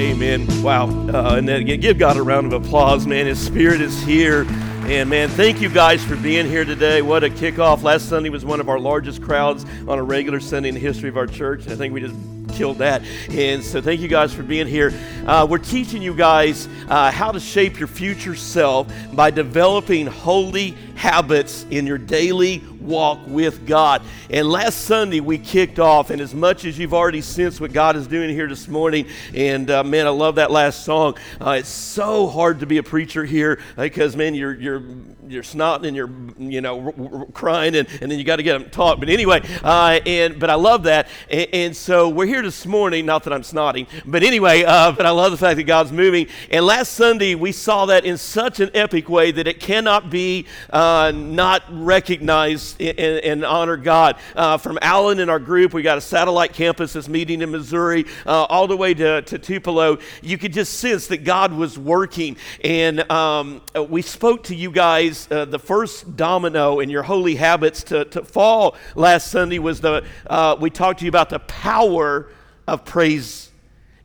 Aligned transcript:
Amen. 0.00 0.46
Wow. 0.62 0.88
Uh, 0.88 1.34
and 1.36 1.46
then 1.46 1.66
give 1.66 1.98
God 1.98 2.16
a 2.16 2.22
round 2.22 2.50
of 2.50 2.64
applause, 2.64 3.06
man. 3.06 3.26
His 3.26 3.38
spirit 3.38 3.82
is 3.82 4.00
here. 4.02 4.46
And 4.86 5.10
man, 5.10 5.28
thank 5.28 5.60
you 5.60 5.68
guys 5.68 6.02
for 6.02 6.16
being 6.16 6.46
here 6.46 6.64
today. 6.64 7.02
What 7.02 7.22
a 7.22 7.28
kickoff. 7.28 7.82
Last 7.82 8.08
Sunday 8.08 8.30
was 8.30 8.42
one 8.42 8.60
of 8.60 8.70
our 8.70 8.78
largest 8.78 9.20
crowds 9.22 9.66
on 9.86 9.98
a 9.98 10.02
regular 10.02 10.40
Sunday 10.40 10.70
in 10.70 10.74
the 10.74 10.80
history 10.80 11.10
of 11.10 11.18
our 11.18 11.26
church. 11.26 11.68
I 11.68 11.76
think 11.76 11.92
we 11.92 12.00
just 12.00 12.14
killed 12.54 12.78
that. 12.78 13.02
And 13.28 13.62
so 13.62 13.82
thank 13.82 14.00
you 14.00 14.08
guys 14.08 14.32
for 14.32 14.42
being 14.42 14.66
here. 14.66 14.90
Uh, 15.26 15.46
we're 15.48 15.58
teaching 15.58 16.00
you 16.00 16.14
guys 16.14 16.66
uh, 16.88 17.10
how 17.10 17.30
to 17.30 17.38
shape 17.38 17.78
your 17.78 17.86
future 17.86 18.34
self 18.34 18.90
by 19.12 19.30
developing 19.30 20.06
holy 20.06 20.74
habits 21.00 21.64
in 21.70 21.86
your 21.86 21.96
daily 21.96 22.62
walk 22.78 23.20
with 23.26 23.66
God. 23.66 24.02
And 24.28 24.46
last 24.50 24.82
Sunday 24.82 25.20
we 25.20 25.38
kicked 25.38 25.78
off, 25.78 26.10
and 26.10 26.20
as 26.20 26.34
much 26.34 26.66
as 26.66 26.78
you've 26.78 26.92
already 26.92 27.22
sensed 27.22 27.58
what 27.58 27.72
God 27.72 27.96
is 27.96 28.06
doing 28.06 28.28
here 28.28 28.46
this 28.46 28.68
morning, 28.68 29.06
and 29.34 29.70
uh, 29.70 29.82
man, 29.82 30.06
I 30.06 30.10
love 30.10 30.34
that 30.34 30.50
last 30.50 30.84
song. 30.84 31.16
Uh, 31.40 31.52
it's 31.52 31.70
so 31.70 32.26
hard 32.26 32.60
to 32.60 32.66
be 32.66 32.76
a 32.76 32.82
preacher 32.82 33.24
here 33.24 33.60
because 33.76 34.14
man, 34.14 34.34
you're 34.34 34.52
you're 34.54 34.82
you're 35.26 35.42
snotting 35.42 35.86
and 35.86 35.96
you're 35.96 36.10
you 36.38 36.60
know 36.60 36.80
r- 36.86 37.20
r- 37.20 37.26
crying, 37.32 37.76
and, 37.76 37.88
and 38.02 38.10
then 38.10 38.18
you 38.18 38.24
got 38.24 38.36
to 38.36 38.42
get 38.42 38.58
them 38.58 38.68
talk. 38.68 39.00
But 39.00 39.08
anyway, 39.08 39.40
uh, 39.64 40.00
and 40.04 40.38
but 40.38 40.50
I 40.50 40.54
love 40.54 40.82
that, 40.82 41.08
and, 41.30 41.48
and, 41.52 41.76
so 41.76 42.10
we're 42.10 42.26
here 42.26 42.42
this 42.42 42.66
morning. 42.66 43.06
Not 43.06 43.24
that 43.24 43.32
I'm 43.32 43.42
snotting, 43.42 43.86
but 44.04 44.22
anyway, 44.22 44.64
uh, 44.64 44.92
but 44.92 45.06
I 45.06 45.10
love 45.10 45.30
the 45.30 45.38
fact 45.38 45.56
that 45.56 45.62
God's 45.62 45.92
moving. 45.92 46.26
And 46.50 46.66
last 46.66 46.92
Sunday 46.92 47.34
we 47.34 47.52
saw 47.52 47.86
that 47.86 48.04
in 48.04 48.18
such 48.18 48.60
an 48.60 48.70
epic 48.74 49.08
way 49.08 49.30
that 49.30 49.46
it 49.46 49.60
cannot 49.60 50.10
be 50.10 50.46
uh, 50.90 51.12
not 51.12 51.62
recognize 51.70 52.74
and, 52.80 52.98
and 52.98 53.44
honor 53.44 53.76
God. 53.76 54.16
Uh, 54.34 54.58
from 54.58 54.76
Allen 54.82 55.20
and 55.20 55.30
our 55.30 55.38
group, 55.38 55.72
we 55.72 55.82
got 55.82 55.98
a 55.98 56.00
satellite 56.00 56.52
campus 56.52 56.94
that's 56.94 57.08
meeting 57.08 57.42
in 57.42 57.50
Missouri, 57.50 58.06
uh, 58.26 58.44
all 58.44 58.66
the 58.66 58.76
way 58.76 58.92
to, 58.94 59.22
to 59.22 59.38
Tupelo. 59.38 59.98
You 60.20 60.36
could 60.36 60.52
just 60.52 60.80
sense 60.80 61.06
that 61.06 61.22
God 61.22 61.52
was 61.52 61.78
working. 61.78 62.36
And 62.64 63.08
um, 63.10 63.62
we 63.88 64.02
spoke 64.02 64.42
to 64.44 64.54
you 64.54 64.72
guys, 64.72 65.28
uh, 65.30 65.44
the 65.44 65.60
first 65.60 66.16
domino 66.16 66.80
in 66.80 66.90
your 66.90 67.04
holy 67.04 67.36
habits 67.36 67.84
to, 67.84 68.04
to 68.06 68.24
fall 68.24 68.76
last 68.96 69.30
Sunday 69.30 69.60
was 69.60 69.80
the, 69.80 70.04
uh, 70.26 70.56
we 70.60 70.70
talked 70.70 70.98
to 71.00 71.04
you 71.04 71.08
about 71.08 71.30
the 71.30 71.38
power 71.38 72.32
of 72.66 72.84
praise. 72.84 73.52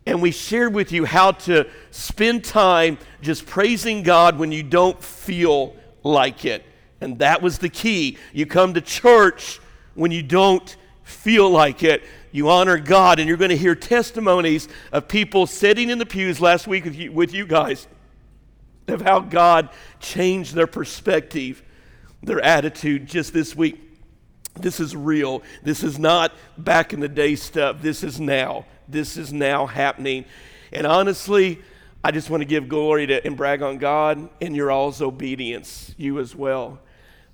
And 0.05 0.21
we 0.21 0.29
shared 0.29 0.75
with 0.75 0.91
you 0.91 1.05
how 1.05 1.31
to 1.31 1.67
spend 1.89 2.43
time 2.43 2.99
just 3.23 3.47
praising 3.47 4.03
God 4.03 4.37
when 4.37 4.51
you 4.51 4.61
don't 4.61 5.01
feel 5.01 5.75
like 6.03 6.45
it. 6.45 6.63
And 7.01 7.19
that 7.19 7.41
was 7.41 7.59
the 7.59 7.69
key. 7.69 8.17
You 8.33 8.45
come 8.45 8.73
to 8.73 8.81
church 8.81 9.59
when 9.93 10.11
you 10.11 10.23
don't 10.23 10.75
feel 11.03 11.49
like 11.49 11.83
it. 11.83 12.03
You 12.31 12.49
honor 12.49 12.77
God, 12.77 13.19
and 13.19 13.27
you're 13.27 13.37
going 13.37 13.49
to 13.49 13.57
hear 13.57 13.75
testimonies 13.75 14.67
of 14.91 15.07
people 15.07 15.47
sitting 15.47 15.89
in 15.89 15.99
the 15.99 16.05
pews 16.05 16.41
last 16.41 16.67
week 16.67 16.83
with 16.83 16.95
you, 16.95 17.11
with 17.11 17.33
you 17.33 17.45
guys 17.45 17.87
of 18.87 19.01
how 19.01 19.19
God 19.19 19.69
changed 19.99 20.53
their 20.53 20.67
perspective, 20.67 21.63
their 22.21 22.41
attitude 22.41 23.07
just 23.07 23.33
this 23.33 23.55
week. 23.55 23.81
This 24.59 24.79
is 24.79 24.95
real. 24.95 25.43
This 25.63 25.83
is 25.83 25.99
not 25.99 26.33
back 26.57 26.93
in 26.93 26.99
the 26.99 27.09
day 27.09 27.35
stuff. 27.35 27.81
This 27.81 28.03
is 28.03 28.19
now. 28.19 28.65
This 28.87 29.17
is 29.17 29.33
now 29.33 29.65
happening. 29.65 30.25
And 30.71 30.85
honestly, 30.85 31.61
I 32.05 32.11
just 32.11 32.29
want 32.29 32.41
to 32.41 32.45
give 32.45 32.69
glory 32.69 33.07
to 33.07 33.25
and 33.25 33.35
brag 33.35 33.63
on 33.63 33.79
God 33.79 34.29
and 34.39 34.55
your 34.55 34.69
all's 34.69 35.01
obedience, 35.01 35.91
you 35.97 36.19
as 36.19 36.35
well. 36.35 36.79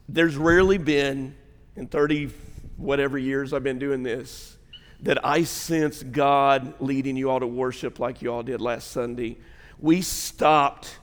There's 0.08 0.38
rarely 0.38 0.78
been, 0.78 1.36
in 1.76 1.88
30 1.88 2.32
whatever 2.78 3.18
years 3.18 3.52
I've 3.52 3.66
been 3.66 3.80
doing 3.80 4.02
this, 4.02 4.58
that 5.02 5.26
I 5.26 5.44
sense 5.44 6.02
God 6.04 6.76
leading 6.80 7.18
you 7.18 7.30
all 7.30 7.42
to 7.42 7.48
worship 7.48 8.00
like 8.00 8.22
you 8.22 8.32
all 8.32 8.44
did 8.44 8.62
last 8.62 8.92
Sunday. 8.92 9.40
We 9.78 10.02
stopped 10.02 11.00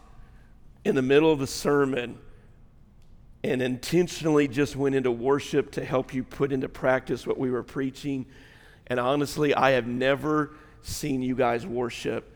in 0.86 0.94
the 0.94 1.02
middle 1.02 1.30
of 1.30 1.38
the 1.38 1.46
sermon 1.46 2.16
and 3.44 3.60
intentionally 3.60 4.48
just 4.48 4.76
went 4.76 4.94
into 4.94 5.10
worship 5.10 5.72
to 5.72 5.84
help 5.84 6.14
you 6.14 6.24
put 6.24 6.52
into 6.52 6.70
practice 6.70 7.26
what 7.26 7.36
we 7.36 7.50
were 7.50 7.64
preaching. 7.64 8.24
And 8.86 8.98
honestly, 8.98 9.54
I 9.54 9.72
have 9.72 9.86
never 9.86 10.54
seen 10.80 11.20
you 11.20 11.34
guys 11.34 11.66
worship 11.66 12.34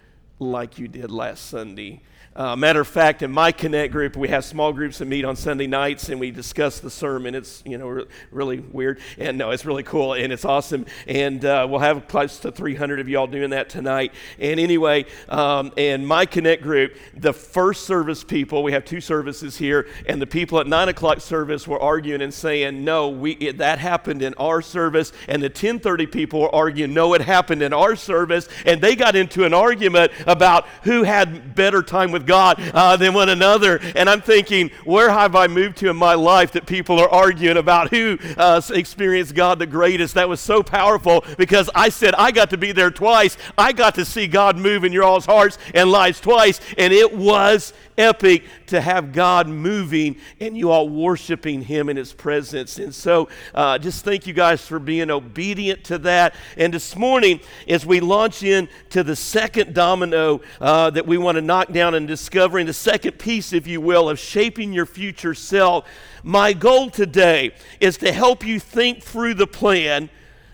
like 0.50 0.78
you 0.78 0.88
did 0.88 1.10
last 1.10 1.46
Sunday. 1.46 2.00
Uh, 2.34 2.56
matter 2.56 2.80
of 2.80 2.88
fact, 2.88 3.20
in 3.20 3.30
my 3.30 3.52
Connect 3.52 3.92
group, 3.92 4.16
we 4.16 4.28
have 4.28 4.42
small 4.42 4.72
groups 4.72 4.98
that 4.98 5.04
meet 5.04 5.22
on 5.22 5.36
Sunday 5.36 5.66
nights 5.66 6.08
and 6.08 6.18
we 6.18 6.30
discuss 6.30 6.80
the 6.80 6.88
sermon. 6.88 7.34
It's 7.34 7.62
you 7.66 7.76
know 7.76 7.88
re- 7.88 8.06
really 8.30 8.60
weird, 8.60 9.00
and 9.18 9.36
no, 9.36 9.50
it's 9.50 9.66
really 9.66 9.82
cool 9.82 10.14
and 10.14 10.32
it's 10.32 10.46
awesome. 10.46 10.86
And 11.06 11.44
uh, 11.44 11.66
we'll 11.68 11.80
have 11.80 12.08
close 12.08 12.38
to 12.40 12.50
300 12.50 13.00
of 13.00 13.08
y'all 13.10 13.26
doing 13.26 13.50
that 13.50 13.68
tonight. 13.68 14.14
And 14.38 14.58
anyway, 14.58 15.04
um, 15.28 15.72
and 15.76 16.08
my 16.08 16.24
Connect 16.24 16.62
group, 16.62 16.96
the 17.14 17.34
first 17.34 17.84
service 17.84 18.24
people, 18.24 18.62
we 18.62 18.72
have 18.72 18.86
two 18.86 19.02
services 19.02 19.58
here, 19.58 19.86
and 20.06 20.20
the 20.20 20.26
people 20.26 20.58
at 20.58 20.66
nine 20.66 20.88
o'clock 20.88 21.20
service 21.20 21.68
were 21.68 21.80
arguing 21.80 22.22
and 22.22 22.32
saying, 22.32 22.82
"No, 22.82 23.10
we 23.10 23.32
it, 23.32 23.58
that 23.58 23.78
happened 23.78 24.22
in 24.22 24.32
our 24.34 24.62
service," 24.62 25.12
and 25.28 25.42
the 25.42 25.50
10:30 25.50 26.06
people 26.10 26.40
were 26.40 26.54
arguing, 26.54 26.94
"No, 26.94 27.12
it 27.12 27.20
happened 27.20 27.60
in 27.60 27.74
our 27.74 27.94
service," 27.94 28.48
and 28.64 28.80
they 28.80 28.96
got 28.96 29.16
into 29.16 29.44
an 29.44 29.52
argument 29.52 30.12
about 30.26 30.66
who 30.84 31.02
had 31.02 31.54
better 31.54 31.82
time 31.82 32.10
with 32.10 32.21
with 32.22 32.28
God 32.28 32.60
uh, 32.74 32.96
than 32.96 33.14
one 33.14 33.28
another. 33.28 33.80
And 33.96 34.08
I'm 34.08 34.20
thinking, 34.20 34.70
where 34.84 35.10
have 35.10 35.34
I 35.34 35.48
moved 35.48 35.78
to 35.78 35.90
in 35.90 35.96
my 35.96 36.14
life 36.14 36.52
that 36.52 36.66
people 36.66 36.98
are 36.98 37.08
arguing 37.08 37.56
about 37.56 37.90
who 37.90 38.18
uh, 38.36 38.60
experienced 38.72 39.34
God 39.34 39.58
the 39.58 39.66
greatest? 39.66 40.14
That 40.14 40.28
was 40.28 40.40
so 40.40 40.62
powerful 40.62 41.24
because 41.36 41.68
I 41.74 41.88
said 41.88 42.14
I 42.14 42.30
got 42.30 42.50
to 42.50 42.56
be 42.56 42.72
there 42.72 42.90
twice. 42.90 43.36
I 43.58 43.72
got 43.72 43.94
to 43.96 44.04
see 44.04 44.26
God 44.26 44.56
move 44.56 44.84
in 44.84 44.92
your 44.92 45.04
all's 45.04 45.26
hearts 45.26 45.58
and 45.74 45.90
lives 45.90 46.20
twice, 46.20 46.60
and 46.78 46.92
it 46.92 47.14
was 47.14 47.72
epic 47.98 48.44
to 48.66 48.80
have 48.80 49.12
God 49.12 49.48
moving 49.48 50.16
and 50.40 50.56
you 50.56 50.70
all 50.70 50.88
worshiping 50.88 51.62
Him 51.62 51.88
in 51.88 51.96
His 51.96 52.12
presence. 52.12 52.78
And 52.78 52.94
so, 52.94 53.28
uh, 53.54 53.78
just 53.78 54.04
thank 54.04 54.26
you 54.26 54.32
guys 54.32 54.66
for 54.66 54.78
being 54.78 55.10
obedient 55.10 55.84
to 55.84 55.98
that. 55.98 56.34
And 56.56 56.72
this 56.72 56.96
morning, 56.96 57.40
as 57.68 57.84
we 57.84 58.00
launch 58.00 58.42
into 58.42 59.02
the 59.02 59.16
second 59.16 59.74
domino 59.74 60.40
uh, 60.60 60.90
that 60.90 61.06
we 61.06 61.18
want 61.18 61.36
to 61.36 61.42
knock 61.42 61.72
down 61.72 61.94
and 61.94 62.06
discovering 62.08 62.66
the 62.66 62.72
second 62.72 63.18
piece, 63.18 63.52
if 63.52 63.66
you 63.66 63.80
will, 63.80 64.08
of 64.08 64.18
shaping 64.18 64.72
your 64.72 64.86
future 64.86 65.34
self, 65.34 65.86
my 66.22 66.52
goal 66.52 66.90
today 66.90 67.54
is 67.80 67.96
to 67.98 68.12
help 68.12 68.44
you 68.44 68.60
think 68.60 69.02
through 69.02 69.34
the 69.34 69.46
plan 69.46 70.08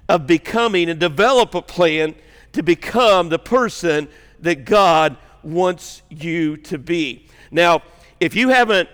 of 0.08 0.26
becoming 0.26 0.88
and 0.88 0.98
develop 0.98 1.54
a 1.54 1.62
plan 1.62 2.14
to 2.52 2.62
become 2.62 3.28
the 3.28 3.38
person 3.38 4.08
that 4.40 4.64
God 4.64 5.16
wants 5.42 6.02
you 6.08 6.56
to 6.56 6.78
be. 6.78 7.26
Now, 7.50 7.82
if 8.20 8.34
you 8.34 8.48
haven't 8.48 8.88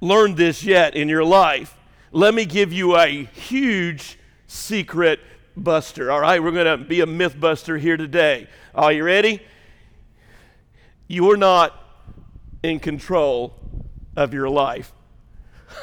learned 0.00 0.36
this 0.36 0.64
yet 0.64 0.94
in 0.94 1.08
your 1.08 1.24
life, 1.24 1.76
let 2.10 2.34
me 2.34 2.44
give 2.44 2.72
you 2.72 2.96
a 2.96 3.06
huge 3.06 4.18
secret 4.46 5.20
buster. 5.56 6.10
All 6.10 6.20
right, 6.20 6.42
we're 6.42 6.50
going 6.52 6.78
to 6.78 6.84
be 6.84 7.00
a 7.00 7.06
myth 7.06 7.38
buster 7.38 7.78
here 7.78 7.96
today. 7.96 8.48
Are 8.74 8.92
you 8.92 9.04
ready? 9.04 9.40
You're 11.08 11.36
not 11.36 11.78
in 12.62 12.80
control 12.80 13.54
of 14.16 14.32
your 14.32 14.48
life. 14.48 14.92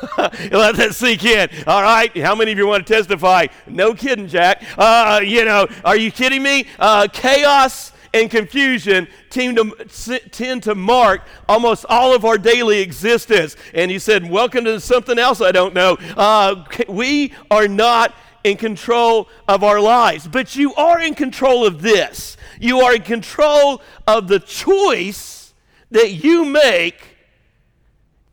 Let 0.17 0.75
that 0.75 0.93
sink 0.93 1.23
in. 1.25 1.49
All 1.67 1.81
right. 1.81 2.15
How 2.17 2.35
many 2.35 2.51
of 2.51 2.57
you 2.57 2.67
want 2.67 2.85
to 2.85 2.93
testify? 2.93 3.47
No 3.67 3.93
kidding, 3.93 4.27
Jack. 4.27 4.63
Uh, 4.77 5.21
you 5.23 5.45
know, 5.45 5.67
are 5.83 5.97
you 5.97 6.11
kidding 6.11 6.43
me? 6.43 6.67
Uh, 6.77 7.07
chaos 7.11 7.91
and 8.13 8.29
confusion 8.29 9.07
tend 9.29 9.57
to, 9.57 10.19
tend 10.31 10.63
to 10.63 10.75
mark 10.75 11.21
almost 11.47 11.85
all 11.89 12.13
of 12.13 12.25
our 12.25 12.37
daily 12.37 12.79
existence. 12.79 13.55
And 13.73 13.91
he 13.91 13.99
said, 13.99 14.29
Welcome 14.29 14.65
to 14.65 14.79
something 14.79 15.19
else 15.19 15.41
I 15.41 15.51
don't 15.51 15.73
know. 15.73 15.97
Uh, 16.15 16.65
we 16.87 17.33
are 17.51 17.67
not 17.67 18.15
in 18.43 18.57
control 18.57 19.27
of 19.47 19.63
our 19.63 19.79
lives, 19.79 20.27
but 20.27 20.55
you 20.55 20.73
are 20.75 20.99
in 20.99 21.13
control 21.13 21.65
of 21.65 21.81
this. 21.81 22.37
You 22.59 22.81
are 22.81 22.95
in 22.95 23.01
control 23.01 23.81
of 24.07 24.27
the 24.27 24.39
choice 24.39 25.53
that 25.91 26.11
you 26.11 26.45
make 26.45 27.17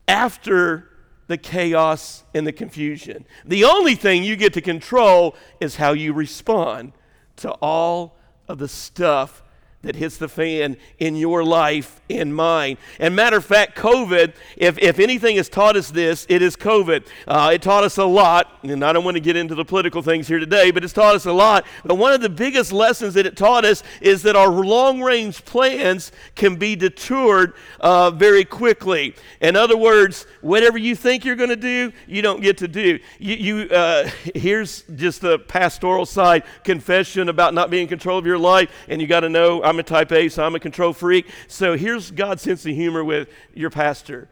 after 0.09 0.91
the 1.27 1.37
chaos 1.37 2.25
and 2.35 2.47
the 2.47 2.53
confusion. 2.53 3.27
The 3.45 3.65
only 3.65 3.97
thing 3.97 4.23
you 4.23 4.37
get 4.37 4.53
to 4.55 4.61
control 4.61 5.35
is 5.61 5.77
how 5.77 5.93
you 5.93 6.13
respond 6.13 6.93
to 7.37 7.51
all 7.51 8.17
of 8.49 8.59
the 8.59 8.69
stuff 8.69 9.43
that 9.83 9.97
hits 9.97 10.17
the 10.17 10.29
fan 10.29 10.77
in 10.99 11.17
your 11.17 11.45
life 11.45 12.01
and 12.11 12.35
mine. 12.35 12.77
And 12.99 13.15
matter 13.15 13.37
of 13.37 13.45
fact, 13.45 13.77
COVID, 13.77 14.35
if, 14.57 14.79
if 14.79 14.99
anything 14.99 15.37
has 15.37 15.49
taught 15.49 15.77
us 15.77 15.91
this, 15.91 16.27
it 16.29 16.43
is 16.43 16.57
COVID. 16.57 17.07
Uh, 17.27 17.51
it 17.55 17.63
taught 17.63 17.85
us 17.85 17.97
a 17.99 18.05
lot, 18.05 18.59
and 18.63 18.85
I 18.85 18.93
don't 18.93 19.05
want 19.05 19.17
to 19.17 19.21
get 19.21 19.37
into 19.37 19.55
the 19.55 19.65
political 19.65 20.03
things 20.03 20.27
here 20.27 20.39
today, 20.39 20.71
but 20.71 20.83
it's 20.83 20.93
taught 20.93 21.15
us 21.15 21.27
a 21.27 21.33
lot. 21.33 21.65
But 21.85 21.97
one 21.97 22.13
of 22.13 22.21
the 22.21 22.29
biggest 22.29 22.73
lessons 22.73 23.15
that 23.15 23.27
it 23.27 23.37
taught 23.37 23.65
us 23.65 23.83
is 24.01 24.23
that 24.23 24.35
our 24.35 24.49
long 24.49 25.03
range 25.03 25.45
plans 25.45 26.11
can 26.35 26.57
be 26.57 26.75
detoured 26.75 27.55
uh, 27.81 28.11
very 28.11 28.45
quickly. 28.45 29.15
In 29.41 29.55
other 29.55 29.77
words, 29.77 30.27
whatever 30.41 30.79
you 30.79 30.97
think 30.97 31.25
you're 31.25 31.37
going 31.37 31.51
to 31.51 31.57
do, 31.57 31.93
you 32.07 32.23
don't 32.23 32.41
get 32.41 32.59
to 32.59 32.69
do. 32.69 32.99
You, 33.19 33.35
you 33.35 33.69
uh, 33.71 34.11
here's 34.35 34.83
just 34.97 35.21
the 35.21 35.39
pastoral 35.39 36.07
side 36.07 36.43
confession 36.65 37.29
about 37.29 37.55
not 37.55 37.71
being 37.71 37.83
in 37.83 37.89
control 37.89 38.19
of 38.19 38.27
your 38.27 38.39
life, 38.39 38.71
and 38.89 39.01
you 39.01 39.07
got 39.07 39.21
to 39.21 39.29
know. 39.29 39.63
I'm 39.63 39.76
I'm 39.77 39.81
a 39.81 39.83
type 39.83 40.11
A, 40.11 40.31
so 40.31 40.43
I'm 40.43 40.55
a 40.55 40.59
control 40.59 40.95
freak. 40.95 41.27
So 41.49 41.77
here's 41.77 42.11
God's 42.11 42.41
sense 42.41 42.65
of 42.65 42.73
humor 42.73 43.05
with 43.05 43.29
your 43.53 43.69
pastor. 43.69 44.27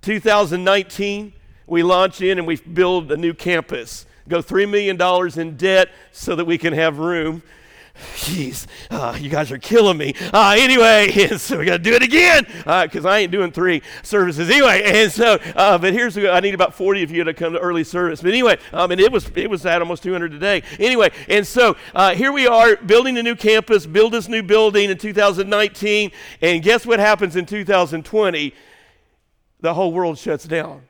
2019, 0.00 1.32
we 1.68 1.84
launch 1.84 2.20
in 2.20 2.36
and 2.36 2.48
we 2.48 2.56
build 2.56 3.12
a 3.12 3.16
new 3.16 3.32
campus. 3.32 4.06
Go 4.28 4.42
$3 4.42 4.68
million 4.68 5.00
in 5.40 5.56
debt 5.56 5.90
so 6.10 6.34
that 6.34 6.46
we 6.46 6.58
can 6.58 6.72
have 6.72 6.98
room. 6.98 7.44
Jeez, 8.16 8.66
uh, 8.90 9.16
you 9.20 9.28
guys 9.28 9.52
are 9.52 9.58
killing 9.58 9.96
me. 9.96 10.14
Uh, 10.32 10.54
anyway, 10.58 11.28
so 11.36 11.58
we 11.58 11.64
got 11.64 11.76
to 11.76 11.82
do 11.82 11.94
it 11.94 12.02
again 12.02 12.44
because 12.44 13.04
uh, 13.04 13.08
I 13.08 13.18
ain't 13.18 13.32
doing 13.32 13.52
three 13.52 13.82
services 14.02 14.50
anyway. 14.50 14.82
And 14.92 15.10
so, 15.10 15.38
uh, 15.56 15.78
but 15.78 15.94
here's 15.94 16.16
I 16.18 16.40
need 16.40 16.54
about 16.54 16.74
40 16.74 17.02
of 17.02 17.10
you 17.10 17.24
to 17.24 17.32
come 17.34 17.54
to 17.54 17.58
early 17.58 17.82
service. 17.82 18.20
But 18.20 18.30
anyway, 18.30 18.58
um, 18.72 18.90
and 18.90 19.00
it 19.00 19.10
was 19.10 19.30
it 19.34 19.48
was 19.48 19.64
at 19.64 19.80
almost 19.80 20.02
200 20.02 20.30
today. 20.30 20.62
Anyway, 20.78 21.10
and 21.28 21.46
so 21.46 21.76
uh, 21.94 22.14
here 22.14 22.30
we 22.30 22.46
are 22.46 22.76
building 22.76 23.16
a 23.18 23.22
new 23.22 23.34
campus, 23.34 23.86
build 23.86 24.12
this 24.12 24.28
new 24.28 24.42
building 24.42 24.90
in 24.90 24.98
2019, 24.98 26.12
and 26.40 26.62
guess 26.62 26.84
what 26.84 27.00
happens 27.00 27.36
in 27.36 27.46
2020? 27.46 28.54
The 29.60 29.74
whole 29.74 29.92
world 29.92 30.18
shuts 30.18 30.44
down. 30.44 30.82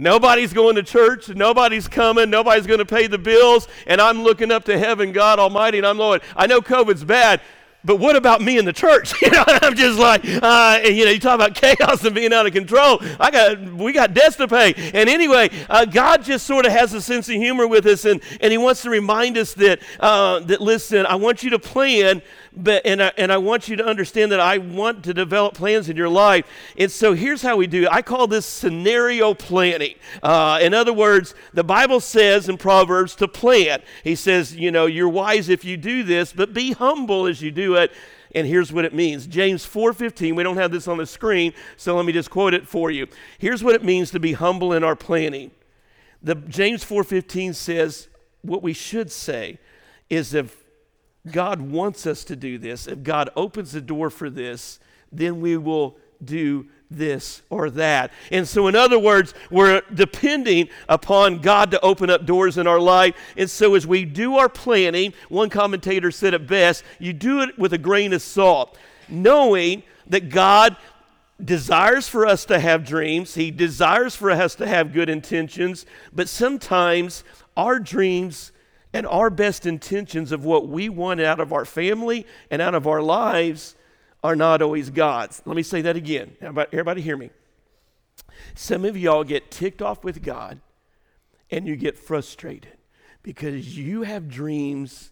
Nobody's 0.00 0.54
going 0.54 0.76
to 0.76 0.82
church. 0.82 1.28
Nobody's 1.28 1.86
coming. 1.86 2.30
Nobody's 2.30 2.66
going 2.66 2.78
to 2.78 2.86
pay 2.86 3.06
the 3.06 3.18
bills. 3.18 3.68
And 3.86 4.00
I'm 4.00 4.22
looking 4.22 4.50
up 4.50 4.64
to 4.64 4.78
heaven, 4.78 5.12
God 5.12 5.38
Almighty, 5.38 5.76
and 5.76 5.86
I'm 5.86 5.98
Lord. 5.98 6.22
I 6.34 6.46
know 6.46 6.62
COVID's 6.62 7.04
bad, 7.04 7.42
but 7.84 7.96
what 7.96 8.16
about 8.16 8.40
me 8.40 8.56
in 8.56 8.64
the 8.64 8.72
church? 8.72 9.12
You 9.22 9.30
know, 9.30 9.44
I'm 9.46 9.76
just 9.76 9.98
like, 9.98 10.22
uh, 10.24 10.80
you 10.82 11.04
know, 11.04 11.10
you 11.10 11.20
talk 11.20 11.34
about 11.34 11.54
chaos 11.78 12.02
and 12.04 12.14
being 12.14 12.32
out 12.32 12.46
of 12.46 12.54
control. 12.54 13.02
I 13.20 13.30
got, 13.30 13.62
we 13.62 13.92
got 13.92 14.14
debts 14.14 14.36
to 14.36 14.48
pay. 14.48 14.72
And 14.94 15.10
anyway, 15.10 15.50
uh, 15.68 15.84
God 15.84 16.24
just 16.24 16.46
sort 16.46 16.64
of 16.64 16.72
has 16.72 16.94
a 16.94 17.02
sense 17.02 17.28
of 17.28 17.34
humor 17.34 17.66
with 17.66 17.84
us, 17.84 18.06
and, 18.06 18.22
and 18.40 18.50
He 18.50 18.56
wants 18.56 18.80
to 18.82 18.90
remind 18.90 19.36
us 19.36 19.52
that, 19.54 19.80
uh, 20.00 20.40
that 20.40 20.62
listen, 20.62 21.04
I 21.04 21.16
want 21.16 21.42
you 21.42 21.50
to 21.50 21.58
plan, 21.58 22.22
but 22.54 22.84
and 22.84 23.02
I, 23.02 23.12
and 23.16 23.32
I 23.32 23.38
want 23.38 23.68
you 23.68 23.76
to 23.76 23.84
understand 23.84 24.32
that 24.32 24.40
I 24.40 24.58
want 24.58 25.04
to 25.04 25.14
develop 25.14 25.54
plans 25.54 25.88
in 25.88 25.96
your 25.96 26.08
life. 26.08 26.46
And 26.76 26.90
so 26.90 27.14
here's 27.14 27.42
how 27.42 27.56
we 27.56 27.66
do 27.66 27.84
it. 27.84 27.88
I 27.90 28.02
call 28.02 28.26
this 28.26 28.46
scenario 28.46 29.34
planning. 29.34 29.94
Uh, 30.22 30.58
in 30.60 30.74
other 30.74 30.92
words, 30.92 31.34
the 31.52 31.64
Bible 31.64 32.00
says 32.00 32.48
in 32.48 32.56
Proverbs 32.56 33.14
to 33.16 33.28
plan. 33.28 33.82
He 34.02 34.14
says, 34.14 34.56
you 34.56 34.70
know, 34.70 34.86
you're 34.86 35.08
wise 35.08 35.48
if 35.48 35.64
you 35.64 35.76
do 35.76 36.02
this, 36.02 36.32
but 36.32 36.52
be 36.52 36.72
humble 36.72 37.26
as 37.26 37.40
you 37.40 37.50
do 37.50 37.76
it. 37.76 37.92
And 38.34 38.46
here's 38.46 38.72
what 38.72 38.84
it 38.84 38.94
means. 38.94 39.26
James 39.26 39.66
4:15. 39.66 40.36
We 40.36 40.42
don't 40.42 40.56
have 40.56 40.70
this 40.70 40.86
on 40.86 40.98
the 40.98 41.06
screen, 41.06 41.52
so 41.76 41.96
let 41.96 42.06
me 42.06 42.12
just 42.12 42.30
quote 42.30 42.54
it 42.54 42.66
for 42.66 42.90
you. 42.90 43.06
Here's 43.38 43.64
what 43.64 43.74
it 43.74 43.84
means 43.84 44.10
to 44.12 44.20
be 44.20 44.32
humble 44.32 44.72
in 44.72 44.84
our 44.84 44.96
planning. 44.96 45.50
The 46.22 46.36
James 46.36 46.84
4:15 46.84 47.54
says 47.54 48.08
what 48.42 48.62
we 48.62 48.72
should 48.72 49.10
say 49.10 49.58
is 50.08 50.32
if 50.34 50.56
God 51.30 51.60
wants 51.60 52.06
us 52.06 52.24
to 52.24 52.36
do 52.36 52.58
this, 52.58 52.86
if 52.86 53.02
God 53.02 53.30
opens 53.36 53.72
the 53.72 53.80
door 53.80 54.10
for 54.10 54.30
this, 54.30 54.78
then 55.12 55.40
we 55.40 55.56
will 55.56 55.96
do 56.24 56.66
this 56.90 57.42
or 57.50 57.70
that. 57.70 58.10
And 58.30 58.46
so, 58.46 58.66
in 58.66 58.74
other 58.74 58.98
words, 58.98 59.32
we're 59.50 59.82
depending 59.94 60.68
upon 60.88 61.38
God 61.38 61.70
to 61.70 61.80
open 61.80 62.10
up 62.10 62.26
doors 62.26 62.58
in 62.58 62.66
our 62.66 62.80
life. 62.80 63.14
And 63.36 63.48
so, 63.48 63.74
as 63.74 63.86
we 63.86 64.04
do 64.04 64.36
our 64.36 64.48
planning, 64.48 65.12
one 65.28 65.50
commentator 65.50 66.10
said 66.10 66.34
it 66.34 66.46
best 66.46 66.84
you 66.98 67.12
do 67.12 67.42
it 67.42 67.58
with 67.58 67.72
a 67.72 67.78
grain 67.78 68.12
of 68.12 68.22
salt, 68.22 68.76
knowing 69.08 69.82
that 70.08 70.30
God 70.30 70.76
desires 71.42 72.08
for 72.08 72.26
us 72.26 72.44
to 72.46 72.58
have 72.58 72.84
dreams, 72.84 73.34
He 73.34 73.50
desires 73.50 74.16
for 74.16 74.30
us 74.30 74.54
to 74.56 74.66
have 74.66 74.92
good 74.92 75.08
intentions, 75.08 75.86
but 76.12 76.28
sometimes 76.28 77.24
our 77.56 77.78
dreams 77.78 78.52
and 78.92 79.06
our 79.06 79.30
best 79.30 79.66
intentions 79.66 80.32
of 80.32 80.44
what 80.44 80.68
we 80.68 80.88
want 80.88 81.20
out 81.20 81.40
of 81.40 81.52
our 81.52 81.64
family 81.64 82.26
and 82.50 82.60
out 82.60 82.74
of 82.74 82.86
our 82.86 83.02
lives 83.02 83.76
are 84.22 84.36
not 84.36 84.60
always 84.62 84.90
God's. 84.90 85.42
Let 85.46 85.56
me 85.56 85.62
say 85.62 85.82
that 85.82 85.96
again. 85.96 86.36
Everybody, 86.42 87.00
hear 87.00 87.16
me. 87.16 87.30
Some 88.54 88.84
of 88.84 88.96
y'all 88.96 89.24
get 89.24 89.50
ticked 89.50 89.80
off 89.80 90.04
with 90.04 90.22
God 90.22 90.60
and 91.50 91.66
you 91.66 91.76
get 91.76 91.98
frustrated 91.98 92.76
because 93.22 93.76
you 93.76 94.02
have 94.02 94.28
dreams 94.28 95.10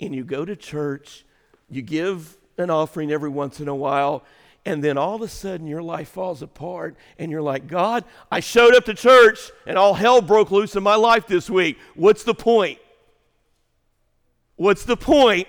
and 0.00 0.14
you 0.14 0.24
go 0.24 0.44
to 0.44 0.56
church, 0.56 1.24
you 1.68 1.82
give 1.82 2.36
an 2.56 2.70
offering 2.70 3.10
every 3.10 3.28
once 3.28 3.60
in 3.60 3.68
a 3.68 3.74
while, 3.74 4.24
and 4.64 4.82
then 4.82 4.98
all 4.98 5.16
of 5.16 5.22
a 5.22 5.28
sudden 5.28 5.66
your 5.66 5.82
life 5.82 6.08
falls 6.08 6.42
apart 6.42 6.96
and 7.18 7.30
you're 7.30 7.42
like, 7.42 7.66
God, 7.66 8.04
I 8.30 8.40
showed 8.40 8.74
up 8.74 8.84
to 8.86 8.94
church 8.94 9.50
and 9.66 9.78
all 9.78 9.94
hell 9.94 10.20
broke 10.20 10.50
loose 10.50 10.76
in 10.76 10.82
my 10.82 10.96
life 10.96 11.26
this 11.26 11.48
week. 11.48 11.78
What's 11.94 12.24
the 12.24 12.34
point? 12.34 12.78
What's 14.58 14.84
the 14.84 14.96
point? 14.96 15.48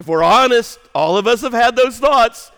If 0.00 0.08
we're 0.08 0.22
honest, 0.22 0.78
all 0.94 1.16
of 1.16 1.26
us 1.26 1.40
have 1.40 1.52
had 1.52 1.76
those 1.76 1.98
thoughts. 1.98 2.50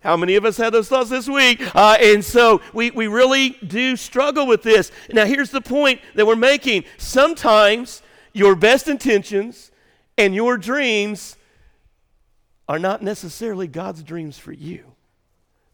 How 0.00 0.16
many 0.16 0.36
of 0.36 0.44
us 0.44 0.56
had 0.56 0.72
those 0.72 0.88
thoughts 0.88 1.10
this 1.10 1.28
week? 1.28 1.60
Uh, 1.74 1.98
and 2.00 2.24
so 2.24 2.62
we, 2.72 2.92
we 2.92 3.08
really 3.08 3.50
do 3.66 3.96
struggle 3.96 4.46
with 4.46 4.62
this. 4.62 4.92
Now, 5.12 5.26
here's 5.26 5.50
the 5.50 5.60
point 5.60 6.00
that 6.14 6.24
we're 6.24 6.36
making. 6.36 6.84
Sometimes 6.98 8.00
your 8.32 8.54
best 8.54 8.86
intentions 8.86 9.72
and 10.16 10.36
your 10.36 10.56
dreams 10.56 11.36
are 12.68 12.78
not 12.78 13.02
necessarily 13.02 13.66
God's 13.66 14.04
dreams 14.04 14.38
for 14.38 14.52
you. 14.52 14.84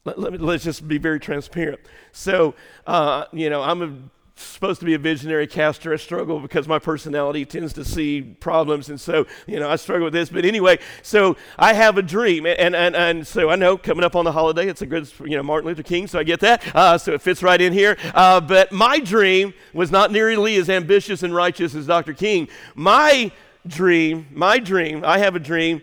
Let, 0.07 0.19
let 0.19 0.33
me, 0.33 0.39
let's 0.39 0.65
just 0.65 0.89
be 0.89 0.97
very 0.97 1.21
transparent. 1.21 1.81
So, 2.13 2.55
uh, 2.87 3.27
you 3.33 3.51
know, 3.51 3.63
I'm 3.63 3.83
a 3.83 3.95
supposed 4.37 4.81
to 4.81 4.87
be 4.87 4.95
a 4.95 4.99
visionary 4.99 5.47
caster. 5.47 5.93
I 5.93 5.97
struggle 5.97 6.41
because 6.41 6.67
my 6.67 6.79
personality 6.79 7.45
tends 7.45 7.73
to 7.75 7.85
see 7.85 8.21
problems. 8.23 8.89
And 8.89 9.01
so, 9.01 9.27
you 9.47 9.61
know, 9.61 9.69
I 9.69 9.77
struggle 9.77 10.05
with 10.07 10.13
this. 10.13 10.29
But 10.29 10.45
anyway, 10.45 10.79
so 11.03 11.37
I 11.59 11.73
have 11.73 11.99
a 11.99 12.03
dream. 12.03 12.47
And, 12.47 12.75
and, 12.75 12.97
and 12.97 13.27
so 13.27 13.51
I 13.51 13.57
know 13.57 13.77
coming 13.77 14.05
up 14.05 14.17
on 14.17 14.25
the 14.25 14.33
holiday, 14.33 14.69
it's 14.69 14.83
a 14.83 14.87
good, 14.87 15.09
you 15.21 15.37
know, 15.37 15.43
Martin 15.43 15.69
Luther 15.69 15.83
King, 15.83 16.07
so 16.07 16.19
I 16.19 16.25
get 16.25 16.41
that. 16.41 16.63
Uh, 16.75 16.99
so 16.99 17.13
it 17.13 17.23
fits 17.23 17.43
right 17.43 17.61
in 17.61 17.73
here. 17.73 17.97
Uh, 18.13 18.41
but 18.41 18.73
my 18.73 18.99
dream 18.99 19.55
was 19.73 19.91
not 19.91 20.11
nearly 20.11 20.57
as 20.57 20.69
ambitious 20.69 21.23
and 21.23 21.35
righteous 21.35 21.75
as 21.75 21.87
Dr. 21.87 22.13
King. 22.13 22.49
My 22.75 23.31
dream, 23.67 24.27
my 24.33 24.59
dream, 24.59 25.05
I 25.05 25.19
have 25.19 25.37
a 25.37 25.41
dream 25.41 25.83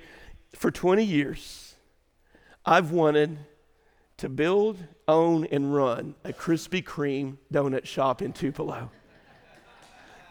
for 0.56 0.72
20 0.72 1.04
years. 1.04 1.76
I've 2.66 2.92
wanted 2.92 3.40
to 4.22 4.30
build 4.30 4.78
own 5.08 5.46
and 5.46 5.74
run 5.74 6.14
a 6.24 6.32
Krispy 6.32 6.84
Kreme 6.84 7.38
donut 7.52 7.86
shop 7.86 8.22
in 8.22 8.34
Tupelo. 8.34 8.92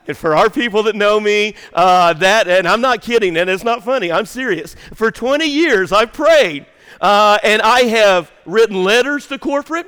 And 0.06 0.16
for 0.16 0.37
our 0.37 0.48
people 0.48 0.84
that 0.84 0.94
know 0.94 1.19
me, 1.19 1.56
uh, 1.75 2.12
that, 2.14 2.46
and 2.46 2.69
I'm 2.69 2.81
not 2.81 3.02
kidding, 3.02 3.37
and 3.37 3.50
it's 3.50 3.64
not 3.64 3.82
funny, 3.84 4.12
I'm 4.12 4.26
serious. 4.26 4.76
For 4.94 5.10
20 5.10 5.44
years, 5.44 5.90
I've 5.90 6.12
prayed, 6.12 6.66
uh, 7.00 7.38
and 7.42 7.60
I 7.62 7.82
have 7.82 8.31
written 8.46 8.84
letters 8.84 9.26
to 9.26 9.38
corporate. 9.38 9.86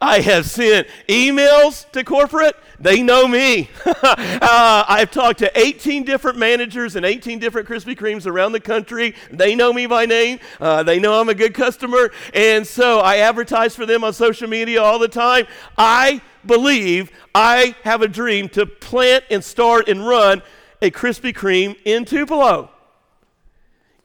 I 0.00 0.20
have 0.20 0.46
sent 0.46 0.88
emails 1.08 1.90
to 1.92 2.02
corporate. 2.04 2.56
They 2.78 3.02
know 3.02 3.28
me. 3.28 3.68
uh, 3.84 4.84
I've 4.88 5.10
talked 5.10 5.40
to 5.40 5.58
18 5.58 6.04
different 6.04 6.38
managers 6.38 6.96
and 6.96 7.04
18 7.04 7.38
different 7.38 7.68
Krispy 7.68 7.94
Kremes 7.94 8.26
around 8.26 8.52
the 8.52 8.60
country. 8.60 9.14
They 9.30 9.54
know 9.54 9.74
me 9.74 9.86
by 9.86 10.06
name. 10.06 10.40
Uh, 10.58 10.82
they 10.82 10.98
know 10.98 11.20
I'm 11.20 11.28
a 11.28 11.34
good 11.34 11.52
customer. 11.52 12.10
And 12.32 12.66
so 12.66 13.00
I 13.00 13.18
advertise 13.18 13.76
for 13.76 13.84
them 13.84 14.02
on 14.02 14.14
social 14.14 14.48
media 14.48 14.82
all 14.82 14.98
the 14.98 15.08
time. 15.08 15.46
I 15.76 16.22
believe 16.46 17.12
I 17.34 17.74
have 17.82 18.00
a 18.00 18.08
dream 18.08 18.48
to 18.50 18.64
plant 18.64 19.24
and 19.30 19.44
start 19.44 19.86
and 19.86 20.06
run 20.06 20.42
a 20.80 20.90
Krispy 20.90 21.34
Kreme 21.34 21.76
in 21.84 22.06
Tupelo. 22.06 22.70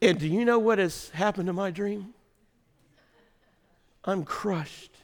And 0.01 0.19
do 0.19 0.27
you 0.27 0.43
know 0.43 0.59
what 0.59 0.79
has 0.79 1.09
happened 1.11 1.47
to 1.47 1.53
my 1.53 1.71
dream? 1.71 2.13
I'm 4.03 4.25
crushed. 4.25 4.94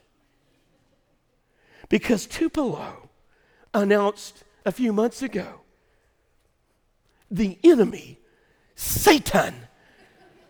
Because 1.91 2.25
Tupelo 2.25 3.09
announced 3.73 4.45
a 4.65 4.71
few 4.71 4.93
months 4.93 5.21
ago 5.21 5.59
the 7.29 7.59
enemy, 7.65 8.17
Satan, 8.75 9.53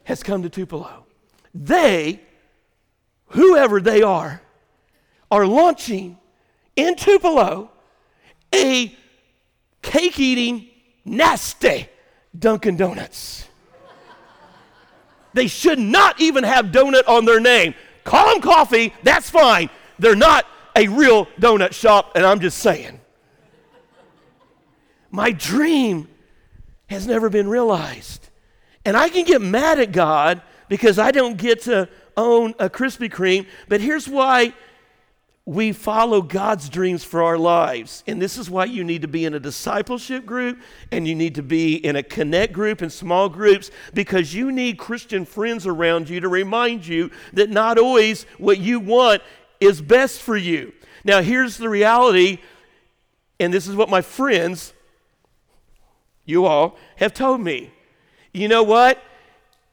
has 0.04 0.22
come 0.22 0.44
to 0.44 0.50
Tupelo. 0.50 1.08
They, 1.56 2.22
whoever 3.30 3.82
they 3.82 4.04
are, 4.04 4.44
are 5.32 5.48
launching 5.48 6.20
in 6.76 6.96
Tupelo 6.96 7.72
a 8.54 8.96
cake 9.82 10.20
eating, 10.20 10.70
nasty 11.04 11.90
Dunkin' 12.38 12.78
Donuts. 12.78 13.48
They 15.34 15.48
should 15.48 15.80
not 15.80 16.22
even 16.22 16.44
have 16.44 16.68
donut 16.68 17.08
on 17.08 17.26
their 17.26 17.40
name. 17.40 17.74
Call 18.04 18.32
them 18.32 18.42
coffee, 18.42 18.94
that's 19.02 19.32
fine. 19.32 19.72
They're 19.98 20.16
not 20.16 20.46
a 20.76 20.88
real 20.88 21.26
donut 21.40 21.74
shop, 21.74 22.14
and 22.16 22.26
I'm 22.26 22.40
just 22.40 22.60
saying. 22.60 23.00
My 25.10 25.32
dream 25.32 26.08
has 26.88 27.08
never 27.08 27.30
been 27.30 27.48
realized. 27.48 28.30
And 28.86 28.98
I 28.98 29.10
can 29.10 29.26
get 29.26 29.42
mad 29.42 29.80
at 29.80 29.92
God 29.92 30.42
because 30.70 30.98
I 30.98 31.12
don't 31.12 31.38
get 31.38 31.64
to 31.64 31.90
own 32.18 32.54
a 32.60 32.70
Krispy 32.70 33.10
Kreme, 33.10 33.46
but 33.68 33.82
here's 33.82 34.08
why 34.08 34.54
we 35.46 35.72
follow 35.72 36.22
God's 36.22 36.70
dreams 36.70 37.04
for 37.04 37.24
our 37.24 37.38
lives. 37.38 38.04
And 38.06 38.22
this 38.22 38.38
is 38.38 38.50
why 38.50 38.66
you 38.66 38.84
need 38.84 39.02
to 39.02 39.08
be 39.08 39.26
in 39.26 39.34
a 39.34 39.40
discipleship 39.40 40.26
group 40.26 40.60
and 40.92 41.08
you 41.08 41.16
need 41.16 41.36
to 41.36 41.44
be 41.44 41.76
in 41.76 41.96
a 41.96 42.04
connect 42.04 42.54
group 42.54 42.82
and 42.82 42.92
small 42.92 43.28
groups 43.28 43.72
because 43.94 44.36
you 44.36 44.52
need 44.52 44.78
Christian 44.78 45.26
friends 45.26 45.66
around 45.66 46.10
you 46.10 46.20
to 46.20 46.30
remind 46.30 46.86
you 46.86 47.10
that 47.34 47.50
not 47.50 47.80
always 47.80 48.24
what 48.38 48.60
you 48.60 48.80
want 48.80 49.24
is 49.62 49.82
best 49.82 50.22
for 50.22 50.36
you. 50.36 50.74
Now, 51.06 51.22
here's 51.22 51.58
the 51.58 51.70
reality, 51.70 52.40
and 53.40 53.54
this 53.54 53.68
is 53.68 53.76
what 53.76 53.90
my 53.90 54.02
friends, 54.02 54.74
you 56.26 56.46
all, 56.46 56.78
have 56.98 57.14
told 57.14 57.40
me. 57.40 57.72
You 58.34 58.48
know 58.48 58.64
what? 58.64 59.02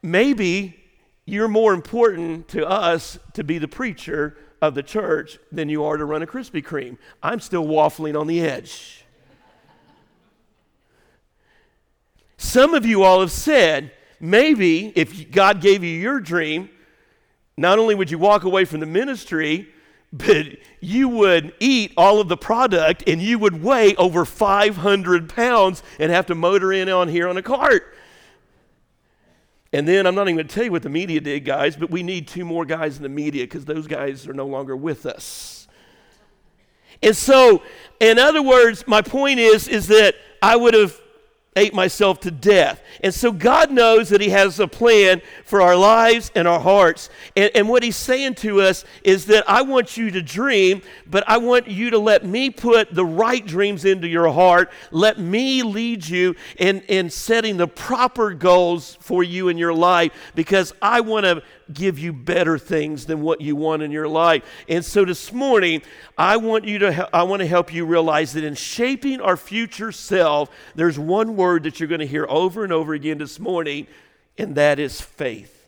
Maybe 0.02 0.78
you're 1.24 1.48
more 1.48 1.74
important 1.74 2.48
to 2.48 2.66
us 2.66 3.18
to 3.32 3.42
be 3.42 3.58
the 3.58 3.68
preacher 3.68 4.36
of 4.60 4.74
the 4.74 4.82
church 4.82 5.38
than 5.52 5.68
you 5.68 5.84
are 5.84 5.96
to 5.96 6.04
run 6.04 6.22
a 6.22 6.26
Krispy 6.26 6.64
Kreme. 6.64 6.98
I'm 7.22 7.40
still 7.40 7.66
waffling 7.66 8.18
on 8.18 8.26
the 8.26 8.40
edge. 8.40 9.04
Some 12.36 12.74
of 12.74 12.86
you 12.86 13.02
all 13.02 13.20
have 13.20 13.32
said, 13.32 13.92
maybe 14.20 14.92
if 14.96 15.30
God 15.30 15.60
gave 15.60 15.82
you 15.82 15.90
your 15.90 16.20
dream, 16.20 16.70
not 17.56 17.78
only 17.78 17.94
would 17.94 18.10
you 18.10 18.18
walk 18.18 18.44
away 18.44 18.64
from 18.64 18.80
the 18.80 18.86
ministry, 18.86 19.68
but 20.12 20.46
you 20.80 21.08
would 21.08 21.52
eat 21.60 21.92
all 21.96 22.20
of 22.20 22.28
the 22.28 22.36
product 22.36 23.04
and 23.06 23.20
you 23.20 23.38
would 23.38 23.62
weigh 23.62 23.94
over 23.96 24.24
500 24.24 25.28
pounds 25.28 25.82
and 25.98 26.10
have 26.10 26.26
to 26.26 26.34
motor 26.34 26.72
in 26.72 26.88
on 26.88 27.08
here 27.08 27.28
on 27.28 27.36
a 27.36 27.42
cart. 27.42 27.94
And 29.72 29.86
then 29.86 30.06
I'm 30.06 30.14
not 30.14 30.22
even 30.22 30.36
going 30.36 30.48
to 30.48 30.54
tell 30.54 30.64
you 30.64 30.72
what 30.72 30.82
the 30.82 30.88
media 30.88 31.20
did, 31.20 31.44
guys, 31.44 31.76
but 31.76 31.90
we 31.90 32.02
need 32.02 32.26
two 32.26 32.44
more 32.44 32.64
guys 32.64 32.96
in 32.96 33.02
the 33.02 33.10
media 33.10 33.44
because 33.44 33.66
those 33.66 33.86
guys 33.86 34.26
are 34.26 34.32
no 34.32 34.46
longer 34.46 34.74
with 34.74 35.04
us. 35.04 35.68
And 37.02 37.14
so, 37.14 37.62
in 38.00 38.18
other 38.18 38.42
words, 38.42 38.84
my 38.86 39.02
point 39.02 39.38
is, 39.38 39.68
is 39.68 39.88
that 39.88 40.14
I 40.42 40.56
would 40.56 40.74
have 40.74 40.98
ate 41.58 41.74
myself 41.74 42.20
to 42.20 42.30
death. 42.30 42.82
And 43.02 43.12
so 43.12 43.32
God 43.32 43.70
knows 43.70 44.08
that 44.08 44.20
He 44.20 44.30
has 44.30 44.58
a 44.60 44.66
plan 44.68 45.20
for 45.44 45.60
our 45.60 45.76
lives 45.76 46.30
and 46.34 46.48
our 46.48 46.60
hearts. 46.60 47.10
And, 47.36 47.50
and, 47.54 47.68
what 47.68 47.82
He's 47.82 47.96
saying 47.96 48.36
to 48.36 48.62
us 48.62 48.84
is 49.04 49.26
that 49.26 49.48
I 49.48 49.62
want 49.62 49.96
you 49.96 50.10
to 50.10 50.22
dream, 50.22 50.82
but 51.06 51.24
I 51.28 51.38
want 51.38 51.68
you 51.68 51.90
to 51.90 51.98
let 51.98 52.24
me 52.24 52.50
put 52.50 52.94
the 52.94 53.04
right 53.04 53.44
dreams 53.44 53.84
into 53.84 54.08
your 54.08 54.32
heart. 54.32 54.70
Let 54.90 55.18
me 55.18 55.62
lead 55.62 56.06
you 56.06 56.34
in, 56.56 56.80
in 56.82 57.10
setting 57.10 57.56
the 57.56 57.68
proper 57.68 58.32
goals 58.32 58.96
for 59.00 59.22
you 59.22 59.48
in 59.48 59.58
your 59.58 59.74
life 59.74 60.12
because 60.34 60.72
I 60.80 61.00
want 61.00 61.24
to 61.24 61.42
give 61.72 61.98
you 61.98 62.12
better 62.12 62.58
things 62.58 63.06
than 63.06 63.20
what 63.20 63.40
you 63.40 63.56
want 63.56 63.82
in 63.82 63.90
your 63.90 64.08
life. 64.08 64.42
And 64.68 64.84
so 64.84 65.04
this 65.04 65.32
morning, 65.32 65.82
I 66.16 66.36
want 66.36 66.64
you 66.64 66.78
to 66.80 67.08
I 67.14 67.22
want 67.24 67.40
to 67.40 67.46
help 67.46 67.72
you 67.72 67.84
realize 67.84 68.32
that 68.32 68.44
in 68.44 68.54
shaping 68.54 69.20
our 69.20 69.36
future 69.36 69.92
self, 69.92 70.50
there's 70.74 70.98
one 70.98 71.36
word 71.36 71.64
that 71.64 71.80
you're 71.80 71.88
going 71.88 72.00
to 72.00 72.06
hear 72.06 72.26
over 72.28 72.64
and 72.64 72.72
over 72.72 72.94
again 72.94 73.18
this 73.18 73.38
morning, 73.38 73.86
and 74.36 74.54
that 74.54 74.78
is 74.78 75.00
faith. 75.00 75.66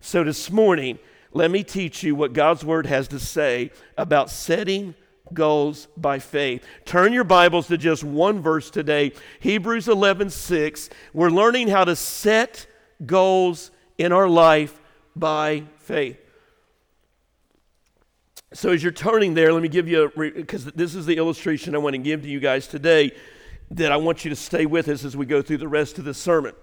So 0.00 0.22
this 0.22 0.50
morning, 0.50 0.98
let 1.32 1.50
me 1.50 1.64
teach 1.64 2.02
you 2.02 2.14
what 2.14 2.32
God's 2.32 2.64
word 2.64 2.86
has 2.86 3.08
to 3.08 3.18
say 3.18 3.70
about 3.96 4.30
setting 4.30 4.94
goals 5.34 5.88
by 5.96 6.18
faith. 6.18 6.64
Turn 6.84 7.12
your 7.12 7.24
Bibles 7.24 7.66
to 7.66 7.76
just 7.76 8.04
one 8.04 8.40
verse 8.40 8.70
today, 8.70 9.12
Hebrews 9.40 9.88
11:6. 9.88 10.88
We're 11.12 11.30
learning 11.30 11.68
how 11.68 11.84
to 11.84 11.96
set 11.96 12.66
goals 13.04 13.70
in 13.98 14.12
our 14.12 14.28
life 14.28 14.80
by 15.16 15.64
faith. 15.78 16.18
So, 18.52 18.70
as 18.70 18.82
you're 18.82 18.92
turning 18.92 19.34
there, 19.34 19.52
let 19.52 19.62
me 19.62 19.68
give 19.68 19.88
you 19.88 20.12
because 20.14 20.66
this 20.66 20.94
is 20.94 21.04
the 21.06 21.16
illustration 21.16 21.74
I 21.74 21.78
want 21.78 21.94
to 21.94 21.98
give 21.98 22.22
to 22.22 22.28
you 22.28 22.38
guys 22.38 22.68
today 22.68 23.10
that 23.72 23.90
I 23.90 23.96
want 23.96 24.24
you 24.24 24.28
to 24.30 24.36
stay 24.36 24.66
with 24.66 24.88
us 24.88 25.04
as 25.04 25.16
we 25.16 25.26
go 25.26 25.42
through 25.42 25.58
the 25.58 25.68
rest 25.68 25.98
of 25.98 26.04
the 26.04 26.14
sermon. 26.14 26.54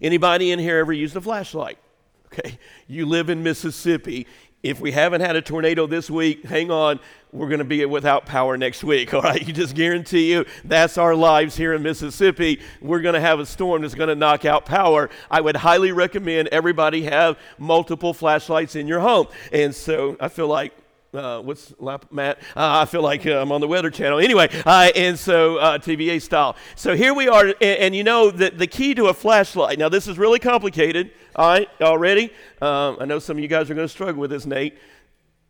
Anybody 0.00 0.50
in 0.50 0.58
here 0.58 0.78
ever 0.78 0.92
used 0.92 1.14
a 1.14 1.20
flashlight? 1.20 1.78
Okay, 2.26 2.58
you 2.88 3.06
live 3.06 3.28
in 3.28 3.42
Mississippi. 3.42 4.26
If 4.62 4.80
we 4.80 4.92
haven't 4.92 5.22
had 5.22 5.34
a 5.34 5.42
tornado 5.42 5.88
this 5.88 6.08
week, 6.08 6.44
hang 6.44 6.70
on, 6.70 7.00
we're 7.32 7.48
going 7.48 7.58
to 7.58 7.64
be 7.64 7.84
without 7.84 8.26
power 8.26 8.56
next 8.56 8.84
week. 8.84 9.12
All 9.14 9.22
right, 9.22 9.44
you 9.44 9.52
just 9.52 9.74
guarantee 9.74 10.30
you 10.30 10.44
that's 10.64 10.96
our 10.98 11.16
lives 11.16 11.56
here 11.56 11.74
in 11.74 11.82
Mississippi. 11.82 12.60
We're 12.80 13.00
going 13.00 13.14
to 13.14 13.20
have 13.20 13.40
a 13.40 13.46
storm 13.46 13.82
that's 13.82 13.96
going 13.96 14.08
to 14.08 14.14
knock 14.14 14.44
out 14.44 14.64
power. 14.64 15.10
I 15.30 15.40
would 15.40 15.56
highly 15.56 15.90
recommend 15.90 16.46
everybody 16.48 17.02
have 17.04 17.38
multiple 17.58 18.14
flashlights 18.14 18.76
in 18.76 18.86
your 18.86 19.00
home. 19.00 19.26
And 19.52 19.74
so 19.74 20.16
I 20.20 20.28
feel 20.28 20.46
like 20.46 20.72
uh, 21.14 21.40
what's 21.40 21.74
Matt? 22.10 22.38
Uh, 22.56 22.80
I 22.80 22.84
feel 22.86 23.02
like 23.02 23.26
uh, 23.26 23.40
I'm 23.40 23.52
on 23.52 23.60
the 23.60 23.68
Weather 23.68 23.90
Channel. 23.90 24.18
Anyway, 24.18 24.48
uh, 24.64 24.90
and 24.94 25.18
so 25.18 25.58
uh, 25.58 25.78
TVA 25.78 26.20
style. 26.22 26.56
So 26.74 26.96
here 26.96 27.12
we 27.12 27.28
are, 27.28 27.46
and, 27.46 27.60
and, 27.60 27.96
you 27.96 28.02
know 28.02 28.30
that 28.30 28.58
the 28.58 28.66
key 28.66 28.94
to 28.94 29.06
a 29.06 29.14
flashlight. 29.14 29.78
Now 29.78 29.88
this 29.88 30.06
is 30.06 30.18
really 30.18 30.38
complicated. 30.38 31.10
All 31.36 31.48
right, 31.48 31.68
y'all 31.80 31.98
ready? 31.98 32.32
Um, 32.60 32.96
I 33.00 33.04
know 33.04 33.18
some 33.18 33.36
of 33.36 33.42
you 33.42 33.48
guys 33.48 33.70
are 33.70 33.74
going 33.74 33.86
to 33.86 33.92
struggle 33.92 34.20
with 34.20 34.30
this, 34.30 34.46
Nate. 34.46 34.78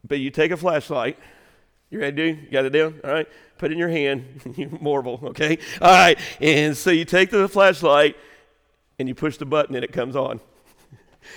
But 0.06 0.18
you 0.18 0.30
take 0.30 0.50
a 0.50 0.56
flashlight. 0.56 1.16
You 1.90 2.00
ready, 2.00 2.16
dude? 2.16 2.44
You 2.44 2.50
got 2.50 2.64
it 2.64 2.70
down? 2.70 3.00
All 3.04 3.12
right. 3.12 3.28
Put 3.58 3.70
it 3.70 3.74
in 3.74 3.78
your 3.78 3.88
hand. 3.88 4.40
you 4.56 4.76
marvel, 4.80 5.20
okay? 5.24 5.58
All 5.80 5.90
right. 5.90 6.18
And 6.40 6.76
so 6.76 6.90
you 6.90 7.04
take 7.04 7.30
the 7.30 7.48
flashlight 7.48 8.16
and 8.98 9.08
you 9.08 9.14
push 9.14 9.36
the 9.36 9.44
button 9.44 9.76
and 9.76 9.84
it 9.84 9.92
comes 9.92 10.16
on. 10.16 10.40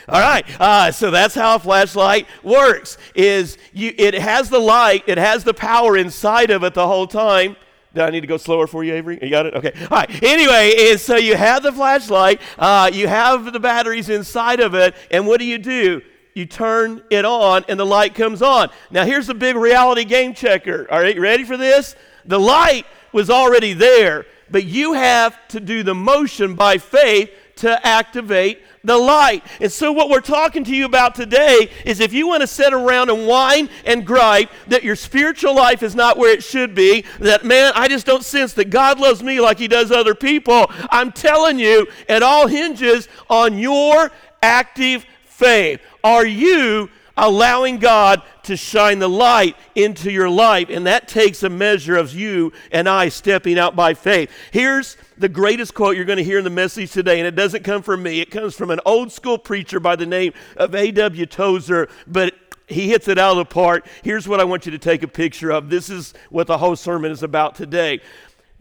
All 0.08 0.20
right, 0.20 0.46
uh, 0.60 0.92
so 0.92 1.12
that's 1.12 1.36
how 1.36 1.56
a 1.56 1.60
flashlight 1.60 2.28
works. 2.44 2.98
Is 3.16 3.58
you? 3.74 3.94
It 3.98 4.14
has 4.14 4.50
the 4.50 4.60
light. 4.60 5.04
It 5.08 5.18
has 5.18 5.44
the 5.44 5.54
power 5.54 5.98
inside 5.98 6.52
of 6.52 6.64
it 6.64 6.74
the 6.74 6.88
whole 6.88 7.08
time. 7.08 7.56
Do 7.96 8.02
I 8.02 8.10
need 8.10 8.22
to 8.22 8.28
go 8.28 8.38
slower 8.38 8.68
for 8.68 8.84
you, 8.84 8.94
Avery? 8.94 9.18
You 9.22 9.30
got 9.30 9.46
it? 9.46 9.54
Okay. 9.54 9.72
All 9.84 9.98
right. 9.98 10.24
Anyway, 10.24 10.90
and 10.90 11.00
so 11.00 11.16
you 11.16 11.36
have 11.36 11.64
the 11.64 11.72
flashlight. 11.72 12.42
Uh, 12.60 12.92
you 12.94 13.08
have 13.08 13.54
the 13.54 13.60
batteries 13.60 14.10
inside 14.10 14.60
of 14.60 14.76
it, 14.76 14.94
and 15.12 15.26
what 15.26 15.40
do 15.40 15.46
you 15.46 15.58
do? 15.58 16.02
You 16.34 16.46
turn 16.46 17.02
it 17.10 17.24
on, 17.24 17.64
and 17.70 17.80
the 17.80 17.86
light 17.86 18.14
comes 18.14 18.42
on. 18.42 18.70
Now, 18.92 19.06
here's 19.06 19.28
the 19.28 19.34
big 19.34 19.56
reality 19.56 20.04
game 20.04 20.34
checker. 20.34 20.86
All 20.92 21.00
right, 21.00 21.16
you 21.16 21.22
ready 21.22 21.46
for 21.46 21.56
this? 21.56 21.96
The 22.26 22.40
light 22.40 22.86
was 23.14 23.30
already 23.30 23.72
there, 23.72 24.26
but 24.52 24.66
you 24.66 24.92
have 24.94 25.48
to 25.50 25.62
do 25.62 25.82
the 25.82 25.96
motion 25.96 26.54
by 26.54 26.78
faith 26.78 27.32
to 27.58 27.88
activate 27.88 28.62
the 28.84 28.98
light. 28.98 29.44
And 29.60 29.72
so, 29.72 29.92
what 29.92 30.10
we're 30.10 30.22
talking 30.22 30.64
to 30.66 30.76
you 30.76 30.86
about 30.86 31.16
today 31.16 31.72
is 31.86 32.00
if 32.00 32.14
you 32.14 32.28
want 32.28 32.42
to 32.42 32.48
sit 32.48 32.74
around 32.74 33.10
and 33.10 33.28
whine 33.28 33.70
and 33.86 34.06
gripe 34.06 34.50
that 34.68 34.84
your 34.84 34.96
spiritual 34.96 35.56
life 35.56 35.82
is 35.82 35.96
not 35.96 36.18
where 36.18 36.32
it 36.32 36.44
should 36.44 36.76
be, 36.76 37.06
that 37.20 37.46
man, 37.46 37.74
I 37.76 37.88
just 37.88 38.06
don't 38.06 38.24
sense 38.24 38.54
that 38.54 38.70
God 38.70 39.00
loves 39.00 39.24
me 39.24 39.40
like 39.40 39.58
He 39.58 39.68
does 39.68 39.92
other 39.92 40.16
people, 40.16 40.72
I'm 40.90 41.12
telling 41.12 41.60
you, 41.60 41.88
it 42.08 42.24
all 42.24 42.48
hinges 42.48 43.08
on 43.30 43.58
your 43.58 44.12
active 44.42 45.06
faith. 45.24 45.82
Are 46.04 46.26
you 46.26 46.90
allowing 47.18 47.78
God 47.78 48.22
to 48.44 48.58
shine 48.58 49.00
the 49.00 49.10
light 49.10 49.56
into 49.74 50.12
your 50.12 50.30
life. 50.30 50.70
And 50.70 50.86
that 50.88 51.08
takes 51.08 51.44
a 51.44 51.50
measure 51.50 51.96
of 51.96 52.14
you 52.14 52.52
and 52.72 52.88
I 52.90 53.10
stepping 53.10 53.58
out 53.58 53.76
by 53.76 53.94
faith. 53.94 54.30
Here's 54.52 54.98
the 55.18 55.30
greatest 55.30 55.74
quote 55.74 55.96
you're 55.96 56.06
going 56.06 56.18
to 56.18 56.24
hear 56.24 56.40
in 56.40 56.44
the 56.44 56.50
message 56.50 56.92
today, 56.92 57.20
and 57.20 57.28
it 57.28 57.36
doesn't 57.36 57.64
come 57.64 57.82
from 57.82 58.04
me. 58.04 58.20
It 58.20 58.32
comes 58.32 58.56
from 58.56 58.72
an 58.72 58.80
old 58.86 59.12
school 59.12 59.38
preacher 59.38 59.80
by 59.80 59.96
the 59.96 60.06
name 60.06 60.34
of 60.58 60.76
A.W. 60.76 61.26
Tozer, 61.26 61.88
but 62.06 62.36
he 62.68 62.90
hits 62.90 63.08
it 63.08 63.18
out 63.18 63.32
of 63.32 63.38
the 63.38 63.46
park. 63.46 63.88
Here's 64.04 64.28
what 64.28 64.40
I 64.40 64.44
want 64.44 64.66
you 64.66 64.72
to 64.72 64.80
take 64.80 65.04
a 65.04 65.08
picture 65.08 65.52
of. 65.52 65.70
This 65.70 65.90
is 65.90 66.14
what 66.30 66.48
the 66.48 66.58
whole 66.58 66.76
sermon 66.76 67.12
is 67.12 67.24
about 67.24 67.56
today. 67.56 68.02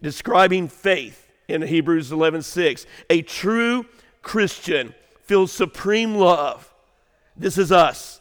Describing 0.01 0.69
faith 0.69 1.31
in 1.49 1.63
Hebrews 1.63 2.11
11:6. 2.11 2.87
A 3.11 3.23
true 3.23 3.87
Christian 4.23 4.95
feels 5.23 5.53
supreme 5.53 6.15
love. 6.17 6.71
This 7.37 7.57
is 7.57 7.73
us 7.73 8.21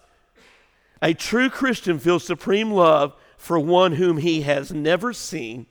a 1.04 1.14
true 1.14 1.50
Christian 1.50 2.00
feels 2.00 2.24
supreme 2.24 2.72
love 2.72 3.14
for 3.38 3.60
one 3.60 3.92
whom 3.92 4.18
he 4.18 4.44
has 4.44 4.72
never 4.72 5.12
seen. 5.12 5.66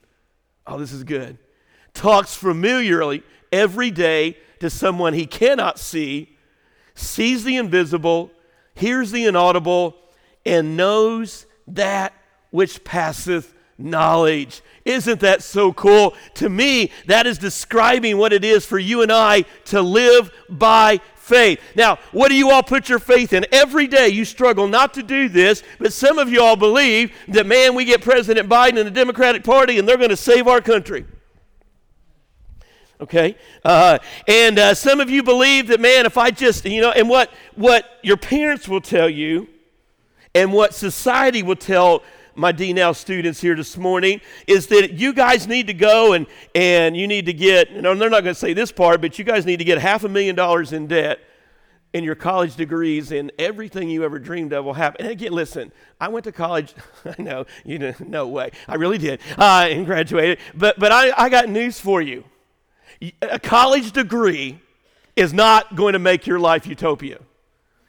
Oh, 0.67 0.77
this 0.77 0.93
is 0.93 1.03
good. 1.03 1.39
Talks 1.95 2.35
familiarly 2.35 3.23
every 3.51 3.89
day 3.89 4.37
to 4.59 4.69
someone 4.69 5.13
he 5.13 5.25
cannot 5.25 5.79
see, 5.79 6.37
sees 6.93 7.43
the 7.43 7.57
invisible, 7.57 8.31
hears 8.75 9.09
the 9.09 9.25
inaudible, 9.25 9.95
and 10.45 10.77
knows 10.77 11.47
that 11.67 12.13
which 12.51 12.83
passeth 12.83 13.55
knowledge. 13.75 14.61
Isn't 14.85 15.21
that 15.21 15.41
so 15.41 15.73
cool? 15.73 16.15
To 16.35 16.47
me, 16.47 16.91
that 17.07 17.25
is 17.25 17.39
describing 17.39 18.17
what 18.17 18.33
it 18.33 18.45
is 18.45 18.65
for 18.67 18.77
you 18.77 19.01
and 19.01 19.11
I 19.11 19.45
to 19.65 19.81
live 19.81 20.31
by 20.47 20.99
faith. 21.23 21.59
Now, 21.73 21.99
what 22.11 22.27
do 22.27 22.35
you 22.35 22.51
all 22.51 22.63
put 22.63 22.89
your 22.89 22.99
faith 22.99 23.31
in? 23.31 23.45
Every 23.51 23.87
day 23.87 24.09
you 24.09 24.25
struggle 24.25 24.67
not 24.67 24.93
to 24.95 25.03
do 25.03 25.29
this, 25.29 25.63
but 25.79 25.93
some 25.93 26.19
of 26.19 26.29
you 26.29 26.43
all 26.43 26.57
believe 26.57 27.13
that, 27.29 27.45
man, 27.45 27.75
we 27.75 27.85
get 27.85 28.01
President 28.01 28.49
Biden 28.49 28.77
and 28.77 28.85
the 28.85 28.91
Democratic 28.91 29.43
Party 29.43 29.79
and 29.79 29.87
they're 29.87 29.97
going 29.97 30.09
to 30.09 30.17
save 30.17 30.47
our 30.47 30.59
country. 30.61 31.05
Okay? 32.99 33.37
Uh, 33.63 33.99
and 34.27 34.59
uh, 34.59 34.73
some 34.73 34.99
of 34.99 35.09
you 35.09 35.23
believe 35.23 35.67
that, 35.67 35.79
man, 35.79 36.05
if 36.05 36.17
I 36.17 36.29
just, 36.29 36.65
you 36.65 36.81
know, 36.81 36.91
and 36.91 37.07
what, 37.07 37.31
what 37.55 37.85
your 38.03 38.17
parents 38.17 38.67
will 38.67 38.81
tell 38.81 39.09
you 39.09 39.47
And 40.35 40.51
what 40.51 40.73
society 40.73 41.43
will 41.43 41.55
tell 41.55 42.03
my 42.35 42.51
D 42.51 42.73
now 42.73 42.91
students 42.91 43.41
here 43.41 43.55
this 43.55 43.77
morning 43.77 44.21
is 44.47 44.67
that 44.67 44.93
you 44.93 45.13
guys 45.13 45.47
need 45.47 45.67
to 45.67 45.73
go 45.73 46.13
and, 46.13 46.25
and 46.55 46.97
you 46.97 47.07
need 47.07 47.25
to 47.27 47.33
get, 47.33 47.71
know, 47.73 47.93
they're 47.95 48.09
not 48.09 48.23
going 48.23 48.33
to 48.33 48.39
say 48.39 48.53
this 48.53 48.71
part, 48.71 49.01
but 49.01 49.19
you 49.19 49.25
guys 49.25 49.45
need 49.45 49.57
to 49.57 49.63
get 49.63 49.77
half 49.77 50.03
a 50.03 50.09
million 50.09 50.35
dollars 50.35 50.73
in 50.73 50.87
debt 50.87 51.19
in 51.93 52.03
your 52.03 52.15
college 52.15 52.55
degrees 52.55 53.11
and 53.11 53.31
everything 53.37 53.89
you 53.89 54.03
ever 54.03 54.17
dreamed 54.17 54.51
of 54.51 54.65
will 54.65 54.73
happen. 54.73 55.05
And 55.05 55.11
again, 55.11 55.31
listen, 55.31 55.71
I 56.01 56.07
went 56.07 56.23
to 56.25 56.31
college. 56.31 56.73
I 57.05 57.21
know, 57.21 57.45
you 57.63 57.77
know, 57.77 57.93
no 57.99 58.27
way. 58.27 58.51
I 58.67 58.75
really 58.75 58.97
did 58.97 59.21
uh, 59.37 59.67
and 59.69 59.85
graduated. 59.85 60.39
But, 60.55 60.79
but 60.79 60.91
I, 60.91 61.11
I 61.15 61.29
got 61.29 61.49
news 61.49 61.79
for 61.79 62.01
you. 62.01 62.23
A 63.21 63.39
college 63.39 63.91
degree 63.91 64.59
is 65.15 65.33
not 65.33 65.75
going 65.75 65.93
to 65.93 65.99
make 65.99 66.25
your 66.25 66.39
life 66.39 66.65
utopia. 66.65 67.19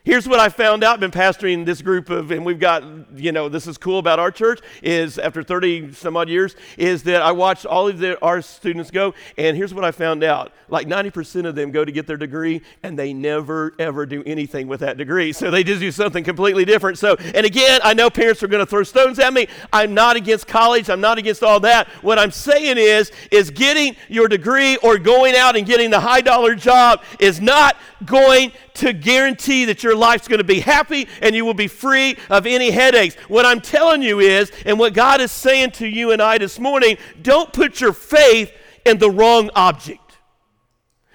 Here's 0.05 0.29
what 0.29 0.39
I 0.39 0.51
found 0.51 0.85
out, 0.85 0.93
I've 0.93 1.01
been 1.01 1.11
pastoring 1.11 1.65
this 1.65 1.81
group 1.81 2.11
of, 2.11 2.31
and 2.31 2.45
we've 2.45 2.59
got, 2.59 2.85
you 3.17 3.33
know, 3.33 3.49
this 3.49 3.67
is 3.67 3.79
cool 3.79 3.99
about 3.99 4.19
our 4.19 4.31
church, 4.31 4.61
is 4.83 5.19
after 5.19 5.43
30 5.43 5.95
some 5.95 6.15
odd 6.15 6.29
years, 6.29 6.57
is 6.77 7.05
that 7.05 7.23
I 7.23 7.33
watched 7.33 7.65
all 7.65 7.89
of 7.89 7.99
the, 7.99 8.21
our 8.21 8.43
students 8.43 8.91
go, 8.91 9.15
and 9.39 9.57
here's 9.57 9.73
what 9.73 9.83
I 9.83 9.93
found 9.93 10.23
out. 10.23 10.53
Like 10.69 10.87
90% 10.87 11.47
of 11.47 11.55
them 11.55 11.71
go 11.71 11.87
to 11.87 11.91
get 11.91 12.07
their 12.07 12.19
degree, 12.19 12.61
and 12.83 12.99
they 12.99 13.15
never, 13.15 13.75
ever 13.79 14.05
do 14.05 14.23
anything 14.27 14.69
with 14.69 14.81
that 14.81 14.99
degree. 14.99 15.33
So 15.33 15.51
they 15.51 15.65
just 15.65 15.81
do 15.81 15.91
something 15.91 16.23
completely 16.23 16.67
different. 16.67 16.99
So, 16.99 17.17
and 17.35 17.47
again, 17.47 17.81
I 17.83 17.95
know 17.95 18.11
parents 18.11 18.43
are 18.43 18.49
going 18.49 18.61
to 18.63 18.69
throw 18.69 18.83
stones 18.83 19.19
at 19.19 19.33
me. 19.33 19.49
I'm 19.73 19.95
not 19.95 20.17
against 20.17 20.47
college. 20.47 20.91
I'm 20.91 21.01
not 21.01 21.17
against 21.17 21.43
all 21.43 21.61
that. 21.61 21.89
What 22.03 22.19
I'm 22.19 22.31
saying 22.31 22.77
is, 22.77 23.11
is 23.31 23.51
getting 23.51 23.97
your 24.11 24.29
degree 24.29 24.77
or 24.83 24.99
going 24.99 25.35
out 25.35 25.57
and 25.57 25.67
getting 25.67 25.89
the 25.89 26.01
high 26.01 26.21
dollar 26.21 26.55
job 26.55 27.03
is 27.21 27.41
not 27.41 27.79
going 28.05 28.53
to 28.75 28.93
guarantee 28.93 29.65
that 29.67 29.83
your 29.83 29.95
life's 29.95 30.29
going 30.29 30.39
to 30.39 30.45
be 30.45 30.61
happy 30.61 31.09
and 31.23 31.35
you 31.35 31.45
will 31.45 31.55
be 31.55 31.69
free 31.69 32.17
of 32.29 32.47
any 32.47 32.71
headaches. 32.71 33.15
What 33.29 33.47
I'm 33.47 33.61
telling 33.61 34.03
you 34.03 34.21
is, 34.21 34.51
and 34.67 34.79
what 34.79 34.95
God 34.95 35.21
is 35.21 35.31
saying 35.31 35.73
to 35.73 35.87
you 35.87 36.11
and 36.11 36.21
I 36.21 36.39
this 36.39 36.59
morning, 36.59 36.99
don't 37.23 37.53
put 37.53 37.81
your 37.81 37.93
faith 37.93 38.53
in 38.85 38.99
the 38.99 39.11
wrong 39.11 39.51
object. 39.55 40.01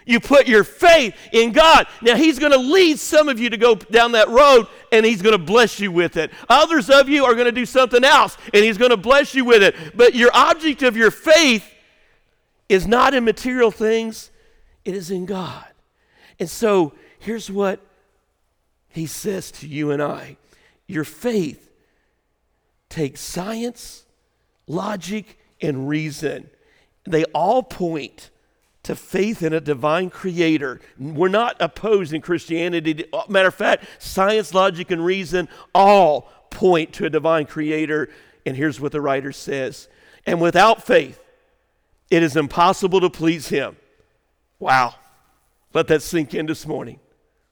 You 0.05 0.19
put 0.19 0.47
your 0.47 0.63
faith 0.63 1.15
in 1.31 1.51
God. 1.51 1.85
Now, 2.01 2.15
He's 2.15 2.39
going 2.39 2.51
to 2.51 2.57
lead 2.57 2.97
some 2.97 3.29
of 3.29 3.39
you 3.39 3.51
to 3.51 3.57
go 3.57 3.75
down 3.75 4.13
that 4.13 4.27
road 4.29 4.65
and 4.91 5.05
He's 5.05 5.21
going 5.21 5.37
to 5.37 5.43
bless 5.43 5.79
you 5.79 5.91
with 5.91 6.17
it. 6.17 6.31
Others 6.49 6.89
of 6.89 7.07
you 7.09 7.25
are 7.25 7.35
going 7.35 7.45
to 7.45 7.51
do 7.51 7.65
something 7.65 8.03
else 8.03 8.35
and 8.51 8.63
He's 8.63 8.79
going 8.79 8.89
to 8.89 8.97
bless 8.97 9.35
you 9.35 9.45
with 9.45 9.61
it. 9.61 9.75
But 9.95 10.15
your 10.15 10.31
object 10.33 10.81
of 10.81 10.97
your 10.97 11.11
faith 11.11 11.63
is 12.69 12.87
not 12.87 13.13
in 13.13 13.23
material 13.23 13.69
things, 13.69 14.31
it 14.83 14.95
is 14.95 15.11
in 15.11 15.27
God. 15.27 15.68
And 16.39 16.50
so, 16.50 16.93
here's 17.19 17.51
what 17.51 17.79
he 18.88 19.05
says 19.05 19.51
to 19.51 19.67
you 19.67 19.91
and 19.91 20.01
I 20.01 20.38
your 20.88 21.03
faith 21.03 21.69
takes 22.89 23.22
science, 23.22 24.05
logic, 24.67 25.38
and 25.62 25.88
reason. 25.88 26.50
They 27.05 27.24
all 27.25 27.62
point 27.63 28.29
to 28.84 28.96
faith 28.96 29.43
in 29.43 29.53
a 29.53 29.62
divine 29.62 30.10
creator. 30.10 30.81
We're 30.98 31.27
not 31.27 31.58
opposed 31.60 32.13
in 32.13 32.22
Christianity. 32.22 33.05
Matter 33.27 33.50
of 33.50 33.55
fact, 33.55 33.86
science, 34.00 34.53
logic, 34.53 34.89
and 34.89 35.05
reason 35.05 35.48
all 35.75 36.31
point 36.50 36.93
to 36.93 37.05
a 37.05 37.10
divine 37.10 37.46
creator. 37.46 38.10
And 38.46 38.58
here's 38.58 38.79
what 38.79 38.91
the 38.91 39.01
writer 39.01 39.31
says 39.31 39.88
And 40.25 40.41
without 40.41 40.86
faith, 40.86 41.19
it 42.10 42.24
is 42.24 42.36
impossible 42.36 43.01
to 43.01 43.10
please 43.10 43.50
him. 43.50 43.75
Wow. 44.58 44.96
Let 45.73 45.88
that 45.88 46.01
sink 46.01 46.33
in 46.33 46.45
this 46.45 46.65
morning. 46.65 46.99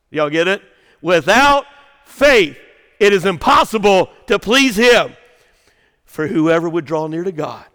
Y'all 0.10 0.30
get 0.30 0.48
it? 0.48 0.62
Without 1.02 1.66
faith, 2.06 2.58
it 3.00 3.14
is 3.14 3.26
impossible 3.26 4.10
to 4.28 4.40
please 4.40 4.76
Him. 4.76 5.16
For 6.06 6.28
whoever 6.28 6.68
would 6.68 6.86
draw 6.86 7.08
near 7.08 7.24
to 7.24 7.32
God 7.32 7.66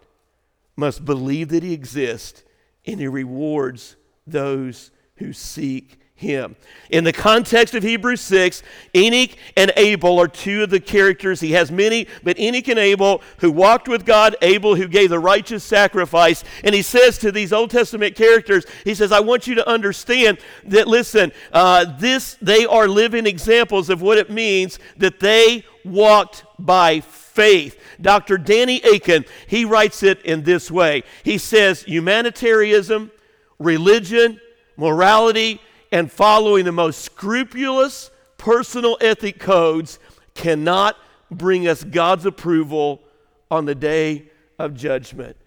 must 0.75 1.05
believe 1.05 1.49
that 1.49 1.63
He 1.63 1.73
exists 1.73 2.43
and 2.85 2.99
He 2.99 3.07
rewards 3.07 3.95
those 4.27 4.91
who 5.17 5.31
seek 5.31 5.99
him. 6.23 6.55
In 6.89 7.03
the 7.03 7.13
context 7.13 7.75
of 7.75 7.83
Hebrews 7.83 8.21
6, 8.21 8.63
Enoch 8.95 9.31
and 9.55 9.71
Abel 9.77 10.19
are 10.19 10.27
two 10.27 10.63
of 10.63 10.71
the 10.71 10.79
characters. 10.79 11.39
He 11.39 11.51
has 11.51 11.71
many, 11.71 12.07
but 12.23 12.39
Enoch 12.39 12.67
and 12.67 12.79
Abel 12.79 13.21
who 13.37 13.51
walked 13.51 13.87
with 13.87 14.05
God, 14.05 14.35
Abel 14.41 14.75
who 14.75 14.87
gave 14.87 15.09
the 15.09 15.19
righteous 15.19 15.63
sacrifice. 15.63 16.43
And 16.63 16.73
he 16.73 16.81
says 16.81 17.17
to 17.19 17.31
these 17.31 17.53
Old 17.53 17.69
Testament 17.69 18.15
characters, 18.15 18.65
he 18.83 18.95
says, 18.95 19.11
I 19.11 19.19
want 19.19 19.45
you 19.45 19.55
to 19.55 19.69
understand 19.69 20.39
that, 20.65 20.87
listen, 20.87 21.31
uh, 21.51 21.85
this, 21.99 22.35
they 22.41 22.65
are 22.65 22.87
living 22.87 23.27
examples 23.27 23.89
of 23.89 24.01
what 24.01 24.17
it 24.17 24.29
means 24.29 24.79
that 24.97 25.19
they 25.19 25.63
walked 25.85 26.43
by 26.57 27.01
faith. 27.01 27.79
Dr. 28.01 28.37
Danny 28.37 28.81
Akin, 28.81 29.25
he 29.47 29.65
writes 29.65 30.03
it 30.03 30.21
in 30.23 30.43
this 30.43 30.71
way. 30.71 31.03
He 31.23 31.37
says, 31.37 31.83
humanitarianism, 31.83 33.11
religion, 33.59 34.39
morality, 34.77 35.59
and 35.93 36.11
following 36.11 36.65
the 36.65 36.71
most 36.71 37.01
scrupulous 37.01 38.09
personal 38.39 38.97
ethic 38.99 39.39
codes 39.39 39.99
cannot 40.33 40.97
bring 41.29 41.67
us 41.67 41.83
God's 41.83 42.25
approval 42.25 43.03
on 43.51 43.65
the 43.65 43.75
day 43.75 44.31
of 44.57 44.73
judgment. 44.73 45.37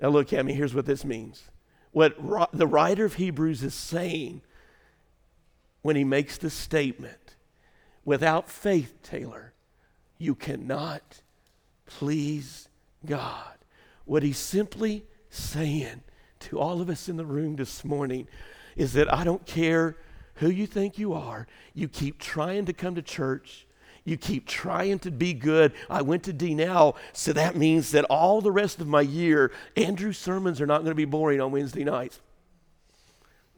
Now, 0.00 0.08
look 0.08 0.32
at 0.32 0.44
me. 0.44 0.54
Here's 0.54 0.74
what 0.74 0.86
this 0.86 1.04
means. 1.04 1.44
What 1.92 2.16
the 2.52 2.66
writer 2.66 3.04
of 3.04 3.14
Hebrews 3.14 3.62
is 3.62 3.74
saying 3.74 4.42
when 5.82 5.94
he 5.94 6.02
makes 6.02 6.36
the 6.36 6.50
statement 6.50 7.36
without 8.04 8.50
faith, 8.50 9.00
Taylor, 9.04 9.52
you 10.18 10.34
cannot 10.34 11.22
please 11.86 12.68
God. 13.06 13.54
What 14.04 14.24
he's 14.24 14.36
simply 14.36 15.04
saying 15.30 16.02
to 16.40 16.58
all 16.58 16.80
of 16.80 16.90
us 16.90 17.08
in 17.08 17.16
the 17.16 17.24
room 17.24 17.54
this 17.54 17.84
morning 17.84 18.26
is 18.76 18.92
that 18.92 19.12
I 19.12 19.24
don't 19.24 19.44
care 19.46 19.96
who 20.36 20.50
you 20.50 20.66
think 20.66 20.98
you 20.98 21.14
are, 21.14 21.46
you 21.74 21.88
keep 21.88 22.18
trying 22.18 22.66
to 22.66 22.72
come 22.72 22.94
to 22.94 23.02
church. 23.02 23.66
You 24.04 24.16
keep 24.16 24.46
trying 24.46 25.00
to 25.00 25.10
be 25.10 25.34
good. 25.34 25.72
I 25.90 26.02
went 26.02 26.22
to 26.24 26.32
D 26.32 26.54
now, 26.54 26.94
so 27.12 27.32
that 27.32 27.56
means 27.56 27.90
that 27.90 28.04
all 28.04 28.40
the 28.40 28.52
rest 28.52 28.80
of 28.80 28.86
my 28.86 29.00
year, 29.00 29.50
Andrew's 29.76 30.16
sermons 30.16 30.60
are 30.60 30.66
not 30.66 30.82
going 30.82 30.92
to 30.92 30.94
be 30.94 31.04
boring 31.04 31.40
on 31.40 31.50
Wednesday 31.50 31.82
nights. 31.82 32.20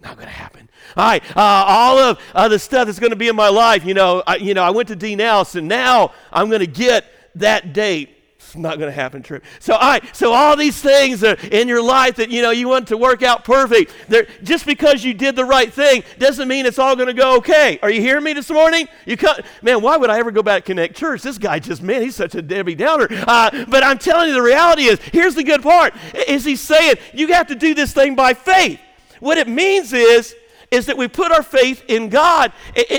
Not 0.00 0.16
going 0.16 0.26
to 0.26 0.32
happen. 0.32 0.70
All 0.96 1.06
right, 1.06 1.22
uh, 1.36 1.64
all 1.66 1.98
of 1.98 2.18
uh, 2.34 2.48
the 2.48 2.58
stuff 2.58 2.86
that's 2.86 2.98
going 2.98 3.10
to 3.10 3.16
be 3.16 3.28
in 3.28 3.36
my 3.36 3.50
life, 3.50 3.84
you 3.84 3.92
know, 3.92 4.22
I, 4.26 4.36
you 4.36 4.54
know, 4.54 4.62
I 4.62 4.70
went 4.70 4.88
to 4.88 4.96
D 4.96 5.16
now, 5.16 5.42
so 5.42 5.60
now 5.60 6.12
I'm 6.32 6.48
going 6.48 6.60
to 6.60 6.66
get 6.66 7.04
that 7.34 7.74
date 7.74 8.17
not 8.56 8.78
going 8.78 8.90
to 8.90 8.94
happen, 8.94 9.22
true. 9.22 9.40
So, 9.60 9.74
I, 9.74 10.00
so 10.12 10.32
all 10.32 10.56
these 10.56 10.80
things 10.80 11.22
in 11.22 11.68
your 11.68 11.82
life 11.82 12.16
that 12.16 12.30
you 12.30 12.42
know 12.42 12.50
you 12.50 12.68
want 12.68 12.88
to 12.88 12.96
work 12.96 13.22
out 13.22 13.44
perfect. 13.44 13.94
Just 14.42 14.66
because 14.66 15.04
you 15.04 15.14
did 15.14 15.36
the 15.36 15.44
right 15.44 15.72
thing 15.72 16.02
doesn't 16.18 16.48
mean 16.48 16.66
it's 16.66 16.78
all 16.78 16.96
going 16.96 17.08
to 17.08 17.14
go 17.14 17.36
okay. 17.36 17.78
Are 17.82 17.90
you 17.90 18.00
hearing 18.00 18.24
me 18.24 18.32
this 18.32 18.50
morning? 18.50 18.88
You 19.06 19.16
come, 19.16 19.36
man. 19.62 19.82
Why 19.82 19.96
would 19.96 20.10
I 20.10 20.18
ever 20.18 20.30
go 20.30 20.42
back 20.42 20.64
to 20.64 20.66
Connect 20.66 20.96
Church? 20.96 21.22
This 21.22 21.38
guy 21.38 21.58
just 21.58 21.82
man, 21.82 22.02
he's 22.02 22.16
such 22.16 22.34
a 22.34 22.42
Debbie 22.42 22.74
Downer. 22.74 23.08
Uh, 23.10 23.64
but 23.68 23.82
I'm 23.82 23.98
telling 23.98 24.28
you, 24.28 24.34
the 24.34 24.42
reality 24.42 24.84
is, 24.84 25.00
here's 25.00 25.34
the 25.34 25.44
good 25.44 25.62
part: 25.62 25.94
is 26.26 26.44
he's 26.44 26.60
saying 26.60 26.96
you 27.12 27.28
have 27.28 27.48
to 27.48 27.54
do 27.54 27.74
this 27.74 27.92
thing 27.92 28.14
by 28.14 28.34
faith. 28.34 28.80
What 29.20 29.38
it 29.38 29.48
means 29.48 29.92
is 29.92 30.34
is 30.70 30.86
that 30.86 30.96
we 30.96 31.08
put 31.08 31.32
our 31.32 31.42
faith 31.42 31.84
in 31.88 32.08
God. 32.08 32.52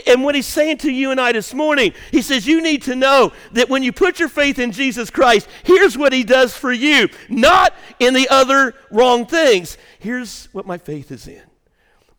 And 0.08 0.23
what 0.23 0.36
he's 0.36 0.47
saying 0.47 0.79
to 0.79 0.91
you 0.91 1.12
and 1.12 1.19
I 1.19 1.32
this 1.32 1.53
morning, 1.53 1.93
he 2.12 2.21
says, 2.21 2.47
You 2.47 2.62
need 2.62 2.84
to 2.84 2.95
know 2.95 3.32
that 3.51 3.69
when 3.69 3.84
you 3.84 3.91
put 3.91 4.19
your 4.19 4.29
faith 4.29 4.60
in 4.60 4.71
Jesus 4.71 5.10
Christ, 5.10 5.47
here's 5.63 5.97
what 5.97 6.13
he 6.13 6.23
does 6.23 6.55
for 6.55 6.71
you, 6.71 7.10
not 7.29 7.73
in 7.99 8.13
the 8.13 8.27
other 8.29 8.75
wrong 8.91 9.25
things. 9.25 9.77
Here's 9.99 10.45
what 10.51 10.65
my 10.65 10.77
faith 10.77 11.12
is 11.12 11.27
in 11.27 11.43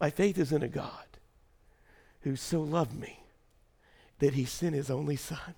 my 0.00 0.10
faith 0.10 0.38
is 0.38 0.50
in 0.50 0.62
a 0.62 0.68
God 0.68 0.90
who 2.22 2.34
so 2.34 2.62
loved 2.62 2.98
me 2.98 3.20
that 4.18 4.34
he 4.34 4.44
sent 4.44 4.74
his 4.74 4.90
only 4.90 5.16
son 5.16 5.54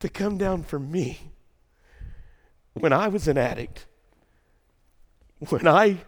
to 0.00 0.08
come 0.08 0.38
down 0.38 0.62
for 0.62 0.78
me 0.78 1.32
when 2.74 2.92
I 2.92 3.08
was 3.08 3.26
an 3.26 3.38
addict, 3.38 3.86
when 5.48 5.66
I 5.66 5.98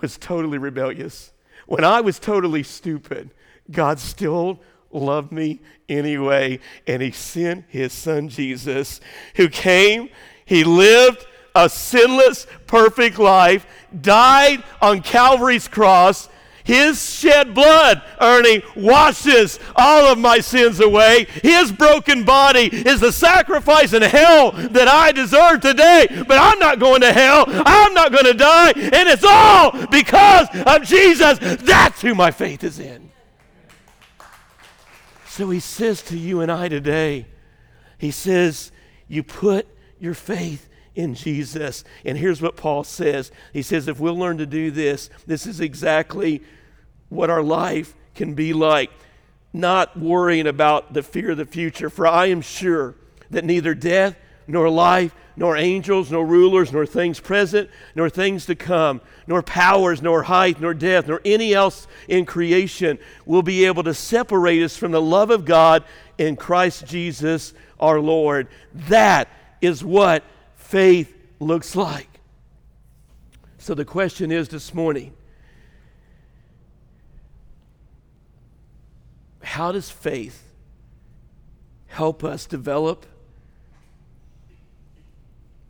was 0.00 0.16
totally 0.18 0.58
rebellious, 0.58 1.32
when 1.66 1.84
I 1.84 2.00
was 2.00 2.18
totally 2.18 2.62
stupid, 2.62 3.30
God 3.70 3.98
still 3.98 4.60
loved 4.90 5.32
me 5.32 5.60
anyway. 5.88 6.60
And 6.86 7.02
He 7.02 7.10
sent 7.10 7.64
His 7.68 7.92
Son 7.92 8.28
Jesus, 8.28 9.00
who 9.36 9.48
came, 9.48 10.08
He 10.44 10.64
lived 10.64 11.26
a 11.54 11.68
sinless, 11.68 12.46
perfect 12.66 13.18
life, 13.18 13.66
died 14.00 14.62
on 14.80 15.02
Calvary's 15.02 15.68
cross, 15.68 16.28
his 16.64 17.12
shed 17.12 17.54
blood, 17.54 18.02
Ernie, 18.20 18.62
washes 18.76 19.58
all 19.74 20.12
of 20.12 20.18
my 20.18 20.38
sins 20.40 20.80
away. 20.80 21.26
His 21.42 21.72
broken 21.72 22.24
body 22.24 22.66
is 22.66 23.00
the 23.00 23.12
sacrifice 23.12 23.92
in 23.92 24.02
hell 24.02 24.52
that 24.52 24.88
I 24.88 25.12
deserve 25.12 25.60
today. 25.60 26.06
But 26.26 26.38
I'm 26.38 26.58
not 26.58 26.78
going 26.78 27.00
to 27.00 27.12
hell. 27.12 27.44
I'm 27.48 27.94
not 27.94 28.12
going 28.12 28.26
to 28.26 28.34
die. 28.34 28.72
And 28.76 29.08
it's 29.08 29.24
all 29.26 29.86
because 29.86 30.48
of 30.66 30.82
Jesus. 30.84 31.38
That's 31.62 32.00
who 32.00 32.14
my 32.14 32.30
faith 32.30 32.62
is 32.62 32.78
in. 32.78 33.10
So 35.26 35.50
he 35.50 35.60
says 35.60 36.02
to 36.02 36.18
you 36.18 36.42
and 36.42 36.52
I 36.52 36.68
today, 36.68 37.26
he 37.98 38.10
says, 38.10 38.70
You 39.08 39.22
put 39.22 39.66
your 39.98 40.14
faith 40.14 40.68
in 40.94 41.14
Jesus. 41.14 41.84
And 42.04 42.18
here's 42.18 42.42
what 42.42 42.56
Paul 42.56 42.84
says 42.84 43.30
He 43.52 43.62
says, 43.62 43.88
If 43.88 44.00
we'll 44.00 44.18
learn 44.18 44.38
to 44.38 44.46
do 44.46 44.70
this, 44.70 45.10
this 45.26 45.46
is 45.46 45.60
exactly 45.60 46.42
what 47.08 47.30
our 47.30 47.42
life 47.42 47.94
can 48.14 48.34
be 48.34 48.52
like. 48.52 48.90
Not 49.52 49.98
worrying 49.98 50.46
about 50.46 50.94
the 50.94 51.02
fear 51.02 51.32
of 51.32 51.36
the 51.36 51.44
future, 51.44 51.90
for 51.90 52.06
I 52.06 52.26
am 52.26 52.40
sure 52.40 52.94
that 53.30 53.44
neither 53.44 53.74
death 53.74 54.16
nor 54.46 54.68
life, 54.70 55.14
nor 55.36 55.56
angels, 55.56 56.10
nor 56.10 56.26
rulers, 56.26 56.72
nor 56.72 56.84
things 56.84 57.20
present, 57.20 57.70
nor 57.94 58.10
things 58.10 58.46
to 58.46 58.54
come, 58.54 59.00
nor 59.26 59.42
powers, 59.42 60.02
nor 60.02 60.22
height, 60.24 60.60
nor 60.60 60.74
depth, 60.74 61.08
nor 61.08 61.20
any 61.24 61.54
else 61.54 61.86
in 62.08 62.26
creation 62.26 62.98
will 63.24 63.42
be 63.42 63.64
able 63.64 63.82
to 63.82 63.94
separate 63.94 64.62
us 64.62 64.76
from 64.76 64.92
the 64.92 65.00
love 65.00 65.30
of 65.30 65.44
God 65.44 65.84
in 66.18 66.36
Christ 66.36 66.86
Jesus 66.86 67.54
our 67.80 68.00
Lord. 68.00 68.48
That 68.74 69.28
is 69.60 69.82
what 69.82 70.24
faith 70.72 71.14
looks 71.38 71.76
like. 71.76 72.08
So 73.58 73.74
the 73.74 73.84
question 73.84 74.32
is 74.32 74.48
this 74.48 74.72
morning 74.72 75.12
how 79.42 79.70
does 79.70 79.90
faith 79.90 80.50
help 81.88 82.24
us 82.24 82.46
develop 82.46 83.04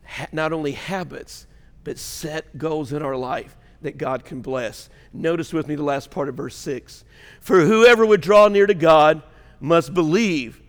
ha- 0.05 0.27
not 0.31 0.53
only 0.53 0.71
habits, 0.71 1.47
but 1.83 1.97
set 1.97 2.57
goals 2.57 2.93
in 2.93 3.01
our 3.01 3.17
life 3.17 3.57
that 3.81 3.97
God 3.97 4.23
can 4.23 4.39
bless. 4.41 4.89
Notice 5.11 5.51
with 5.51 5.67
me 5.67 5.75
the 5.75 5.83
last 5.83 6.11
part 6.11 6.29
of 6.29 6.35
verse 6.35 6.55
6. 6.55 7.03
For 7.41 7.59
whoever 7.65 8.05
would 8.05 8.21
draw 8.21 8.47
near 8.47 8.67
to 8.67 8.73
God 8.73 9.21
must 9.59 9.93
believe 9.93 10.61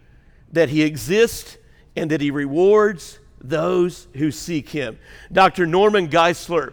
that 0.50 0.70
he 0.70 0.82
exists 0.82 1.56
and 1.94 2.10
that 2.10 2.20
he 2.20 2.32
rewards 2.32 3.20
those 3.48 4.06
who 4.14 4.30
seek 4.30 4.70
him. 4.70 4.98
Dr. 5.32 5.66
Norman 5.66 6.08
Geisler 6.08 6.72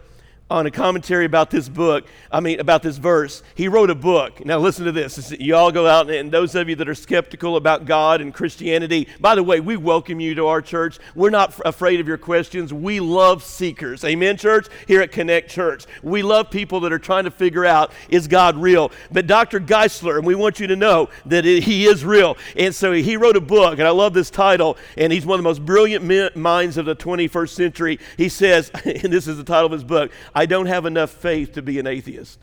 on 0.51 0.65
a 0.65 0.71
commentary 0.71 1.25
about 1.25 1.49
this 1.49 1.69
book, 1.69 2.05
I 2.29 2.41
mean, 2.41 2.59
about 2.59 2.83
this 2.83 2.97
verse. 2.97 3.41
He 3.55 3.69
wrote 3.69 3.89
a 3.89 3.95
book. 3.95 4.45
Now, 4.45 4.59
listen 4.59 4.85
to 4.85 4.91
this. 4.91 5.31
You 5.31 5.55
all 5.55 5.71
go 5.71 5.87
out, 5.87 6.09
and 6.11 6.29
those 6.29 6.53
of 6.55 6.67
you 6.67 6.75
that 6.75 6.89
are 6.89 6.95
skeptical 6.95 7.55
about 7.55 7.85
God 7.85 8.19
and 8.19 8.33
Christianity, 8.33 9.07
by 9.19 9.35
the 9.35 9.43
way, 9.43 9.61
we 9.61 9.77
welcome 9.77 10.19
you 10.19 10.35
to 10.35 10.47
our 10.47 10.61
church. 10.61 10.99
We're 11.15 11.29
not 11.29 11.59
afraid 11.65 12.01
of 12.01 12.07
your 12.07 12.17
questions. 12.17 12.73
We 12.73 12.99
love 12.99 13.43
seekers. 13.43 14.03
Amen, 14.03 14.35
church? 14.35 14.67
Here 14.87 15.01
at 15.01 15.13
Connect 15.13 15.49
Church. 15.49 15.85
We 16.03 16.21
love 16.21 16.51
people 16.51 16.81
that 16.81 16.91
are 16.91 16.99
trying 16.99 17.23
to 17.23 17.31
figure 17.31 17.65
out, 17.65 17.93
is 18.09 18.27
God 18.27 18.57
real? 18.57 18.91
But 19.09 19.27
Dr. 19.27 19.61
Geisler, 19.61 20.17
and 20.17 20.25
we 20.25 20.35
want 20.35 20.59
you 20.59 20.67
to 20.67 20.75
know 20.75 21.09
that 21.27 21.45
it, 21.45 21.63
he 21.63 21.85
is 21.85 22.03
real. 22.03 22.37
And 22.57 22.75
so 22.75 22.91
he 22.91 23.15
wrote 23.15 23.37
a 23.37 23.41
book, 23.41 23.79
and 23.79 23.87
I 23.87 23.91
love 23.91 24.13
this 24.13 24.29
title, 24.29 24.77
and 24.97 25.13
he's 25.13 25.25
one 25.25 25.39
of 25.39 25.43
the 25.43 25.49
most 25.49 25.65
brilliant 25.65 26.35
minds 26.35 26.75
of 26.77 26.85
the 26.85 26.95
21st 26.95 27.49
century. 27.49 27.99
He 28.17 28.27
says, 28.27 28.69
and 28.85 29.13
this 29.13 29.27
is 29.27 29.37
the 29.37 29.45
title 29.45 29.67
of 29.67 29.71
his 29.71 29.85
book, 29.85 30.11
I 30.41 30.47
don't 30.47 30.65
have 30.65 30.87
enough 30.87 31.11
faith 31.11 31.53
to 31.53 31.61
be 31.61 31.77
an 31.77 31.85
atheist. 31.85 32.39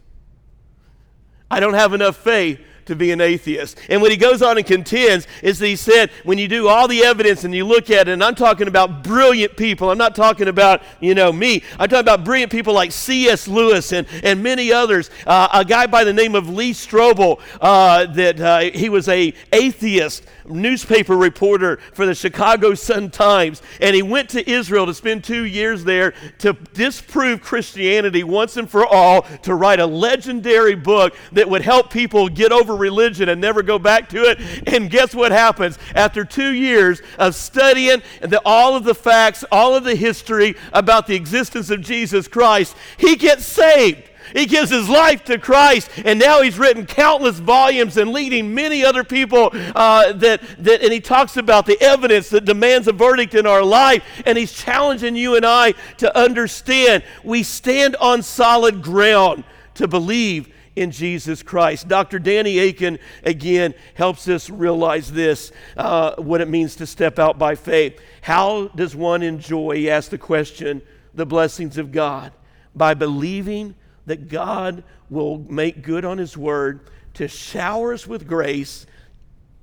I 1.50 1.58
don't 1.58 1.74
have 1.74 1.94
enough 1.94 2.16
faith 2.16 2.60
to 2.88 2.96
be 2.96 3.12
an 3.12 3.20
atheist. 3.20 3.78
And 3.88 4.02
what 4.02 4.10
he 4.10 4.16
goes 4.16 4.42
on 4.42 4.58
and 4.58 4.66
contends 4.66 5.26
is 5.42 5.58
that 5.58 5.66
he 5.66 5.76
said, 5.76 6.10
when 6.24 6.38
you 6.38 6.48
do 6.48 6.68
all 6.68 6.88
the 6.88 7.04
evidence 7.04 7.44
and 7.44 7.54
you 7.54 7.64
look 7.66 7.90
at 7.90 8.08
it, 8.08 8.12
and 8.12 8.24
I'm 8.24 8.34
talking 8.34 8.66
about 8.66 9.04
brilliant 9.04 9.56
people, 9.56 9.90
I'm 9.90 9.98
not 9.98 10.14
talking 10.14 10.48
about, 10.48 10.82
you 11.00 11.14
know, 11.14 11.32
me, 11.32 11.62
I'm 11.78 11.88
talking 11.88 12.00
about 12.00 12.24
brilliant 12.24 12.50
people 12.50 12.74
like 12.74 12.92
C.S. 12.92 13.46
Lewis 13.46 13.92
and, 13.92 14.06
and 14.22 14.42
many 14.42 14.72
others. 14.72 15.10
Uh, 15.26 15.48
a 15.52 15.64
guy 15.64 15.86
by 15.86 16.04
the 16.04 16.12
name 16.12 16.34
of 16.34 16.48
Lee 16.48 16.72
Strobel, 16.72 17.40
uh, 17.60 18.06
that 18.06 18.40
uh, 18.40 18.60
he 18.60 18.88
was 18.88 19.08
a 19.08 19.32
atheist 19.52 20.24
newspaper 20.46 21.16
reporter 21.16 21.78
for 21.92 22.06
the 22.06 22.14
Chicago 22.14 22.74
Sun-Times, 22.74 23.62
and 23.80 23.94
he 23.94 24.02
went 24.02 24.30
to 24.30 24.50
Israel 24.50 24.86
to 24.86 24.94
spend 24.94 25.24
two 25.24 25.44
years 25.44 25.84
there 25.84 26.14
to 26.38 26.54
disprove 26.72 27.42
Christianity 27.42 28.24
once 28.24 28.56
and 28.56 28.70
for 28.70 28.86
all, 28.86 29.22
to 29.42 29.54
write 29.54 29.80
a 29.80 29.86
legendary 29.86 30.74
book 30.74 31.14
that 31.32 31.48
would 31.48 31.62
help 31.62 31.90
people 31.90 32.28
get 32.28 32.52
over 32.52 32.76
religion 32.78 33.28
and 33.28 33.40
never 33.40 33.62
go 33.62 33.78
back 33.78 34.08
to 34.10 34.22
it. 34.22 34.38
And 34.66 34.90
guess 34.90 35.14
what 35.14 35.32
happens? 35.32 35.78
After 35.94 36.24
two 36.24 36.52
years 36.52 37.02
of 37.18 37.34
studying 37.34 38.02
the, 38.20 38.40
all 38.44 38.76
of 38.76 38.84
the 38.84 38.94
facts, 38.94 39.44
all 39.50 39.74
of 39.74 39.84
the 39.84 39.94
history 39.94 40.56
about 40.72 41.06
the 41.06 41.14
existence 41.14 41.70
of 41.70 41.80
Jesus 41.80 42.28
Christ, 42.28 42.76
he 42.96 43.16
gets 43.16 43.44
saved. 43.44 44.08
He 44.34 44.46
gives 44.46 44.70
his 44.70 44.88
life 44.88 45.24
to 45.24 45.38
Christ, 45.38 45.90
and 46.04 46.18
now 46.18 46.42
he's 46.42 46.58
written 46.58 46.86
countless 46.86 47.38
volumes 47.38 47.96
and 47.96 48.12
leading 48.12 48.54
many 48.54 48.84
other 48.84 49.04
people. 49.04 49.50
Uh, 49.52 50.12
that, 50.14 50.42
that, 50.58 50.82
and 50.82 50.92
he 50.92 51.00
talks 51.00 51.36
about 51.36 51.66
the 51.66 51.80
evidence 51.80 52.28
that 52.30 52.44
demands 52.44 52.88
a 52.88 52.92
verdict 52.92 53.34
in 53.34 53.46
our 53.46 53.62
life, 53.62 54.02
and 54.26 54.36
he's 54.36 54.52
challenging 54.52 55.16
you 55.16 55.36
and 55.36 55.46
I 55.46 55.72
to 55.98 56.16
understand 56.16 57.02
we 57.24 57.42
stand 57.42 57.96
on 57.96 58.22
solid 58.22 58.82
ground 58.82 59.44
to 59.74 59.88
believe 59.88 60.52
in 60.80 60.90
Jesus 60.90 61.42
Christ. 61.42 61.88
Dr. 61.88 62.18
Danny 62.18 62.58
Akin, 62.58 62.98
again, 63.24 63.74
helps 63.94 64.28
us 64.28 64.48
realize 64.48 65.12
this 65.12 65.52
uh, 65.76 66.14
what 66.16 66.40
it 66.40 66.48
means 66.48 66.76
to 66.76 66.86
step 66.86 67.18
out 67.18 67.38
by 67.38 67.54
faith. 67.54 68.00
How 68.22 68.68
does 68.68 68.94
one 68.94 69.22
enjoy, 69.22 69.76
he 69.76 69.90
asked 69.90 70.10
the 70.10 70.18
question, 70.18 70.82
the 71.14 71.26
blessings 71.26 71.78
of 71.78 71.92
God? 71.92 72.32
By 72.74 72.94
believing 72.94 73.74
that 74.06 74.28
God 74.28 74.84
will 75.10 75.38
make 75.38 75.82
good 75.82 76.04
on 76.04 76.18
His 76.18 76.36
word 76.36 76.80
to 77.14 77.28
shower 77.28 77.92
us 77.92 78.06
with 78.06 78.26
grace 78.26 78.86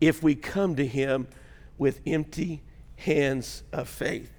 if 0.01 0.21
we 0.21 0.35
come 0.35 0.75
to 0.75 0.85
Him 0.85 1.27
with 1.77 2.01
empty 2.05 2.61
hands 2.97 3.63
of 3.71 3.89
faith. 3.89 4.31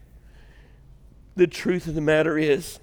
The 1.35 1.47
truth 1.47 1.87
of 1.87 1.95
the 1.95 2.01
matter 2.01 2.39
is, 2.39 2.79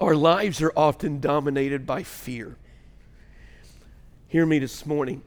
our 0.00 0.14
lives 0.14 0.62
are 0.62 0.72
often 0.76 1.20
dominated 1.20 1.86
by 1.86 2.02
fear. 2.02 2.56
Hear 4.30 4.46
me 4.46 4.60
this 4.60 4.86
morning. 4.86 5.22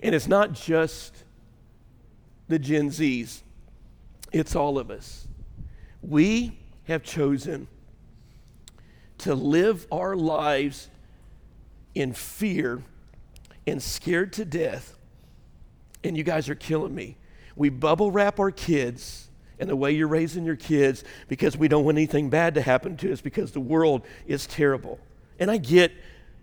And 0.00 0.14
it's 0.14 0.28
not 0.28 0.52
just 0.52 1.24
the 2.46 2.60
Gen 2.60 2.90
Zs, 2.90 3.42
it's 4.32 4.54
all 4.54 4.78
of 4.78 4.88
us. 4.88 5.26
We 6.00 6.56
have 6.84 7.02
chosen 7.02 7.66
to 9.18 9.34
live 9.34 9.84
our 9.90 10.14
lives 10.14 10.88
in 11.96 12.12
fear 12.12 12.84
and 13.66 13.82
scared 13.82 14.32
to 14.34 14.44
death. 14.44 14.96
And 16.04 16.16
you 16.16 16.22
guys 16.22 16.48
are 16.48 16.54
killing 16.54 16.94
me. 16.94 17.16
We 17.56 17.68
bubble 17.68 18.12
wrap 18.12 18.38
our 18.38 18.52
kids 18.52 19.28
and 19.58 19.68
the 19.68 19.74
way 19.74 19.90
you're 19.90 20.06
raising 20.06 20.44
your 20.44 20.54
kids 20.54 21.02
because 21.26 21.56
we 21.56 21.66
don't 21.66 21.84
want 21.84 21.98
anything 21.98 22.30
bad 22.30 22.54
to 22.54 22.62
happen 22.62 22.96
to 22.98 23.12
us 23.12 23.20
because 23.20 23.50
the 23.50 23.58
world 23.58 24.02
is 24.24 24.46
terrible. 24.46 25.00
And 25.40 25.50
I 25.50 25.56
get 25.56 25.90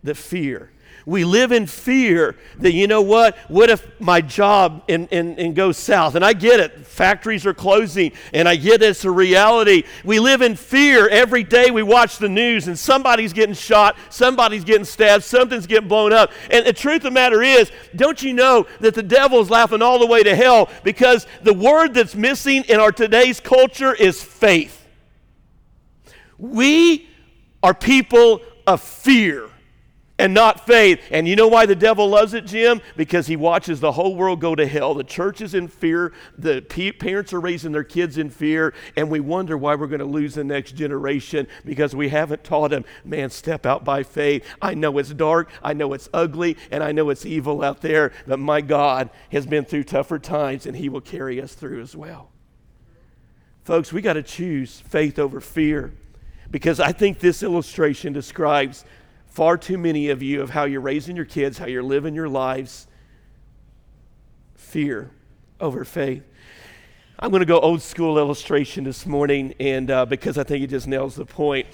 the 0.04 0.16
fear. 0.16 0.70
We 1.06 1.24
live 1.24 1.52
in 1.52 1.66
fear 1.66 2.36
that, 2.58 2.74
you 2.74 2.88
know 2.88 3.02
what? 3.02 3.38
What 3.48 3.70
if 3.70 4.00
my 4.00 4.22
job 4.22 4.84
and, 4.88 5.08
and, 5.12 5.40
and 5.40 5.56
goes 5.56 5.78
south? 5.78 6.16
And 6.16 6.24
I 6.24 6.34
get 6.34 6.60
it. 6.60 6.86
Factories 6.86 7.46
are 7.46 7.54
closing, 7.54 8.12
and 8.34 8.48
I 8.48 8.56
get 8.56 8.82
it's 8.82 9.06
a 9.06 9.12
reality. 9.12 9.84
We 10.04 10.20
live 10.20 10.42
in 10.42 10.56
fear 10.56 11.08
every 11.08 11.44
day. 11.44 11.72
We 11.72 11.84
watch 11.84 12.18
the 12.18 12.30
news, 12.30 12.68
and 12.68 12.78
somebody's 12.78 13.34
getting 13.34 13.56
shot, 13.56 13.96
somebody's 14.10 14.64
getting 14.64 14.86
stabbed, 14.86 15.24
something's 15.24 15.68
getting 15.68 15.88
blown 15.88 16.14
up. 16.14 16.32
And 16.50 16.66
the 16.66 16.74
truth 16.74 16.98
of 16.98 17.04
the 17.04 17.12
matter 17.12 17.42
is, 17.42 17.72
don't 17.96 18.22
you 18.22 18.34
know 18.34 18.68
that 18.80 18.94
the 18.94 19.04
devil's 19.04 19.50
laughing 19.50 19.82
all 19.82 20.00
the 20.00 20.08
way 20.08 20.24
to 20.24 20.36
hell 20.36 20.70
because 20.84 21.28
the 21.44 21.54
word 21.54 21.94
that's 21.94 22.16
missing 22.16 22.64
in 22.64 22.80
our 22.80 22.92
today's 22.92 23.40
culture 23.40 23.94
is 23.94 24.22
faith. 24.22 24.88
We 26.38 27.08
are 27.62 27.74
people 27.74 28.42
of 28.66 28.82
fear 28.82 29.51
and 30.22 30.36
not 30.36 30.68
faith. 30.68 31.02
And 31.10 31.28
you 31.28 31.36
know 31.36 31.48
why 31.48 31.66
the 31.66 31.76
devil 31.76 32.08
loves 32.08 32.36
it, 32.36 32.46
Jim? 32.46 32.80
Because 32.96 33.26
he 33.26 33.36
watches 33.36 33.80
the 33.80 33.94
whole 33.94 34.16
world 34.16 34.40
go 34.40 34.54
to 34.54 34.68
hell. 34.68 34.94
The 34.94 35.04
church 35.04 35.42
is 35.42 35.56
in 35.56 35.68
fear, 35.68 36.14
the 36.38 36.62
parents 36.62 37.34
are 37.34 37.40
raising 37.40 37.72
their 37.72 37.84
kids 37.84 38.20
in 38.20 38.30
fear, 38.30 38.76
and 38.96 39.10
we 39.10 39.20
wonder 39.20 39.58
why 39.58 39.74
we're 39.74 39.88
going 39.88 40.00
to 40.00 40.06
lose 40.06 40.36
the 40.36 40.44
next 40.44 40.74
generation 40.74 41.48
because 41.66 41.96
we 41.96 42.10
haven't 42.10 42.44
taught 42.44 42.70
them, 42.70 42.86
man, 43.04 43.32
step 43.32 43.66
out 43.66 43.84
by 43.84 44.04
faith. 44.04 44.46
I 44.62 44.76
know 44.76 44.96
it's 45.00 45.10
dark, 45.10 45.50
I 45.64 45.74
know 45.74 45.92
it's 45.94 46.08
ugly, 46.14 46.56
and 46.70 46.84
I 46.84 46.92
know 46.92 47.10
it's 47.10 47.26
evil 47.26 47.64
out 47.64 47.82
there, 47.82 48.12
but 48.28 48.38
my 48.40 48.62
God 48.62 49.10
has 49.32 49.48
been 49.48 49.66
through 49.66 49.86
tougher 49.86 50.20
times, 50.20 50.68
and 50.68 50.78
he 50.78 50.88
will 50.88 51.02
carry 51.02 51.42
us 51.42 51.56
through 51.56 51.82
as 51.82 51.96
well. 51.96 52.30
Folks, 53.64 53.92
we 53.92 54.02
got 54.04 54.14
to 54.14 54.24
choose 54.24 54.82
faith 54.82 55.18
over 55.18 55.42
fear 55.42 55.94
because 56.52 56.80
I 56.80 56.92
think 56.92 57.20
this 57.20 57.42
illustration 57.42 58.14
describes 58.14 58.86
far 59.32 59.58
too 59.58 59.78
many 59.78 60.10
of 60.10 60.22
you 60.22 60.42
of 60.42 60.50
how 60.50 60.66
you're 60.66 60.82
raising 60.82 61.16
your 61.16 61.26
kids, 61.26 61.58
how 61.58 61.66
you're 61.66 61.82
living 61.82 62.14
your 62.14 62.28
lives. 62.28 62.86
Fear 64.56 65.10
over 65.60 65.86
faith. 65.86 66.24
I'm 67.18 67.32
going 67.32 67.40
to 67.40 67.46
go 67.46 67.60
old 67.60 67.82
school 67.82 68.18
illustration 68.18 68.84
this 68.84 69.06
morning, 69.06 69.54
and 69.60 69.90
uh, 69.90 70.06
because 70.06 70.38
I 70.38 70.44
think 70.44 70.64
it 70.64 70.68
just 70.68 70.88
nails 70.88 71.16
the 71.16 71.26
point. 71.26 71.68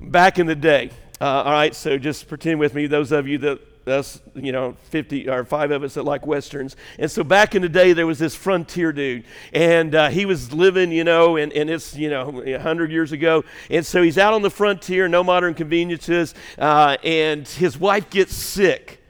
Back 0.00 0.38
in 0.38 0.46
the 0.46 0.56
day, 0.56 0.90
uh, 1.20 1.42
all 1.44 1.52
right, 1.52 1.74
so 1.74 1.96
just 1.96 2.28
pretend 2.28 2.58
with 2.58 2.74
me, 2.74 2.86
those 2.86 3.12
of 3.12 3.28
you 3.28 3.38
that 3.38 3.60
us, 3.88 4.20
you 4.34 4.52
know, 4.52 4.76
50 4.90 5.28
or 5.28 5.44
five 5.44 5.70
of 5.70 5.82
us 5.82 5.94
that 5.94 6.02
like 6.02 6.26
westerns. 6.26 6.76
And 6.98 7.10
so 7.10 7.24
back 7.24 7.54
in 7.54 7.62
the 7.62 7.68
day, 7.68 7.92
there 7.92 8.06
was 8.06 8.18
this 8.18 8.34
frontier 8.34 8.92
dude, 8.92 9.24
and 9.52 9.94
uh, 9.94 10.08
he 10.08 10.26
was 10.26 10.52
living, 10.52 10.92
you 10.92 11.04
know, 11.04 11.36
and, 11.36 11.52
and 11.52 11.70
it's, 11.70 11.94
you 11.96 12.10
know, 12.10 12.30
100 12.30 12.90
years 12.90 13.12
ago. 13.12 13.44
And 13.70 13.84
so 13.84 14.02
he's 14.02 14.18
out 14.18 14.34
on 14.34 14.42
the 14.42 14.50
frontier, 14.50 15.08
no 15.08 15.22
modern 15.22 15.54
conveniences, 15.54 16.34
uh, 16.58 16.96
and 17.02 17.46
his 17.46 17.78
wife 17.78 18.10
gets 18.10 18.34
sick 18.34 19.00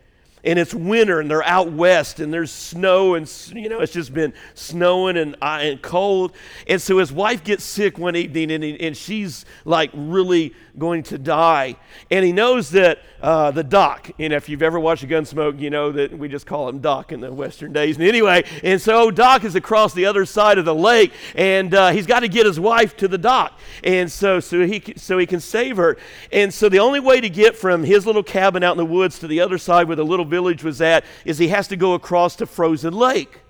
and 0.46 0.60
it's 0.60 0.72
winter 0.72 1.18
and 1.18 1.28
they're 1.28 1.44
out 1.44 1.72
west 1.72 2.20
and 2.20 2.32
there's 2.32 2.52
snow 2.52 3.16
and 3.16 3.30
you 3.52 3.68
know 3.68 3.80
it's 3.80 3.92
just 3.92 4.14
been 4.14 4.32
snowing 4.54 5.16
and, 5.16 5.34
uh, 5.42 5.58
and 5.60 5.82
cold. 5.82 6.32
And 6.68 6.80
so 6.80 6.98
his 6.98 7.12
wife 7.12 7.42
gets 7.42 7.64
sick 7.64 7.98
one 7.98 8.14
evening 8.14 8.52
and, 8.52 8.62
he, 8.62 8.80
and 8.80 8.96
she's 8.96 9.44
like 9.64 9.90
really 9.92 10.54
going 10.78 11.02
to 11.02 11.18
die. 11.18 11.76
And 12.10 12.24
he 12.24 12.32
knows 12.32 12.70
that 12.70 13.00
uh, 13.20 13.50
the 13.50 13.64
doc 13.64 14.10
and 14.18 14.32
if 14.32 14.48
you've 14.48 14.62
ever 14.62 14.78
watched 14.78 15.02
a 15.02 15.06
gunsmoke 15.06 15.58
you 15.58 15.70
know 15.70 15.90
that 15.90 16.16
we 16.16 16.28
just 16.28 16.46
call 16.46 16.68
him 16.68 16.78
doc 16.78 17.10
in 17.10 17.20
the 17.20 17.32
western 17.32 17.72
days. 17.72 17.96
And 17.96 18.06
anyway 18.06 18.44
and 18.62 18.80
so 18.80 19.10
doc 19.10 19.42
is 19.42 19.56
across 19.56 19.94
the 19.94 20.06
other 20.06 20.24
side 20.24 20.58
of 20.58 20.64
the 20.64 20.74
lake 20.74 21.12
and 21.34 21.74
uh, 21.74 21.90
he's 21.90 22.06
got 22.06 22.20
to 22.20 22.28
get 22.28 22.46
his 22.46 22.60
wife 22.60 22.96
to 22.98 23.08
the 23.08 23.18
doc 23.18 23.58
and 23.82 24.10
so 24.12 24.38
so 24.38 24.64
he 24.64 24.82
so 24.96 25.18
he 25.18 25.26
can 25.26 25.40
save 25.40 25.76
her. 25.76 25.96
And 26.30 26.54
so 26.54 26.68
the 26.68 26.78
only 26.78 27.00
way 27.00 27.20
to 27.20 27.28
get 27.28 27.56
from 27.56 27.82
his 27.82 28.06
little 28.06 28.22
cabin 28.22 28.62
out 28.62 28.72
in 28.72 28.78
the 28.78 28.84
woods 28.84 29.18
to 29.20 29.26
the 29.26 29.40
other 29.40 29.58
side 29.58 29.88
with 29.88 29.98
a 29.98 30.04
little 30.04 30.24
village 30.36 30.62
was 30.62 30.82
at 30.82 31.04
is 31.24 31.38
he 31.38 31.48
has 31.48 31.66
to 31.68 31.76
go 31.76 31.94
across 31.94 32.36
the 32.36 32.46
frozen 32.46 32.92
lake. 32.92 33.40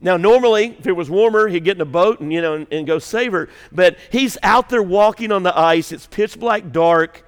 Now, 0.00 0.18
normally, 0.18 0.76
if 0.78 0.86
it 0.86 0.92
was 0.92 1.08
warmer, 1.08 1.48
he'd 1.48 1.64
get 1.64 1.78
in 1.78 1.80
a 1.80 1.86
boat 1.86 2.20
and, 2.20 2.30
you 2.30 2.42
know, 2.42 2.54
and, 2.56 2.66
and 2.70 2.86
go 2.86 2.98
save 2.98 3.32
her. 3.32 3.48
But 3.72 3.96
he's 4.12 4.36
out 4.42 4.68
there 4.68 4.82
walking 4.82 5.32
on 5.32 5.42
the 5.42 5.58
ice. 5.58 5.92
It's 5.92 6.06
pitch 6.06 6.38
black 6.38 6.72
dark, 6.72 7.24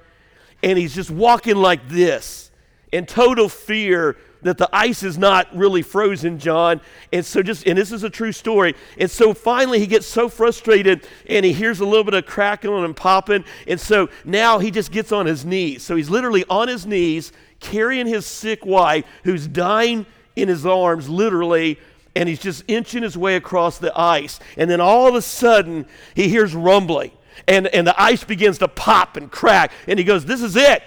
and 0.61 0.77
he's 0.77 0.93
just 0.93 1.09
walking 1.09 1.55
like 1.55 1.89
this 1.89 2.51
in 2.91 3.07
total 3.07 3.49
fear 3.49 4.15
that 4.43 4.59
the 4.59 4.69
ice 4.71 5.01
is 5.01 5.17
not 5.17 5.47
really 5.55 5.81
frozen, 5.81 6.37
John. 6.37 6.79
And 7.11 7.25
so 7.25 7.41
just 7.41 7.65
and 7.65 7.77
this 7.77 7.91
is 7.91 8.03
a 8.03 8.09
true 8.09 8.31
story. 8.31 8.75
And 8.99 9.09
so 9.09 9.33
finally 9.33 9.79
he 9.79 9.87
gets 9.87 10.05
so 10.05 10.29
frustrated 10.29 11.07
and 11.27 11.43
he 11.43 11.53
hears 11.53 11.79
a 11.79 11.85
little 11.85 12.03
bit 12.03 12.13
of 12.13 12.25
crackling 12.25 12.85
and 12.85 12.95
popping. 12.95 13.43
And 13.67 13.79
so 13.79 14.09
now 14.23 14.59
he 14.59 14.71
just 14.71 14.91
gets 14.91 15.11
on 15.11 15.25
his 15.25 15.45
knees. 15.45 15.83
So 15.83 15.95
he's 15.95 16.09
literally 16.09 16.45
on 16.49 16.67
his 16.67 16.85
knees 16.85 17.31
carrying 17.59 18.07
his 18.07 18.25
sick 18.25 18.65
wife 18.65 19.05
who's 19.23 19.47
dying 19.47 20.05
in 20.35 20.47
his 20.47 20.65
arms, 20.65 21.09
literally, 21.09 21.79
and 22.15 22.27
he's 22.27 22.39
just 22.39 22.63
inching 22.67 23.03
his 23.03 23.17
way 23.17 23.35
across 23.35 23.77
the 23.77 23.97
ice. 23.99 24.39
And 24.57 24.69
then 24.69 24.81
all 24.81 25.07
of 25.07 25.15
a 25.15 25.21
sudden, 25.21 25.85
he 26.15 26.29
hears 26.29 26.55
rumbling, 26.55 27.11
and, 27.47 27.67
and 27.67 27.85
the 27.85 27.99
ice 28.01 28.23
begins 28.23 28.57
to 28.59 28.67
pop 28.67 29.17
and 29.17 29.31
crack, 29.31 29.71
and 29.87 29.99
he 29.99 30.05
goes, 30.05 30.25
This 30.25 30.41
is 30.41 30.55
it. 30.55 30.83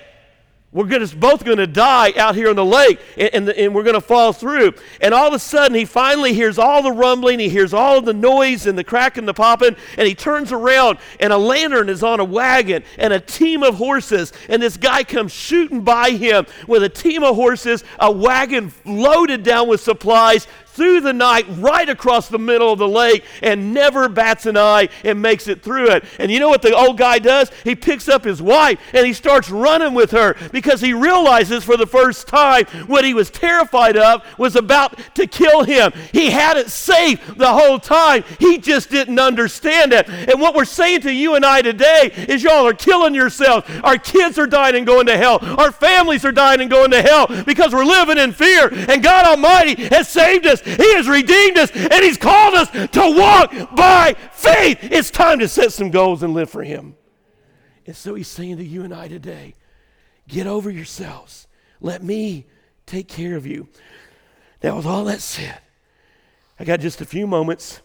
We're 0.73 0.87
gonna, 0.87 1.09
both 1.09 1.45
going 1.45 1.59
to 1.59 1.67
die 1.67 2.13
out 2.17 2.37
here 2.37 2.49
on 2.49 2.55
the 2.55 2.65
lake, 2.65 3.01
and, 3.17 3.31
and, 3.35 3.49
and 3.49 3.75
we're 3.75 3.83
going 3.83 3.95
to 3.95 4.01
fall 4.01 4.33
through. 4.33 4.75
And 5.01 5.13
all 5.13 5.27
of 5.27 5.35
a 5.35 5.39
sudden, 5.41 5.77
he 5.77 5.85
finally 5.85 6.33
hears 6.33 6.61
all 6.61 6.81
the 6.81 6.93
rumbling, 6.93 7.41
he 7.41 7.49
hears 7.49 7.75
all 7.75 8.01
the 8.01 8.13
noise 8.13 8.67
and 8.67 8.79
the 8.79 8.85
cracking, 8.85 9.27
the 9.27 9.35
popping, 9.35 9.75
and 9.99 10.07
he 10.07 10.15
turns 10.15 10.53
around, 10.53 10.99
and 11.19 11.33
a 11.33 11.39
lantern 11.39 11.89
is 11.89 12.05
on 12.05 12.21
a 12.21 12.25
wagon 12.25 12.85
and 12.99 13.13
a 13.13 13.19
team 13.19 13.65
of 13.65 13.75
horses. 13.75 14.33
And 14.49 14.63
this 14.63 14.77
guy 14.77 15.03
comes 15.03 15.33
shooting 15.33 15.83
by 15.83 16.11
him 16.13 16.47
with 16.69 16.85
a 16.85 16.89
team 16.89 17.25
of 17.25 17.35
horses, 17.35 17.83
a 17.99 18.13
wagon 18.13 18.73
loaded 18.85 19.43
down 19.43 19.67
with 19.67 19.81
supplies, 19.81 20.47
through 20.81 21.03
the 21.03 21.13
night 21.13 21.45
right 21.59 21.91
across 21.91 22.29
the 22.29 22.39
middle 22.39 22.73
of 22.73 22.79
the 22.79 22.89
lake 22.89 23.23
and 23.43 23.75
never 23.75 24.09
bats 24.09 24.47
an 24.47 24.57
eye 24.57 24.89
and 25.05 25.21
makes 25.21 25.47
it 25.47 25.63
through 25.63 25.91
it. 25.91 26.03
And 26.19 26.31
you 26.31 26.41
know 26.41 26.49
what 26.49 26.63
the 26.63 26.75
old 26.75 26.97
guy 26.97 27.19
does? 27.19 27.51
He 27.65 27.75
picks 27.75 28.09
up 28.09 28.25
his 28.25 28.41
wife 28.41 28.81
and 28.95 29.07
he 29.07 29.13
starts 29.13 29.51
running 29.51 29.93
with 29.93 30.11
her 30.13 30.37
because 30.53 30.81
he 30.81 30.95
realizes 30.95 31.65
for 31.65 31.77
the 31.77 31.87
first 31.87 32.27
time 32.27 32.65
what 32.87 33.05
he 33.05 33.13
was 33.13 33.29
terrified 33.29 33.99
of 33.99 34.23
was 34.39 34.57
about 34.57 34.99
to 35.17 35.27
kill 35.27 35.65
him. 35.65 35.93
He 36.13 36.31
had 36.31 36.57
it 36.57 36.71
safe 36.71 37.37
the 37.37 37.53
whole 37.53 37.79
time. 37.79 38.25
He 38.39 38.57
just 38.57 38.89
didn't 38.89 39.19
understand 39.19 39.93
it. 39.93 40.09
And 40.09 40.41
what 40.41 40.55
we're 40.55 40.65
saying 40.65 41.03
to 41.03 41.13
you 41.13 41.35
and 41.35 41.45
I 41.45 41.61
today 41.61 42.11
is 42.27 42.43
y'all 42.43 42.67
are 42.67 42.73
killing 42.73 43.15
yourselves. 43.15 43.69
Our 43.85 43.99
kids 43.99 44.39
are 44.39 44.47
dying 44.47 44.77
and 44.77 44.87
going 44.87 45.09
to 45.09 45.19
hell. 45.19 45.41
Our 45.61 45.73
families 45.73 46.25
are 46.25 46.33
dying 46.33 46.63
and 46.63 46.71
going 46.71 46.91
to 46.93 47.03
hell 47.03 47.27
because 47.45 47.75
we're 47.75 47.85
living 47.85 48.17
in 48.17 48.33
fear. 48.33 48.73
And 48.73 49.03
God 49.03 49.27
Almighty 49.27 49.75
has 49.89 50.09
saved 50.09 50.47
us 50.47 50.63
he 50.77 50.95
has 50.95 51.09
redeemed 51.09 51.59
us, 51.59 51.71
and 51.71 52.05
He's 52.05 52.17
called 52.17 52.55
us 52.55 52.71
to 52.71 53.17
walk 53.17 53.75
by 53.75 54.15
faith. 54.33 54.79
It's 54.83 55.11
time 55.11 55.39
to 55.41 55.49
set 55.49 55.73
some 55.73 55.91
goals 55.91 56.23
and 56.23 56.35
live 56.35 56.51
for 56.51 56.63
Him. 56.63 56.97
And 57.87 57.97
so 57.97 58.15
He's 58.15 58.29
saying 58.29 58.59
to 58.59 58.65
you 58.65 58.83
and 58.83 58.95
I 58.95 59.09
today 59.09 59.55
get 60.29 60.47
over 60.47 60.71
yourselves. 60.71 61.47
Let 61.81 62.03
me 62.03 62.47
take 62.87 63.09
care 63.09 63.37
of 63.37 63.47
you. 63.47 63.69
Now, 64.63 64.77
with 64.77 64.87
all 64.87 65.05
that 65.05 65.21
said, 65.21 65.59
I 66.59 66.65
got 66.65 66.81
just 66.81 67.01
a 67.01 67.07
few 67.07 67.27
moments, 67.27 67.81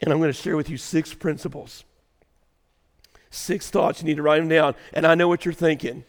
and 0.00 0.12
I'm 0.12 0.18
going 0.18 0.32
to 0.32 0.32
share 0.32 0.56
with 0.56 0.70
you 0.70 0.76
six 0.76 1.12
principles. 1.12 1.84
Six 3.30 3.70
thoughts. 3.70 4.00
You 4.00 4.06
need 4.06 4.16
to 4.16 4.22
write 4.22 4.38
them 4.38 4.48
down. 4.48 4.74
And 4.92 5.06
I 5.06 5.14
know 5.14 5.28
what 5.28 5.44
you're 5.44 5.54
thinking. 5.54 6.04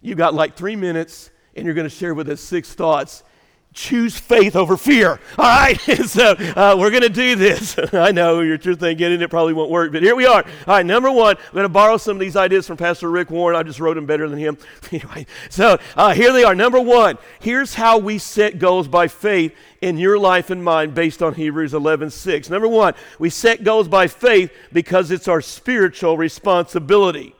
You've 0.00 0.18
got 0.18 0.34
like 0.34 0.54
three 0.54 0.76
minutes, 0.76 1.30
and 1.56 1.64
you're 1.64 1.74
going 1.74 1.88
to 1.88 1.94
share 1.94 2.14
with 2.14 2.28
us 2.28 2.40
six 2.40 2.74
thoughts 2.74 3.24
choose 3.72 4.18
faith 4.18 4.54
over 4.54 4.76
fear. 4.76 5.18
All 5.38 5.44
right, 5.44 5.80
so 6.06 6.32
uh, 6.32 6.76
we're 6.78 6.90
going 6.90 7.02
to 7.02 7.08
do 7.08 7.36
this. 7.36 7.76
I 7.92 8.12
know 8.12 8.40
you're, 8.40 8.58
thinking 8.58 9.12
and 9.12 9.22
it 9.22 9.28
probably 9.28 9.52
won't 9.52 9.70
work, 9.70 9.92
but 9.92 10.02
here 10.02 10.14
we 10.14 10.26
are. 10.26 10.42
All 10.42 10.74
right, 10.74 10.86
number 10.86 11.10
one, 11.10 11.36
I'm 11.36 11.52
going 11.52 11.64
to 11.64 11.68
borrow 11.68 11.96
some 11.96 12.16
of 12.16 12.20
these 12.20 12.36
ideas 12.36 12.66
from 12.66 12.76
Pastor 12.76 13.10
Rick 13.10 13.30
Warren. 13.30 13.56
I 13.56 13.62
just 13.62 13.80
wrote 13.80 13.94
them 13.94 14.06
better 14.06 14.28
than 14.28 14.38
him. 14.38 14.58
anyway, 14.92 15.26
so 15.48 15.78
uh, 15.96 16.14
here 16.14 16.32
they 16.32 16.44
are. 16.44 16.54
Number 16.54 16.80
one, 16.80 17.18
here's 17.40 17.74
how 17.74 17.98
we 17.98 18.18
set 18.18 18.58
goals 18.58 18.88
by 18.88 19.08
faith 19.08 19.54
in 19.80 19.98
your 19.98 20.18
life 20.18 20.50
and 20.50 20.62
mine 20.62 20.90
based 20.90 21.22
on 21.22 21.34
Hebrews 21.34 21.74
11 21.74 22.10
6. 22.10 22.50
Number 22.50 22.68
one, 22.68 22.94
we 23.18 23.30
set 23.30 23.64
goals 23.64 23.88
by 23.88 24.06
faith 24.06 24.52
because 24.72 25.10
it's 25.10 25.28
our 25.28 25.40
spiritual 25.40 26.16
responsibility. 26.16 27.34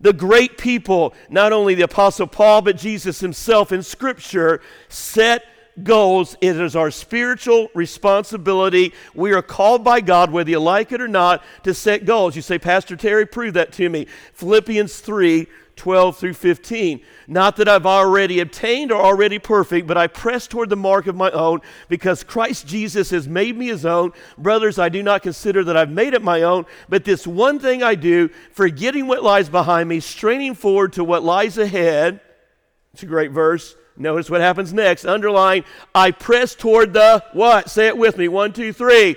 The 0.00 0.12
great 0.12 0.58
people, 0.58 1.14
not 1.30 1.52
only 1.52 1.74
the 1.74 1.84
Apostle 1.84 2.26
Paul, 2.26 2.62
but 2.62 2.76
Jesus 2.76 3.20
himself 3.20 3.72
in 3.72 3.82
Scripture, 3.82 4.60
set 4.88 5.44
goals. 5.82 6.36
It 6.40 6.56
is 6.56 6.76
our 6.76 6.90
spiritual 6.90 7.68
responsibility. 7.74 8.92
We 9.14 9.32
are 9.32 9.42
called 9.42 9.84
by 9.84 10.00
God, 10.00 10.30
whether 10.30 10.50
you 10.50 10.60
like 10.60 10.92
it 10.92 11.00
or 11.00 11.08
not, 11.08 11.44
to 11.64 11.74
set 11.74 12.04
goals. 12.04 12.36
You 12.36 12.42
say, 12.42 12.58
Pastor 12.58 12.96
Terry, 12.96 13.26
prove 13.26 13.54
that 13.54 13.72
to 13.74 13.88
me. 13.88 14.06
Philippians 14.32 14.98
3 15.00 15.46
12 15.76 16.16
through 16.16 16.34
15. 16.34 17.02
Not 17.28 17.56
that 17.56 17.68
I've 17.68 17.86
already 17.86 18.40
obtained 18.40 18.90
or 18.90 19.00
already 19.00 19.38
perfect, 19.38 19.86
but 19.86 19.98
I 19.98 20.06
press 20.06 20.46
toward 20.46 20.70
the 20.70 20.76
mark 20.76 21.06
of 21.06 21.14
my 21.14 21.30
own 21.30 21.60
because 21.88 22.24
Christ 22.24 22.66
Jesus 22.66 23.10
has 23.10 23.28
made 23.28 23.56
me 23.56 23.66
his 23.66 23.84
own. 23.84 24.12
Brothers, 24.38 24.78
I 24.78 24.88
do 24.88 25.02
not 25.02 25.22
consider 25.22 25.62
that 25.64 25.76
I've 25.76 25.90
made 25.90 26.14
it 26.14 26.22
my 26.22 26.42
own, 26.42 26.64
but 26.88 27.04
this 27.04 27.26
one 27.26 27.58
thing 27.58 27.82
I 27.82 27.94
do, 27.94 28.30
forgetting 28.52 29.06
what 29.06 29.22
lies 29.22 29.50
behind 29.50 29.88
me, 29.88 30.00
straining 30.00 30.54
forward 30.54 30.94
to 30.94 31.04
what 31.04 31.22
lies 31.22 31.58
ahead. 31.58 32.20
It's 32.94 33.02
a 33.02 33.06
great 33.06 33.32
verse. 33.32 33.76
Notice 33.96 34.28
what 34.28 34.40
happens 34.40 34.72
next. 34.72 35.04
Underline, 35.04 35.64
I 35.94 36.10
press 36.10 36.54
toward 36.54 36.92
the 36.92 37.24
what? 37.32 37.70
Say 37.70 37.86
it 37.86 37.96
with 37.96 38.18
me. 38.18 38.28
One, 38.28 38.52
two, 38.52 38.72
three. 38.72 39.16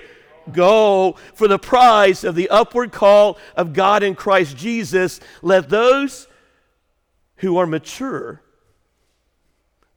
Go 0.52 1.16
for 1.34 1.48
the 1.48 1.58
prize 1.58 2.24
of 2.24 2.34
the 2.34 2.48
upward 2.48 2.92
call 2.92 3.38
of 3.56 3.72
God 3.72 4.02
in 4.02 4.14
Christ 4.14 4.56
Jesus. 4.56 5.20
Let 5.42 5.68
those 5.68 6.26
who 7.36 7.56
are 7.56 7.66
mature, 7.66 8.42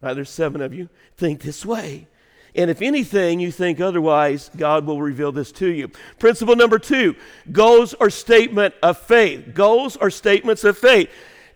right, 0.02 0.14
there's 0.14 0.30
seven 0.30 0.62
of 0.62 0.74
you, 0.74 0.90
think 1.18 1.42
this 1.42 1.66
way. 1.66 2.08
And 2.56 2.70
if 2.70 2.82
anything 2.82 3.40
you 3.40 3.52
think 3.52 3.82
otherwise, 3.82 4.52
God 4.56 4.86
will 4.86 5.02
reveal 5.02 5.32
this 5.32 5.52
to 5.54 5.68
you. 5.68 5.90
Principle 6.20 6.56
number 6.56 6.78
two 6.78 7.16
goals 7.52 7.94
are 7.96 8.10
statement 8.10 8.76
of 8.84 8.98
faith. 8.98 9.54
Goals 9.54 9.98
are 9.98 10.12
statements 10.12 10.64
of 10.64 10.78
faith. 10.78 11.10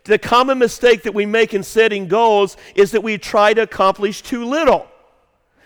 The 0.08 0.18
common 0.18 0.58
mistake 0.58 1.04
that 1.04 1.14
we 1.14 1.26
make 1.26 1.54
in 1.54 1.64
setting 1.64 2.08
goals 2.08 2.56
is 2.76 2.92
that 2.92 3.04
we 3.04 3.18
try 3.18 3.54
to 3.54 3.64
accomplish 3.64 4.22
too 4.22 4.46
little. 4.46 4.88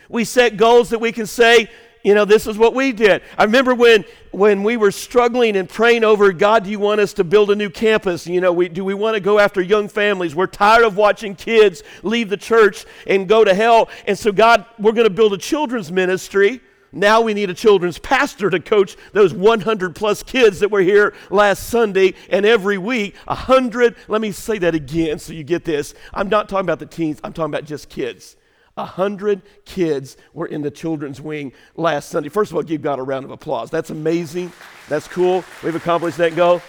We 0.09 0.25
set 0.25 0.57
goals 0.57 0.89
that 0.89 0.99
we 0.99 1.11
can 1.11 1.27
say, 1.27 1.69
you 2.03 2.15
know, 2.15 2.25
this 2.25 2.47
is 2.47 2.57
what 2.57 2.73
we 2.73 2.91
did. 2.91 3.21
I 3.37 3.43
remember 3.43 3.75
when, 3.75 4.03
when 4.31 4.63
we 4.63 4.75
were 4.75 4.89
struggling 4.89 5.55
and 5.55 5.69
praying 5.69 6.03
over, 6.03 6.31
God, 6.33 6.63
do 6.63 6.71
you 6.71 6.79
want 6.79 6.99
us 6.99 7.13
to 7.13 7.23
build 7.23 7.51
a 7.51 7.55
new 7.55 7.69
campus? 7.69 8.25
You 8.25 8.41
know, 8.41 8.51
we, 8.51 8.67
do 8.67 8.83
we 8.83 8.95
want 8.95 9.13
to 9.13 9.19
go 9.19 9.37
after 9.37 9.61
young 9.61 9.87
families? 9.87 10.33
We're 10.33 10.47
tired 10.47 10.83
of 10.83 10.97
watching 10.97 11.35
kids 11.35 11.83
leave 12.01 12.29
the 12.29 12.37
church 12.37 12.85
and 13.05 13.27
go 13.27 13.43
to 13.43 13.53
hell. 13.53 13.89
And 14.07 14.17
so, 14.17 14.31
God, 14.31 14.65
we're 14.79 14.93
going 14.93 15.07
to 15.07 15.13
build 15.13 15.33
a 15.33 15.37
children's 15.37 15.91
ministry. 15.91 16.61
Now 16.91 17.21
we 17.21 17.33
need 17.33 17.49
a 17.49 17.53
children's 17.53 17.97
pastor 17.99 18.49
to 18.49 18.59
coach 18.59 18.97
those 19.13 19.33
100 19.33 19.95
plus 19.95 20.23
kids 20.23 20.59
that 20.59 20.71
were 20.71 20.81
here 20.81 21.13
last 21.29 21.69
Sunday 21.69 22.13
and 22.29 22.45
every 22.45 22.77
week. 22.77 23.15
100, 23.25 23.95
let 24.07 24.21
me 24.21 24.31
say 24.31 24.57
that 24.57 24.75
again 24.75 25.19
so 25.19 25.33
you 25.33 25.43
get 25.43 25.63
this. 25.63 25.93
I'm 26.13 26.29
not 26.29 26.49
talking 26.49 26.65
about 26.65 26.79
the 26.79 26.85
teens, 26.85 27.19
I'm 27.23 27.33
talking 27.33 27.53
about 27.53 27.65
just 27.65 27.89
kids. 27.89 28.35
100 28.75 29.41
kids 29.65 30.17
were 30.33 30.45
in 30.45 30.61
the 30.61 30.71
children's 30.71 31.19
wing 31.19 31.53
last 31.75 32.09
Sunday. 32.09 32.29
First 32.29 32.51
of 32.51 32.57
all, 32.57 32.63
give 32.63 32.81
God 32.81 32.99
a 32.99 33.03
round 33.03 33.25
of 33.25 33.31
applause. 33.31 33.69
That's 33.69 33.89
amazing. 33.89 34.51
That's 34.87 35.07
cool. 35.07 35.43
We've 35.63 35.75
accomplished 35.75 36.17
that 36.17 36.35
goal. 36.35 36.61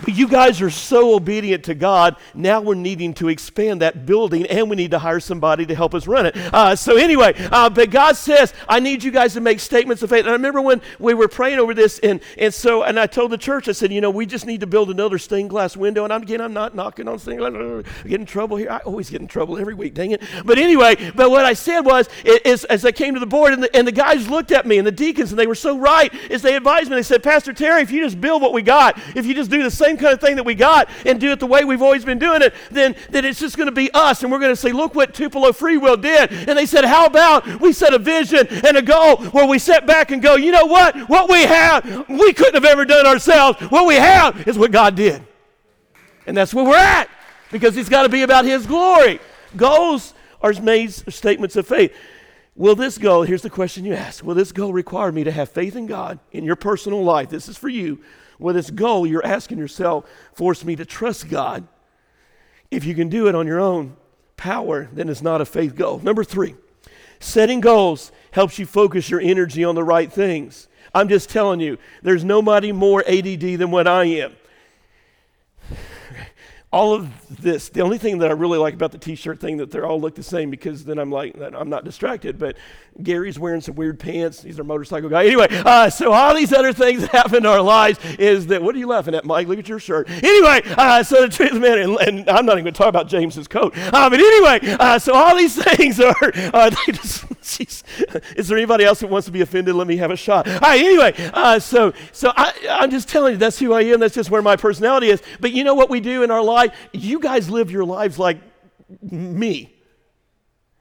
But 0.00 0.14
you 0.14 0.28
guys 0.28 0.60
are 0.60 0.70
so 0.70 1.14
obedient 1.14 1.64
to 1.64 1.74
God. 1.74 2.16
Now 2.34 2.60
we're 2.60 2.74
needing 2.74 3.14
to 3.14 3.28
expand 3.28 3.80
that 3.80 4.04
building, 4.04 4.46
and 4.46 4.68
we 4.68 4.76
need 4.76 4.90
to 4.90 4.98
hire 4.98 5.20
somebody 5.20 5.64
to 5.66 5.74
help 5.74 5.94
us 5.94 6.06
run 6.06 6.26
it. 6.26 6.36
Uh, 6.36 6.76
so 6.76 6.96
anyway, 6.96 7.34
uh, 7.50 7.70
but 7.70 7.90
God 7.90 8.16
says, 8.16 8.52
I 8.68 8.80
need 8.80 9.02
you 9.02 9.10
guys 9.10 9.34
to 9.34 9.40
make 9.40 9.58
statements 9.58 10.02
of 10.02 10.10
faith. 10.10 10.20
And 10.20 10.28
I 10.28 10.32
remember 10.32 10.60
when 10.60 10.82
we 10.98 11.14
were 11.14 11.28
praying 11.28 11.58
over 11.58 11.72
this, 11.72 11.98
and 12.00 12.20
and 12.36 12.52
so 12.52 12.82
and 12.82 13.00
I 13.00 13.06
told 13.06 13.30
the 13.30 13.38
church, 13.38 13.68
I 13.68 13.72
said, 13.72 13.92
you 13.92 14.00
know, 14.00 14.10
we 14.10 14.26
just 14.26 14.46
need 14.46 14.60
to 14.60 14.66
build 14.66 14.90
another 14.90 15.18
stained 15.18 15.50
glass 15.50 15.76
window. 15.76 16.04
And 16.04 16.12
I'm, 16.12 16.22
again, 16.22 16.40
I'm 16.40 16.52
not 16.52 16.74
knocking 16.74 17.08
on 17.08 17.18
stained 17.18 17.38
glass. 17.38 17.52
I 18.04 18.08
get 18.08 18.20
in 18.20 18.26
trouble 18.26 18.58
here. 18.58 18.70
I 18.70 18.78
always 18.78 19.08
get 19.08 19.20
in 19.20 19.28
trouble 19.28 19.56
every 19.56 19.74
week. 19.74 19.94
Dang 19.94 20.10
it. 20.10 20.22
But 20.44 20.58
anyway, 20.58 21.12
but 21.14 21.30
what 21.30 21.46
I 21.46 21.54
said 21.54 21.80
was, 21.80 22.08
is, 22.24 22.64
as 22.64 22.84
I 22.84 22.92
came 22.92 23.14
to 23.14 23.20
the 23.20 23.26
board, 23.26 23.54
and 23.54 23.62
the, 23.62 23.74
and 23.74 23.86
the 23.86 23.92
guys 23.92 24.28
looked 24.28 24.52
at 24.52 24.66
me, 24.66 24.78
and 24.78 24.86
the 24.86 24.92
deacons, 24.92 25.30
and 25.30 25.38
they 25.38 25.46
were 25.46 25.54
so 25.54 25.78
right, 25.78 26.12
as 26.30 26.42
they 26.42 26.54
advised 26.54 26.90
me. 26.90 26.96
They 26.96 27.02
said, 27.02 27.22
Pastor 27.22 27.52
Terry, 27.52 27.80
if 27.80 27.90
you 27.90 28.02
just 28.02 28.20
build 28.20 28.42
what 28.42 28.52
we 28.52 28.62
got, 28.62 28.98
if 29.14 29.24
you 29.24 29.32
just 29.32 29.50
do 29.50 29.62
the 29.62 29.70
same 29.70 29.85
same 29.86 29.96
kind 29.96 30.12
of 30.12 30.20
thing 30.20 30.36
that 30.36 30.44
we 30.44 30.54
got 30.54 30.88
and 31.04 31.20
do 31.20 31.30
it 31.30 31.40
the 31.40 31.46
way 31.46 31.64
we've 31.64 31.82
always 31.82 32.04
been 32.04 32.18
doing 32.18 32.42
it, 32.42 32.52
then, 32.70 32.96
then 33.10 33.24
it's 33.24 33.38
just 33.38 33.56
going 33.56 33.68
to 33.68 33.72
be 33.74 33.90
us. 33.94 34.22
And 34.22 34.32
we're 34.32 34.38
going 34.38 34.52
to 34.52 34.56
say, 34.56 34.72
look 34.72 34.94
what 34.94 35.14
Tupelo 35.14 35.52
Free 35.52 35.76
Will 35.76 35.96
did. 35.96 36.32
And 36.32 36.58
they 36.58 36.66
said, 36.66 36.84
how 36.84 37.06
about 37.06 37.60
we 37.60 37.72
set 37.72 37.94
a 37.94 37.98
vision 37.98 38.46
and 38.48 38.76
a 38.76 38.82
goal 38.82 39.18
where 39.26 39.46
we 39.46 39.58
set 39.58 39.86
back 39.86 40.10
and 40.10 40.20
go, 40.20 40.34
you 40.34 40.50
know 40.50 40.66
what? 40.66 40.96
What 41.08 41.30
we 41.30 41.42
have, 41.42 42.08
we 42.08 42.32
couldn't 42.32 42.54
have 42.54 42.64
ever 42.64 42.84
done 42.84 43.06
ourselves. 43.06 43.60
What 43.70 43.86
we 43.86 43.94
have 43.94 44.48
is 44.48 44.58
what 44.58 44.72
God 44.72 44.96
did. 44.96 45.22
And 46.26 46.36
that's 46.36 46.52
where 46.52 46.64
we're 46.64 46.76
at 46.76 47.08
because 47.52 47.76
it's 47.76 47.88
got 47.88 48.02
to 48.02 48.08
be 48.08 48.22
about 48.22 48.44
His 48.44 48.66
glory. 48.66 49.20
Goals 49.56 50.14
are 50.42 50.52
made 50.54 50.92
statements 50.92 51.54
of 51.54 51.66
faith. 51.66 51.94
Will 52.56 52.74
this 52.74 52.98
goal, 52.98 53.22
here's 53.22 53.42
the 53.42 53.50
question 53.50 53.84
you 53.84 53.94
ask, 53.94 54.24
will 54.24 54.34
this 54.34 54.50
goal 54.50 54.72
require 54.72 55.12
me 55.12 55.24
to 55.24 55.30
have 55.30 55.50
faith 55.50 55.76
in 55.76 55.86
God 55.86 56.18
in 56.32 56.42
your 56.42 56.56
personal 56.56 57.04
life? 57.04 57.28
This 57.28 57.48
is 57.48 57.56
for 57.56 57.68
you 57.68 58.00
well, 58.38 58.54
this 58.54 58.70
goal 58.70 59.06
you're 59.06 59.24
asking 59.24 59.58
yourself 59.58 60.08
force 60.32 60.64
me 60.64 60.76
to 60.76 60.84
trust 60.84 61.28
God. 61.28 61.66
If 62.70 62.84
you 62.84 62.94
can 62.94 63.08
do 63.08 63.28
it 63.28 63.34
on 63.34 63.46
your 63.46 63.60
own 63.60 63.96
power, 64.36 64.88
then 64.92 65.08
it's 65.08 65.22
not 65.22 65.40
a 65.40 65.46
faith 65.46 65.74
goal. 65.74 65.98
Number 66.00 66.24
three, 66.24 66.54
setting 67.20 67.60
goals 67.60 68.12
helps 68.32 68.58
you 68.58 68.66
focus 68.66 69.08
your 69.08 69.20
energy 69.20 69.64
on 69.64 69.74
the 69.74 69.84
right 69.84 70.12
things. 70.12 70.68
I'm 70.94 71.08
just 71.08 71.30
telling 71.30 71.60
you, 71.60 71.78
there's 72.02 72.24
nobody 72.24 72.72
more 72.72 73.04
ADD 73.06 73.58
than 73.58 73.70
what 73.70 73.86
I 73.86 74.04
am 74.04 74.34
all 76.76 76.92
of 76.92 77.40
this, 77.40 77.70
the 77.70 77.80
only 77.80 77.96
thing 77.96 78.18
that 78.18 78.28
I 78.28 78.34
really 78.34 78.58
like 78.58 78.74
about 78.74 78.92
the 78.92 78.98
t-shirt 78.98 79.40
thing 79.40 79.56
that 79.56 79.70
they 79.70 79.80
all 79.80 79.98
look 79.98 80.14
the 80.14 80.22
same 80.22 80.50
because 80.50 80.84
then 80.84 80.98
I'm 80.98 81.10
like, 81.10 81.34
I'm 81.40 81.70
not 81.70 81.86
distracted. 81.86 82.38
But 82.38 82.58
Gary's 83.02 83.38
wearing 83.38 83.62
some 83.62 83.76
weird 83.76 83.98
pants. 83.98 84.42
He's 84.42 84.58
a 84.58 84.64
motorcycle 84.64 85.08
guy. 85.08 85.24
Anyway, 85.24 85.46
uh, 85.50 85.88
so 85.88 86.12
all 86.12 86.34
these 86.34 86.52
other 86.52 86.74
things 86.74 87.00
that 87.02 87.12
happen 87.12 87.36
in 87.38 87.46
our 87.46 87.62
lives 87.62 87.98
is 88.18 88.48
that, 88.48 88.62
what 88.62 88.74
are 88.74 88.78
you 88.78 88.88
laughing 88.88 89.14
at, 89.14 89.24
Mike? 89.24 89.48
Look 89.48 89.58
at 89.58 89.70
your 89.70 89.78
shirt. 89.78 90.10
Anyway, 90.10 90.60
uh, 90.76 91.02
so 91.02 91.22
the 91.22 91.28
truth, 91.30 91.54
man, 91.54 91.78
and, 91.78 91.98
and, 92.00 92.28
I'm 92.28 92.44
not 92.44 92.58
even 92.58 92.64
going 92.64 92.74
to 92.74 92.78
talk 92.78 92.88
about 92.88 93.08
James's 93.08 93.48
coat. 93.48 93.72
Uh, 93.74 94.10
but 94.10 94.20
anyway, 94.20 94.76
uh, 94.78 94.98
so 94.98 95.14
all 95.14 95.34
these 95.34 95.62
things 95.76 95.98
are, 95.98 96.14
uh, 96.52 96.70
just, 96.88 97.24
is 98.36 98.48
there 98.48 98.56
anybody 98.56 98.84
else 98.84 99.00
that 99.00 99.08
wants 99.08 99.26
to 99.26 99.32
be 99.32 99.40
offended? 99.40 99.74
Let 99.74 99.86
me 99.86 99.96
have 99.96 100.10
a 100.10 100.16
shot. 100.16 100.48
All 100.48 100.58
right, 100.58 100.80
anyway, 100.80 101.14
uh, 101.32 101.58
so, 101.58 101.92
so 102.12 102.32
I, 102.36 102.52
I'm 102.68 102.90
just 102.90 103.08
telling 103.08 103.32
you, 103.32 103.38
that's 103.38 103.58
who 103.58 103.72
I 103.72 103.82
am. 103.82 104.00
That's 104.00 104.14
just 104.14 104.30
where 104.30 104.42
my 104.42 104.56
personality 104.56 105.08
is. 105.08 105.22
But 105.40 105.52
you 105.52 105.64
know 105.64 105.74
what 105.74 105.90
we 105.90 106.00
do 106.00 106.22
in 106.22 106.30
our 106.30 106.42
life? 106.42 106.74
You 106.92 107.20
guys 107.20 107.48
live 107.48 107.70
your 107.70 107.84
lives 107.84 108.18
like 108.18 108.38
me. 109.02 109.72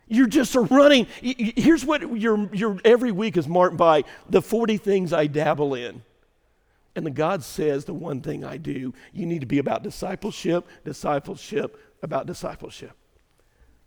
You're 0.08 0.28
just 0.28 0.56
running. 0.56 1.08
Here's 1.21 1.84
what 1.84 2.01
your, 2.17 2.54
your 2.54 2.78
every 2.86 3.12
week 3.12 3.38
is 3.38 3.47
marked 3.47 3.78
by 3.78 4.04
the 4.30 4.41
40 4.41 4.78
things 4.78 5.13
I 5.13 5.28
dabble 5.28 5.73
in. 5.73 6.04
And 6.95 7.06
the 7.06 7.12
God 7.12 7.43
says 7.43 7.86
the 7.86 7.93
one 7.93 8.21
thing 8.21 8.43
I 8.45 8.58
do, 8.58 8.93
you 9.12 9.25
need 9.25 9.41
to 9.41 9.47
be 9.47 9.58
about 9.58 9.84
discipleship, 9.84 10.65
discipleship, 10.86 11.78
about 12.01 12.25
discipleship. 12.25 12.95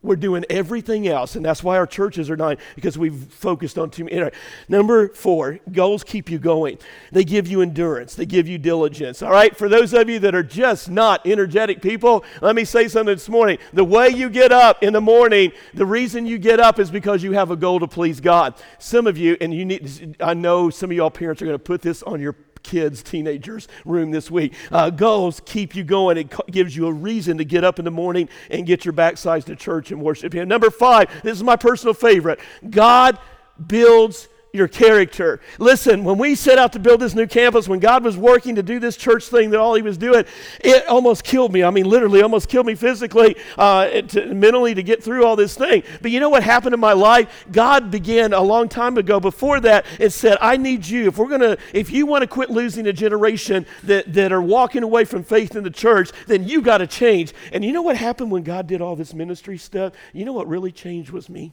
We're 0.00 0.14
doing 0.14 0.44
everything 0.48 1.08
else, 1.08 1.34
and 1.34 1.44
that's 1.44 1.64
why 1.64 1.76
our 1.76 1.87
churches 1.87 2.30
are 2.30 2.37
dying 2.37 2.58
because 2.76 2.96
we've 2.96 3.16
focused 3.32 3.76
on 3.76 3.90
too 3.90 4.04
many. 4.04 4.30
Number 4.68 5.08
four, 5.08 5.58
goals 5.72 6.04
keep 6.04 6.30
you 6.30 6.38
going. 6.38 6.78
They 7.11 7.24
give 7.24 7.48
you 7.48 7.62
endurance, 7.62 8.14
they 8.14 8.24
give 8.24 8.46
you 8.46 8.58
diligence. 8.58 9.22
All 9.22 9.32
right, 9.32 9.56
for 9.56 9.68
those 9.68 9.92
of 9.94 10.08
you 10.08 10.20
that 10.20 10.37
are 10.37 10.44
just 10.44 10.88
not 10.88 11.26
energetic 11.26 11.82
people, 11.82 12.24
let 12.40 12.54
me 12.54 12.64
say 12.64 12.87
something 12.87 13.16
this 13.16 13.28
morning. 13.28 13.58
The 13.72 13.82
way 13.82 14.08
you 14.08 14.30
get 14.30 14.52
up 14.52 14.84
in 14.84 14.92
the 14.92 15.00
morning, 15.00 15.50
the 15.74 15.87
reason 15.87 16.26
you 16.26 16.38
get 16.38 16.61
up 16.61 16.78
is 16.78 16.92
because 16.92 17.24
you 17.24 17.32
have 17.32 17.50
a 17.50 17.56
goal 17.56 17.80
to 17.80 17.88
please 17.88 18.20
God. 18.20 18.54
Some 18.78 19.08
of 19.08 19.18
you, 19.18 19.37
and 19.40 19.52
you 19.52 19.64
need, 19.64 20.16
I 20.20 20.32
know 20.32 20.70
some 20.70 20.92
of 20.92 20.96
y'all 20.96 21.11
parents 21.11 21.42
are 21.42 21.46
going 21.46 21.58
to 21.58 21.62
put 21.62 21.82
this 21.82 22.04
on 22.04 22.20
your 22.20 22.34
kids, 22.68 23.02
teenagers 23.02 23.66
room 23.85 24.11
this 24.11 24.31
week. 24.31 24.54
Uh, 24.70 24.90
goals 24.90 25.40
keep 25.44 25.74
you 25.74 25.83
going. 25.83 26.18
It 26.18 26.33
gives 26.50 26.76
you 26.76 26.87
a 26.87 26.92
reason 26.92 27.38
to 27.38 27.44
get 27.44 27.64
up 27.64 27.78
in 27.78 27.85
the 27.85 27.90
morning 27.90 28.28
and 28.50 28.66
get 28.66 28.85
your 28.85 28.94
backsides 28.94 29.46
to 29.46 29.57
church 29.57 29.90
and 29.90 30.00
worship 30.02 30.33
Him. 30.33 30.46
Number 30.48 30.70
five, 30.70 31.11
this 31.22 31.37
is 31.37 31.42
my 31.42 31.57
personal 31.57 31.94
favorite 31.94 32.38
God 32.68 33.18
builds 33.66 34.28
your 34.52 34.68
character. 34.68 35.40
Listen, 35.58 36.04
when 36.04 36.18
we 36.18 36.34
set 36.34 36.58
out 36.58 36.72
to 36.72 36.78
build 36.78 37.00
this 37.00 37.14
new 37.14 37.26
campus, 37.26 37.68
when 37.68 37.80
God 37.80 38.02
was 38.02 38.16
working 38.16 38.54
to 38.54 38.62
do 38.62 38.78
this 38.78 38.96
church 38.96 39.26
thing 39.26 39.50
that 39.50 39.61
all 39.61 39.74
He 39.74 39.82
was 39.82 39.98
doing, 39.98 40.24
it 40.61 40.87
almost 40.87 41.24
killed 41.24 41.52
me. 41.52 41.62
I 41.62 41.70
mean, 41.70 41.87
literally, 41.87 42.22
almost 42.22 42.48
killed 42.48 42.66
me 42.66 42.74
physically, 42.74 43.37
uh, 43.56 44.02
to, 44.02 44.34
mentally 44.34 44.74
to 44.74 44.82
get 44.82 45.02
through 45.02 45.24
all 45.24 45.37
this 45.37 45.54
thing. 45.54 45.82
But 46.00 46.11
you 46.11 46.20
know 46.20 46.30
what 46.30 46.42
happened 46.42 46.74
in 46.74 46.80
my 46.80 46.94
life? 46.94 47.46
God 47.52 47.90
began 47.90 48.32
a 48.32 48.40
long 48.40 48.68
time 48.68 48.96
ago 48.96 49.20
before 49.20 49.61
that 49.61 49.84
and 50.00 50.12
said, 50.12 50.38
I 50.40 50.56
need 50.56 50.87
you. 50.87 51.08
If 51.08 51.18
we're 51.18 51.28
going 51.28 51.40
to, 51.42 51.58
if 51.72 51.90
you 51.90 52.06
want 52.06 52.22
to 52.22 52.26
quit 52.26 52.50
losing 52.50 52.87
a 52.87 52.92
generation 52.92 53.66
that, 53.84 54.12
that 54.14 54.32
are 54.32 54.42
walking 54.42 54.82
away 54.82 55.04
from 55.04 55.24
faith 55.24 55.56
in 55.56 55.64
the 55.64 55.70
church, 55.70 56.11
then 56.26 56.44
you 56.44 56.62
got 56.62 56.78
to 56.78 56.87
change. 56.87 57.34
And 57.52 57.64
you 57.64 57.72
know 57.72 57.82
what 57.82 57.96
happened 57.96 58.30
when 58.30 58.42
God 58.42 58.66
did 58.66 58.80
all 58.80 58.96
this 58.96 59.12
ministry 59.12 59.58
stuff? 59.58 59.92
You 60.12 60.24
know 60.24 60.32
what 60.32 60.48
really 60.48 60.72
changed 60.72 61.11
was 61.11 61.28
me? 61.28 61.52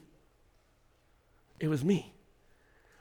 It 1.60 1.68
was 1.68 1.84
me 1.84 2.15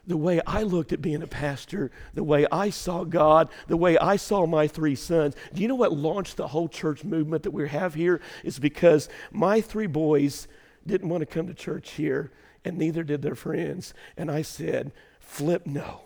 the 0.08 0.18
way 0.18 0.42
I 0.46 0.64
looked 0.64 0.94
at 0.94 1.02
being 1.02 1.22
a 1.22 1.28
pastor, 1.28 1.92
the 2.14 2.24
way 2.24 2.46
I 2.52 2.70
saw 2.70 3.04
God, 3.04 3.50
the 3.68 3.78
way 3.78 3.98
I 3.98 4.16
saw 4.16 4.46
my 4.46 4.68
three 4.68 4.96
sons. 4.96 5.36
Do 5.54 5.62
you 5.62 5.68
know 5.68 5.76
what 5.76 5.94
launched 5.94 6.38
the 6.38 6.48
whole 6.48 6.68
church 6.68 7.04
movement 7.04 7.44
that 7.44 7.52
we 7.52 7.68
have 7.68 7.94
here? 7.94 8.22
Is 8.44 8.60
because 8.60 9.10
my 9.32 9.62
three 9.62 9.88
boys 9.88 10.48
didn't 10.86 11.10
want 11.10 11.22
to 11.22 11.26
come 11.26 11.48
to 11.48 11.54
church 11.54 11.92
here, 11.92 12.32
and 12.64 12.78
neither 12.78 13.04
did 13.04 13.22
their 13.22 13.36
friends. 13.36 13.94
And 14.18 14.30
I 14.30 14.42
said, 14.42 14.92
Flip, 15.20 15.66
no. 15.66 16.02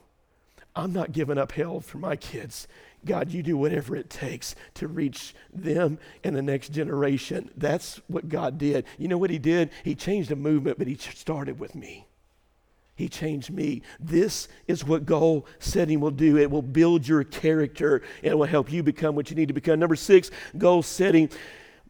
I'm 0.75 0.93
not 0.93 1.11
giving 1.11 1.37
up 1.37 1.51
hell 1.51 1.81
for 1.81 1.97
my 1.97 2.15
kids. 2.15 2.67
God, 3.05 3.31
you 3.31 3.43
do 3.43 3.57
whatever 3.57 3.95
it 3.95 4.09
takes 4.09 4.55
to 4.75 4.87
reach 4.87 5.33
them 5.53 5.99
and 6.23 6.35
the 6.35 6.41
next 6.41 6.69
generation. 6.69 7.49
That's 7.55 8.01
what 8.07 8.29
God 8.29 8.57
did. 8.57 8.85
You 8.97 9.07
know 9.07 9.17
what 9.17 9.29
He 9.29 9.39
did? 9.39 9.71
He 9.83 9.95
changed 9.95 10.31
a 10.31 10.35
movement, 10.35 10.77
but 10.77 10.87
He 10.87 10.95
started 10.95 11.59
with 11.59 11.75
me. 11.75 12.08
He 12.99 13.07
changed 13.07 13.49
me. 13.49 13.81
This 13.97 14.49
is 14.67 14.83
what 14.83 15.05
goal 15.05 15.45
setting 15.59 16.01
will 16.01 16.11
do. 16.11 16.37
It 16.37 16.51
will 16.51 16.61
build 16.61 17.07
your 17.07 17.23
character 17.23 18.01
and 18.21 18.33
it 18.33 18.37
will 18.37 18.45
help 18.45 18.69
you 18.69 18.83
become 18.83 19.15
what 19.15 19.29
you 19.29 19.37
need 19.37 19.47
to 19.47 19.53
become. 19.53 19.79
Number 19.79 19.95
six, 19.95 20.29
goal 20.57 20.83
setting 20.83 21.29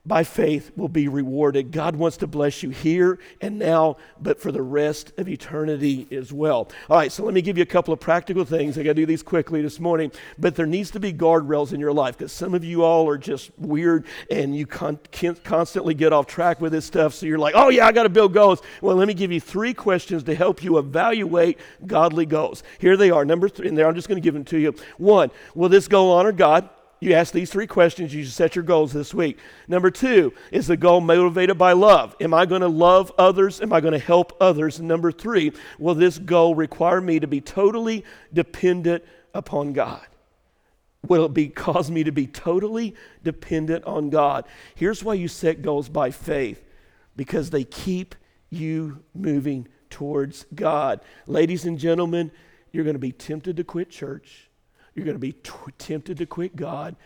by 0.10 0.24
faith 0.24 0.72
will 0.76 0.90
be 0.90 1.08
rewarded. 1.08 1.72
God 1.72 1.96
wants 1.96 2.18
to 2.18 2.28
bless 2.28 2.64
you 2.64 2.72
here 2.72 3.20
and 3.42 3.60
now, 3.60 3.96
but 4.20 4.42
for 4.42 4.52
the 4.52 4.62
rest 4.64 5.14
of 5.20 5.30
eternity 5.30 6.08
as 6.12 6.34
well. 6.34 6.68
All 6.90 6.98
right, 6.98 7.12
so 7.12 7.24
let 7.24 7.36
me 7.36 7.44
give 7.44 7.58
you 7.58 7.64
a 7.64 7.68
couple 7.68 7.94
of 7.94 8.00
practical 8.00 8.44
things. 8.44 8.76
I 8.78 8.82
got 8.82 8.90
to 8.90 8.94
do 8.96 9.06
these 9.06 9.22
quickly 9.22 9.62
this 9.62 9.80
morning, 9.80 10.12
but 10.40 10.56
there 10.56 10.66
needs 10.66 10.90
to 10.92 11.00
be 11.00 11.14
guardrails 11.14 11.74
in 11.74 11.80
your 11.80 11.94
life 11.94 12.18
because 12.18 12.32
some 12.32 12.56
of 12.56 12.66
you 12.66 12.84
all 12.84 13.08
are 13.08 13.20
just 13.20 13.52
weird 13.60 14.08
and 14.32 14.58
you 14.58 14.66
con- 14.66 14.98
constantly 15.44 15.94
get 15.94 16.12
off 16.12 16.26
track 16.26 16.60
with 16.60 16.72
this 16.72 16.86
stuff. 16.86 17.14
So 17.14 17.28
you're 17.28 17.38
like, 17.38 17.54
oh, 17.56 17.70
yeah, 17.70 17.86
I 17.86 17.92
got 17.92 18.04
to 18.04 18.10
build 18.10 18.34
goals. 18.34 18.64
Well, 18.82 18.96
let 18.96 19.08
me 19.08 19.14
give 19.14 19.32
you 19.32 19.40
three 19.40 19.76
questions 19.76 20.24
to 20.24 20.34
help 20.34 20.64
you 20.64 20.80
evaluate 20.80 21.60
godly 21.86 22.26
goals. 22.26 22.64
Here 22.80 22.98
they 22.98 23.12
are. 23.12 23.24
Number 23.26 23.48
three, 23.48 23.68
and 23.68 23.78
there, 23.78 23.88
I'm 23.88 23.94
just 23.94 24.08
going 24.08 24.20
to 24.20 24.26
give 24.26 24.34
them 24.34 24.46
to 24.46 24.58
you. 24.58 24.74
One, 24.98 25.30
will 25.54 25.70
this 25.70 25.88
goal 25.88 26.12
honor 26.12 26.32
God? 26.32 26.68
You 27.00 27.14
ask 27.14 27.32
these 27.32 27.50
three 27.50 27.68
questions, 27.68 28.14
you 28.14 28.26
set 28.26 28.56
your 28.56 28.64
goals 28.64 28.92
this 28.92 29.14
week. 29.14 29.40
Number 29.70 29.90
two, 29.90 30.34
is 30.52 30.68
the 30.68 30.76
goal 30.76 31.00
motivated 31.00 31.58
by 31.58 31.72
love? 31.72 32.16
Am 32.20 32.34
I 32.34 32.46
going 32.46 32.62
to 32.62 32.68
love 32.68 33.12
others? 33.18 33.62
Am 33.62 33.72
I 33.72 33.80
going 33.80 33.94
to 33.94 34.00
help 34.00 34.36
others? 34.42 34.80
And 34.80 34.88
number 34.88 35.12
three, 35.12 35.54
will 35.78 35.96
this 35.96 36.18
goal 36.18 36.56
require 36.56 37.00
me 37.00 37.20
to 37.20 37.28
be 37.28 37.40
totally 37.40 38.04
dependent 38.34 39.06
upon 39.34 39.72
God? 39.72 40.06
Will 41.08 41.26
it 41.26 41.34
be 41.34 41.48
cause 41.48 41.90
me 41.90 42.04
to 42.04 42.12
be 42.12 42.28
totally 42.28 42.96
dependent 43.24 43.86
on 43.86 44.10
God? 44.10 44.46
Here's 44.76 45.02
why 45.02 45.14
you 45.14 45.30
set 45.30 45.62
goals 45.62 45.88
by 45.88 46.12
faith 46.12 46.62
because 47.16 47.50
they 47.50 47.64
keep 47.64 48.16
you 48.50 49.04
moving 49.16 49.70
towards 49.90 50.46
God. 50.54 51.00
Ladies 51.28 51.64
and 51.64 51.80
gentlemen, 51.80 52.32
you're 52.74 52.84
going 52.84 52.96
to 52.96 53.00
be 53.00 53.14
tempted 53.14 53.56
to 53.56 53.64
quit 53.64 53.90
church 53.90 54.49
you're 55.00 55.06
going 55.06 55.16
to 55.16 55.20
be 55.20 55.32
t- 55.32 55.52
tempted 55.78 56.18
to 56.18 56.26
quit 56.26 56.58
God. 56.58 56.98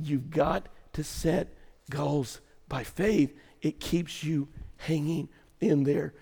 You've 0.00 0.30
got 0.30 0.66
to 0.94 1.04
set 1.04 1.54
goals 1.88 2.40
by 2.68 2.82
faith. 2.82 3.38
It 3.62 3.78
keeps 3.78 4.24
you 4.24 4.48
hanging 4.78 5.28
in 5.60 5.84
there. 5.84 6.12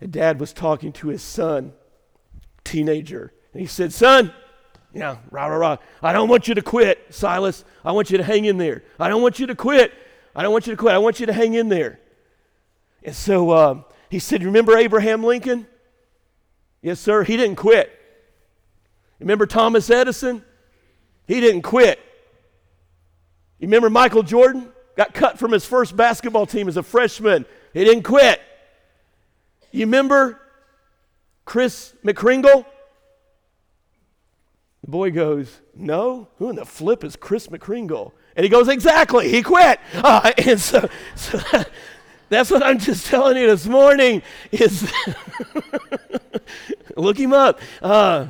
A 0.00 0.06
dad 0.06 0.40
was 0.40 0.54
talking 0.54 0.90
to 0.94 1.08
his 1.08 1.20
son, 1.20 1.74
teenager, 2.64 3.34
and 3.52 3.60
he 3.60 3.66
said, 3.66 3.92
Son, 3.92 4.32
Yeah, 4.94 5.18
rah, 5.30 5.48
rah, 5.48 5.56
rah. 5.56 5.76
I 6.02 6.14
don't 6.14 6.30
want 6.30 6.48
you 6.48 6.54
to 6.54 6.62
quit, 6.62 7.14
Silas. 7.14 7.62
I 7.84 7.92
want 7.92 8.10
you 8.10 8.16
to 8.16 8.24
hang 8.24 8.46
in 8.46 8.56
there. 8.56 8.84
I 8.98 9.08
don't 9.08 9.20
want 9.20 9.38
you 9.38 9.46
to 9.48 9.54
quit. 9.54 9.92
I 10.34 10.42
don't 10.42 10.52
want 10.52 10.66
you 10.66 10.72
to 10.72 10.78
quit. 10.78 10.94
I 10.94 10.98
want 10.98 11.20
you 11.20 11.26
to 11.26 11.34
hang 11.34 11.52
in 11.52 11.68
there. 11.68 12.00
And 13.02 13.14
so 13.14 13.50
uh, 13.50 13.82
he 14.08 14.18
said, 14.18 14.42
Remember 14.42 14.78
Abraham 14.78 15.24
Lincoln? 15.24 15.66
Yes, 16.80 17.00
sir. 17.00 17.22
He 17.22 17.36
didn't 17.36 17.56
quit. 17.56 17.92
Remember 19.20 19.44
Thomas 19.44 19.90
Edison? 19.90 20.42
He 21.26 21.40
didn't 21.40 21.62
quit. 21.62 21.98
You 23.58 23.66
remember 23.68 23.90
Michael 23.90 24.22
Jordan? 24.22 24.70
Got 24.96 25.14
cut 25.14 25.38
from 25.38 25.52
his 25.52 25.64
first 25.64 25.96
basketball 25.96 26.46
team 26.46 26.68
as 26.68 26.76
a 26.76 26.82
freshman. 26.82 27.46
He 27.72 27.84
didn't 27.84 28.04
quit. 28.04 28.40
You 29.72 29.86
remember 29.86 30.40
Chris 31.44 31.94
McCringle? 32.04 32.64
The 34.82 34.90
boy 34.90 35.10
goes, 35.10 35.60
No, 35.74 36.28
who 36.38 36.50
in 36.50 36.56
the 36.56 36.66
flip 36.66 37.04
is 37.04 37.16
Chris 37.16 37.48
McCringle? 37.48 38.12
And 38.36 38.44
he 38.44 38.50
goes, 38.50 38.68
Exactly, 38.68 39.30
he 39.30 39.42
quit. 39.42 39.80
Uh, 39.94 40.30
and 40.38 40.60
so, 40.60 40.88
so 41.16 41.40
that's 42.28 42.50
what 42.50 42.62
I'm 42.62 42.78
just 42.78 43.06
telling 43.06 43.36
you 43.36 43.46
this 43.46 43.66
morning 43.66 44.22
is 44.52 44.92
look 46.96 47.18
him 47.18 47.32
up. 47.32 47.60
Uh, 47.82 48.28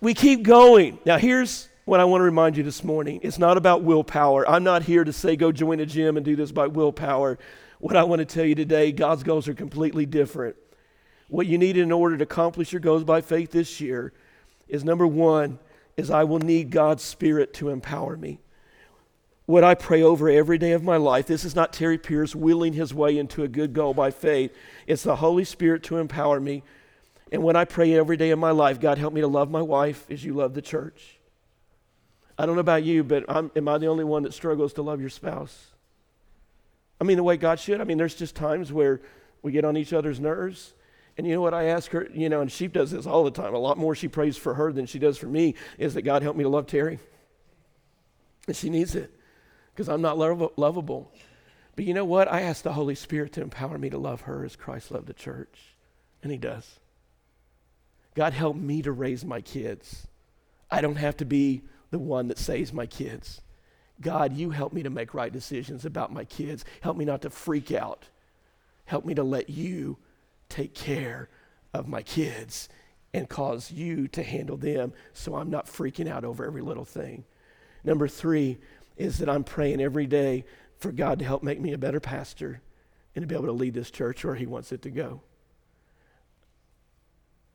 we 0.00 0.14
keep 0.14 0.42
going. 0.42 0.98
Now, 1.04 1.18
here's 1.18 1.68
what 1.84 2.00
I 2.00 2.04
want 2.04 2.20
to 2.20 2.24
remind 2.24 2.56
you 2.56 2.62
this 2.62 2.82
morning 2.82 3.20
it's 3.22 3.38
not 3.38 3.56
about 3.56 3.82
willpower. 3.82 4.48
I'm 4.48 4.64
not 4.64 4.82
here 4.82 5.04
to 5.04 5.12
say 5.12 5.36
go 5.36 5.52
join 5.52 5.80
a 5.80 5.86
gym 5.86 6.16
and 6.16 6.24
do 6.24 6.36
this 6.36 6.52
by 6.52 6.66
willpower. 6.66 7.38
What 7.78 7.96
I 7.96 8.02
want 8.04 8.20
to 8.20 8.26
tell 8.26 8.44
you 8.44 8.54
today, 8.54 8.92
God's 8.92 9.22
goals 9.22 9.48
are 9.48 9.54
completely 9.54 10.06
different. 10.06 10.56
What 11.28 11.46
you 11.46 11.58
need 11.58 11.76
in 11.76 11.92
order 11.92 12.16
to 12.16 12.24
accomplish 12.24 12.72
your 12.72 12.80
goals 12.80 13.04
by 13.04 13.20
faith 13.20 13.52
this 13.52 13.80
year 13.80 14.12
is 14.68 14.84
number 14.84 15.06
one, 15.06 15.58
is 15.96 16.10
I 16.10 16.24
will 16.24 16.38
need 16.38 16.70
God's 16.70 17.02
Spirit 17.02 17.54
to 17.54 17.70
empower 17.70 18.16
me. 18.16 18.40
What 19.46 19.64
I 19.64 19.74
pray 19.74 20.02
over 20.02 20.28
every 20.28 20.58
day 20.58 20.72
of 20.72 20.84
my 20.84 20.96
life, 20.96 21.26
this 21.26 21.44
is 21.44 21.56
not 21.56 21.72
Terry 21.72 21.98
Pierce 21.98 22.36
willing 22.36 22.72
his 22.72 22.94
way 22.94 23.18
into 23.18 23.42
a 23.42 23.48
good 23.48 23.72
goal 23.72 23.94
by 23.94 24.10
faith. 24.10 24.54
It's 24.86 25.02
the 25.02 25.16
Holy 25.16 25.44
Spirit 25.44 25.82
to 25.84 25.96
empower 25.96 26.38
me. 26.38 26.62
And 27.32 27.42
when 27.42 27.56
I 27.56 27.64
pray 27.64 27.94
every 27.94 28.16
day 28.16 28.30
of 28.30 28.38
my 28.38 28.50
life, 28.50 28.80
God 28.80 28.98
help 28.98 29.14
me 29.14 29.20
to 29.20 29.28
love 29.28 29.50
my 29.50 29.62
wife 29.62 30.04
as 30.10 30.24
you 30.24 30.34
love 30.34 30.54
the 30.54 30.62
church. 30.62 31.18
I 32.36 32.46
don't 32.46 32.56
know 32.56 32.60
about 32.60 32.84
you, 32.84 33.04
but 33.04 33.24
I'm, 33.28 33.50
am 33.54 33.68
I 33.68 33.78
the 33.78 33.86
only 33.86 34.04
one 34.04 34.22
that 34.24 34.34
struggles 34.34 34.72
to 34.74 34.82
love 34.82 35.00
your 35.00 35.10
spouse? 35.10 35.68
I 37.00 37.04
mean, 37.04 37.16
the 37.16 37.22
way 37.22 37.36
God 37.36 37.60
should. 37.60 37.80
I 37.80 37.84
mean, 37.84 37.98
there's 37.98 38.14
just 38.14 38.34
times 38.34 38.72
where 38.72 39.00
we 39.42 39.52
get 39.52 39.64
on 39.64 39.76
each 39.76 39.92
other's 39.92 40.18
nerves. 40.18 40.74
And 41.16 41.26
you 41.26 41.34
know 41.34 41.40
what 41.40 41.54
I 41.54 41.64
ask 41.64 41.90
her, 41.92 42.08
you 42.12 42.28
know, 42.28 42.40
and 42.40 42.50
she 42.50 42.66
does 42.66 42.90
this 42.90 43.06
all 43.06 43.24
the 43.24 43.30
time. 43.30 43.54
A 43.54 43.58
lot 43.58 43.78
more 43.78 43.94
she 43.94 44.08
prays 44.08 44.36
for 44.36 44.54
her 44.54 44.72
than 44.72 44.86
she 44.86 44.98
does 44.98 45.18
for 45.18 45.26
me 45.26 45.54
is 45.78 45.94
that 45.94 46.02
God 46.02 46.22
help 46.22 46.36
me 46.36 46.44
to 46.44 46.48
love 46.48 46.66
Terry. 46.66 46.98
And 48.46 48.56
she 48.56 48.70
needs 48.70 48.94
it 48.94 49.12
because 49.74 49.88
I'm 49.88 50.02
not 50.02 50.18
lo- 50.18 50.52
lovable. 50.56 51.12
But 51.76 51.84
you 51.84 51.94
know 51.94 52.04
what? 52.04 52.30
I 52.30 52.42
ask 52.42 52.62
the 52.62 52.72
Holy 52.72 52.94
Spirit 52.94 53.32
to 53.34 53.42
empower 53.42 53.78
me 53.78 53.90
to 53.90 53.98
love 53.98 54.22
her 54.22 54.44
as 54.44 54.56
Christ 54.56 54.90
loved 54.90 55.06
the 55.06 55.14
church. 55.14 55.76
And 56.22 56.32
He 56.32 56.38
does. 56.38 56.80
God 58.14 58.32
help 58.32 58.56
me 58.56 58.82
to 58.82 58.92
raise 58.92 59.24
my 59.24 59.40
kids. 59.40 60.06
I 60.70 60.80
don't 60.80 60.96
have 60.96 61.16
to 61.18 61.24
be 61.24 61.62
the 61.90 61.98
one 61.98 62.28
that 62.28 62.38
saves 62.38 62.72
my 62.72 62.86
kids. 62.86 63.40
God, 64.00 64.32
you 64.34 64.50
help 64.50 64.72
me 64.72 64.82
to 64.82 64.90
make 64.90 65.14
right 65.14 65.32
decisions 65.32 65.84
about 65.84 66.12
my 66.12 66.24
kids. 66.24 66.64
Help 66.80 66.96
me 66.96 67.04
not 67.04 67.22
to 67.22 67.30
freak 67.30 67.72
out. 67.72 68.08
Help 68.86 69.04
me 69.04 69.14
to 69.14 69.22
let 69.22 69.50
you 69.50 69.98
take 70.48 70.74
care 70.74 71.28
of 71.74 71.86
my 71.86 72.02
kids 72.02 72.68
and 73.12 73.28
cause 73.28 73.70
you 73.70 74.08
to 74.08 74.22
handle 74.22 74.56
them 74.56 74.92
so 75.12 75.36
I'm 75.36 75.50
not 75.50 75.66
freaking 75.66 76.08
out 76.08 76.24
over 76.24 76.44
every 76.44 76.62
little 76.62 76.84
thing. 76.84 77.24
Number 77.84 78.08
three 78.08 78.58
is 78.96 79.18
that 79.18 79.28
I'm 79.28 79.44
praying 79.44 79.80
every 79.80 80.06
day 80.06 80.44
for 80.78 80.92
God 80.92 81.18
to 81.18 81.24
help 81.24 81.42
make 81.42 81.60
me 81.60 81.72
a 81.72 81.78
better 81.78 82.00
pastor 82.00 82.60
and 83.14 83.22
to 83.22 83.26
be 83.26 83.34
able 83.34 83.46
to 83.46 83.52
lead 83.52 83.74
this 83.74 83.90
church 83.90 84.24
where 84.24 84.34
He 84.34 84.46
wants 84.46 84.72
it 84.72 84.82
to 84.82 84.90
go. 84.90 85.22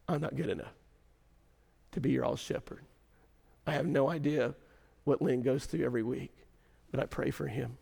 I'm 0.08 0.22
not 0.22 0.36
good 0.36 0.49
enough 0.49 0.74
to 1.91 1.99
be 1.99 2.12
your 2.12 2.26
all 2.26 2.36
shepherd. 2.36 2.84
I 3.66 3.72
have 3.72 3.88
no 3.88 4.10
idea 4.10 4.53
what 5.03 5.22
Lynn 5.22 5.41
goes 5.41 5.66
through 5.66 5.86
every 5.86 6.03
week, 6.03 6.34
but 6.91 6.99
I 6.99 7.06
pray 7.06 7.32
for 7.32 7.47
him 7.47 7.78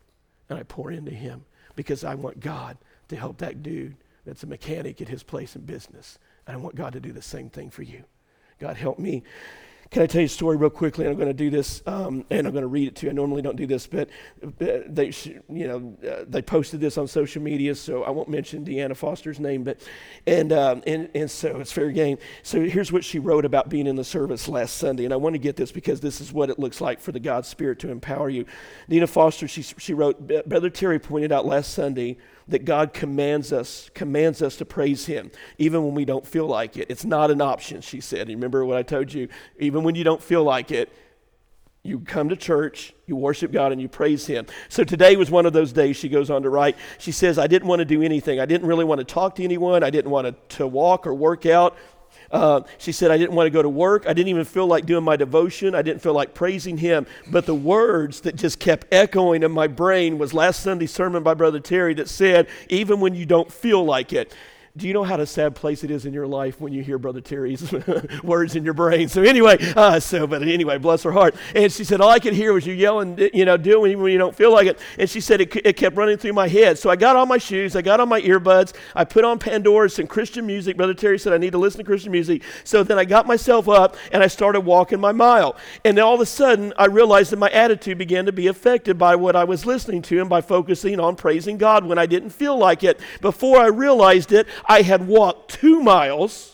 and 0.50 0.58
I 0.58 0.64
pour 0.64 0.92
into 0.92 1.12
him 1.12 1.46
because 1.76 2.04
I 2.04 2.16
want 2.16 2.40
God 2.40 2.78
to 3.10 3.16
help 3.16 3.40
that 3.40 3.64
dude 3.64 3.96
that's 4.26 4.44
a 4.44 4.48
mechanic 4.48 5.02
at 5.02 5.10
his 5.10 5.24
place 5.24 5.56
in 5.56 5.64
business. 5.64 6.18
And 6.48 6.56
I 6.56 6.60
want 6.60 6.76
God 6.76 6.94
to 6.94 7.00
do 7.00 7.12
the 7.12 7.22
same 7.22 7.50
thing 7.50 7.70
for 7.70 7.84
you. 7.84 8.04
God, 8.60 8.78
help 8.78 9.00
me 9.00 9.24
can 9.92 10.02
I 10.02 10.08
tell 10.08 10.22
you 10.22 10.26
a 10.26 10.30
story 10.30 10.58
real 10.58 10.70
quickly? 10.70 11.06
And 11.06 11.12
I'm 11.12 11.18
going 11.18 11.30
to 11.30 11.34
do 11.34 11.50
this, 11.50 11.84
um, 11.86 12.26
and 12.30 12.48
I'm 12.48 12.54
going 12.54 12.64
to 12.64 12.68
read 12.68 12.88
it 12.88 12.96
to 12.98 13.06
you. 13.06 13.12
I 13.12 13.14
normally 13.14 13.42
don't 13.42 13.56
do 13.56 13.68
this, 13.68 13.86
but 13.88 14.10
they, 14.42 15.14
you 15.50 15.68
know, 15.68 15.98
uh, 16.10 16.26
they 16.28 16.42
posted 16.42 16.80
this 16.80 16.98
on 16.98 17.08
social 17.08 17.42
media, 17.42 17.76
so 17.76 18.04
I 18.04 18.10
won't 18.10 18.30
mention 18.30 18.66
Deanna 18.66 18.96
Foster's 18.96 19.40
name, 19.40 19.64
but 19.64 19.80
and 20.26 20.52
um, 20.52 20.84
and 20.88 21.10
and 21.14 21.30
so 21.30 21.60
it's 21.60 21.72
fair 21.72 21.92
game. 21.92 22.18
So 22.42 22.62
here's 22.62 22.92
what 22.92 23.04
she 23.04 23.20
wrote 23.20 23.46
about 23.46 23.70
being 23.70 23.88
in 23.88 23.96
the 23.96 24.04
service 24.04 24.48
last 24.48 24.78
Sunday, 24.78 25.06
and 25.06 25.14
I 25.14 25.18
want 25.18 25.34
to 25.34 25.40
get 25.40 25.56
this 25.56 25.72
because 25.72 26.00
this 26.00 26.22
is 26.22 26.34
what 26.34 26.50
it 26.50 26.60
looks 26.60 26.82
like 26.82 27.00
for 27.00 27.12
the 27.12 27.20
God 27.20 27.46
Spirit 27.46 27.80
to 27.80 27.90
empower 27.90 28.30
you. 28.30 28.46
Nina 28.88 29.08
Foster, 29.08 29.48
she 29.48 29.62
she 29.62 29.94
wrote, 29.94 30.28
Brother 30.48 30.70
Terry 30.70 31.00
pointed 31.00 31.32
out 31.32 31.46
last 31.46 31.74
Sunday 31.74 32.18
that 32.48 32.66
God 32.66 32.94
commands 32.94 33.54
us, 33.54 33.90
commands 33.94 34.42
us 34.42 34.58
to 34.58 34.66
praise 34.66 35.06
Him, 35.06 35.32
even 35.58 35.84
when 35.84 35.96
we 35.96 36.06
don't 36.06 36.26
feel 36.26 36.48
like 36.48 36.78
it. 36.78 36.88
It's 36.90 37.06
not 37.06 37.32
an 37.32 37.42
option, 37.42 37.82
she 37.82 38.02
said. 38.02 38.28
Remember 38.28 38.66
what 38.66 38.78
I 38.78 38.84
told 38.84 39.14
you? 39.14 39.30
Even 39.60 39.84
when 39.84 39.96
you 39.96 40.04
don't 40.04 40.22
feel 40.22 40.44
like 40.44 40.72
it, 40.72 40.92
you 41.86 42.00
come 42.00 42.30
to 42.30 42.38
church, 42.38 42.94
you 43.08 43.18
worship 43.18 43.52
God, 43.52 43.74
and 43.74 43.82
you 43.82 43.90
praise 43.90 44.26
Him. 44.26 44.46
So 44.70 44.84
today 44.86 45.18
was 45.18 45.30
one 45.30 45.46
of 45.46 45.52
those 45.52 45.74
days, 45.74 45.98
she 45.98 46.08
goes 46.08 46.30
on 46.30 46.44
to 46.44 46.50
write. 46.50 46.78
She 46.98 47.12
says, 47.12 47.38
I 47.38 47.48
didn't 47.48 47.68
want 47.68 47.80
to 47.80 47.86
do 47.86 48.02
anything. 48.02 48.40
I 48.40 48.46
didn't 48.46 48.68
really 48.68 48.86
want 48.86 49.00
to 49.00 49.06
talk 49.06 49.36
to 49.36 49.44
anyone. 49.44 49.84
I 49.84 49.90
didn't 49.90 50.12
want 50.12 50.28
to, 50.28 50.58
to 50.58 50.68
walk 50.68 51.06
or 51.06 51.14
work 51.14 51.46
out. 51.46 51.76
Uh, 52.34 52.62
she 52.80 52.92
said, 52.92 53.12
I 53.12 53.18
didn't 53.20 53.36
want 53.36 53.46
to 53.46 53.52
go 53.52 53.62
to 53.62 53.70
work. 53.70 54.06
I 54.08 54.14
didn't 54.14 54.30
even 54.30 54.44
feel 54.44 54.66
like 54.66 54.88
doing 54.88 55.04
my 55.04 55.16
devotion. 55.16 55.76
I 55.76 55.84
didn't 55.84 56.02
feel 56.02 56.14
like 56.14 56.34
praising 56.34 56.80
him. 56.80 57.06
But 57.30 57.46
the 57.46 57.54
words 57.54 58.22
that 58.22 58.36
just 58.36 58.60
kept 58.60 58.88
echoing 58.92 59.44
in 59.44 59.52
my 59.52 59.68
brain 59.68 60.18
was 60.18 60.34
last 60.34 60.62
Sunday's 60.62 60.92
sermon 60.92 61.22
by 61.22 61.36
Brother 61.36 61.60
Terry 61.60 61.94
that 61.94 62.10
said, 62.10 62.48
even 62.70 63.00
when 63.00 63.14
you 63.14 63.28
don't 63.28 63.54
feel 63.54 63.86
like 63.86 64.12
it. 64.12 64.34
Do 64.76 64.88
you 64.88 64.94
know 64.96 65.04
how 65.04 65.20
a 65.20 65.26
sad 65.28 65.54
place 65.54 65.84
it 65.84 65.92
is 65.92 66.08
in 66.08 66.16
your 66.16 66.26
life 66.26 66.60
when 66.60 66.74
you 66.74 66.82
hear 66.82 66.98
Brother 66.98 67.22
Terry's 67.22 67.72
words 68.24 68.56
in 68.56 68.64
your 68.66 68.74
brain? 68.74 69.08
So 69.08 69.22
anyway, 69.22 69.60
uh, 69.76 70.00
so 70.00 70.26
but 70.26 70.42
anyway, 70.42 70.80
bless 70.80 71.04
her 71.04 71.12
heart. 71.12 71.36
And 71.54 71.72
she 71.72 71.84
said, 71.84 72.02
all 72.02 72.10
I 72.10 72.18
could 72.18 72.34
hear 72.34 72.54
was 72.54 72.66
you 72.66 72.74
yelling, 72.74 73.20
you 73.36 73.46
know, 73.46 73.56
doing 73.56 74.02
when 74.02 74.12
you 74.12 74.18
don't 74.18 74.36
feel 74.36 74.52
like 74.52 74.66
it. 74.66 74.80
And 74.98 75.08
she 75.08 75.22
said 75.22 75.42
it, 75.42 75.56
it 75.58 75.78
kept 75.78 75.96
running 75.96 76.18
through 76.18 76.34
my 76.34 76.48
head. 76.48 76.80
So 76.80 76.90
I 76.90 76.96
got 76.96 77.16
on 77.16 77.28
my 77.28 77.38
shoes, 77.38 77.76
I 77.76 77.84
got 77.84 78.00
on 78.00 78.10
my 78.10 78.20
earbuds, 78.22 78.74
I 78.96 79.04
put 79.04 79.24
on 79.24 79.38
Pandora 79.38 79.92
some 79.92 80.08
Christian 80.08 80.48
music. 80.48 80.76
Brother 80.76 80.96
Terry 80.96 81.20
said 81.20 81.34
I 81.34 81.38
need 81.38 81.52
to 81.52 81.60
listen 81.60 81.78
to 81.78 81.84
Christian 81.84 82.12
music. 82.12 82.42
So 82.64 82.82
then 82.82 82.98
I 82.98 83.06
got 83.06 83.28
myself 83.28 83.70
up 83.70 83.96
and 84.12 84.24
I 84.24 84.28
started 84.28 84.62
walking 84.62 85.00
my 85.00 85.12
mile. 85.12 85.56
And 85.86 85.96
then 85.96 86.04
all 86.04 86.16
of 86.16 86.22
a 86.22 86.26
sudden 86.26 86.74
I 86.80 86.86
realized 86.86 87.32
that 87.32 87.38
my 87.38 87.52
attitude 87.52 88.00
began 88.00 88.26
to 88.26 88.32
be 88.32 88.48
affected 88.48 88.98
by 88.98 89.18
what 89.18 89.36
I 89.36 89.44
was 89.44 89.68
listening 89.68 90.02
to 90.02 90.20
and 90.20 90.30
by 90.32 90.42
focusing 90.42 91.00
on 91.00 91.16
praising 91.16 91.60
God 91.60 91.86
when 91.86 92.00
I 92.00 92.08
didn't 92.08 92.32
feel 92.32 92.58
like 92.58 92.84
it. 92.84 93.00
Before 93.22 93.60
I 93.60 93.68
realized 93.68 94.32
it, 94.32 94.48
I 94.66 94.82
had 94.82 95.08
walked 95.08 95.52
two 95.52 95.82
miles 95.82 96.54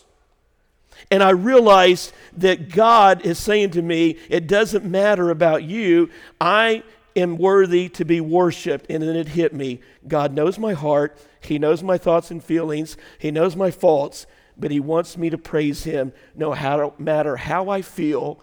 and 1.10 1.22
I 1.22 1.30
realized 1.30 2.12
that 2.36 2.70
God 2.70 3.26
is 3.26 3.38
saying 3.38 3.70
to 3.70 3.82
me, 3.82 4.16
it 4.28 4.46
doesn't 4.46 4.84
matter 4.84 5.30
about 5.30 5.64
you. 5.64 6.10
I 6.40 6.84
am 7.16 7.36
worthy 7.36 7.88
to 7.90 8.04
be 8.04 8.20
worshiped. 8.20 8.86
And 8.88 9.02
then 9.02 9.16
it 9.16 9.28
hit 9.28 9.52
me. 9.52 9.80
God 10.06 10.32
knows 10.32 10.58
my 10.58 10.72
heart. 10.72 11.18
He 11.40 11.58
knows 11.58 11.82
my 11.82 11.98
thoughts 11.98 12.30
and 12.30 12.42
feelings. 12.42 12.96
He 13.18 13.30
knows 13.32 13.56
my 13.56 13.72
faults, 13.72 14.26
but 14.56 14.70
He 14.70 14.78
wants 14.78 15.16
me 15.16 15.30
to 15.30 15.38
praise 15.38 15.84
Him 15.84 16.12
no 16.36 16.54
matter 16.98 17.36
how 17.36 17.68
I 17.68 17.82
feel. 17.82 18.40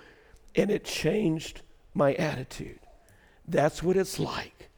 And 0.56 0.70
it 0.70 0.84
changed 0.84 1.62
my 1.94 2.14
attitude. 2.16 2.80
That's 3.48 3.82
what 3.82 3.96
it's 3.96 4.20
like 4.20 4.70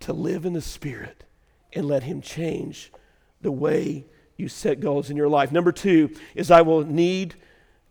to 0.00 0.12
live 0.12 0.46
in 0.46 0.52
the 0.52 0.60
Spirit 0.60 1.24
and 1.72 1.86
let 1.86 2.04
Him 2.04 2.20
change 2.20 2.92
the 3.40 3.52
way 3.52 4.04
you 4.36 4.48
set 4.48 4.80
goals 4.80 5.10
in 5.10 5.16
your 5.16 5.28
life. 5.28 5.52
Number 5.52 5.72
two 5.72 6.14
is 6.34 6.50
I 6.50 6.62
will 6.62 6.84
need 6.84 7.34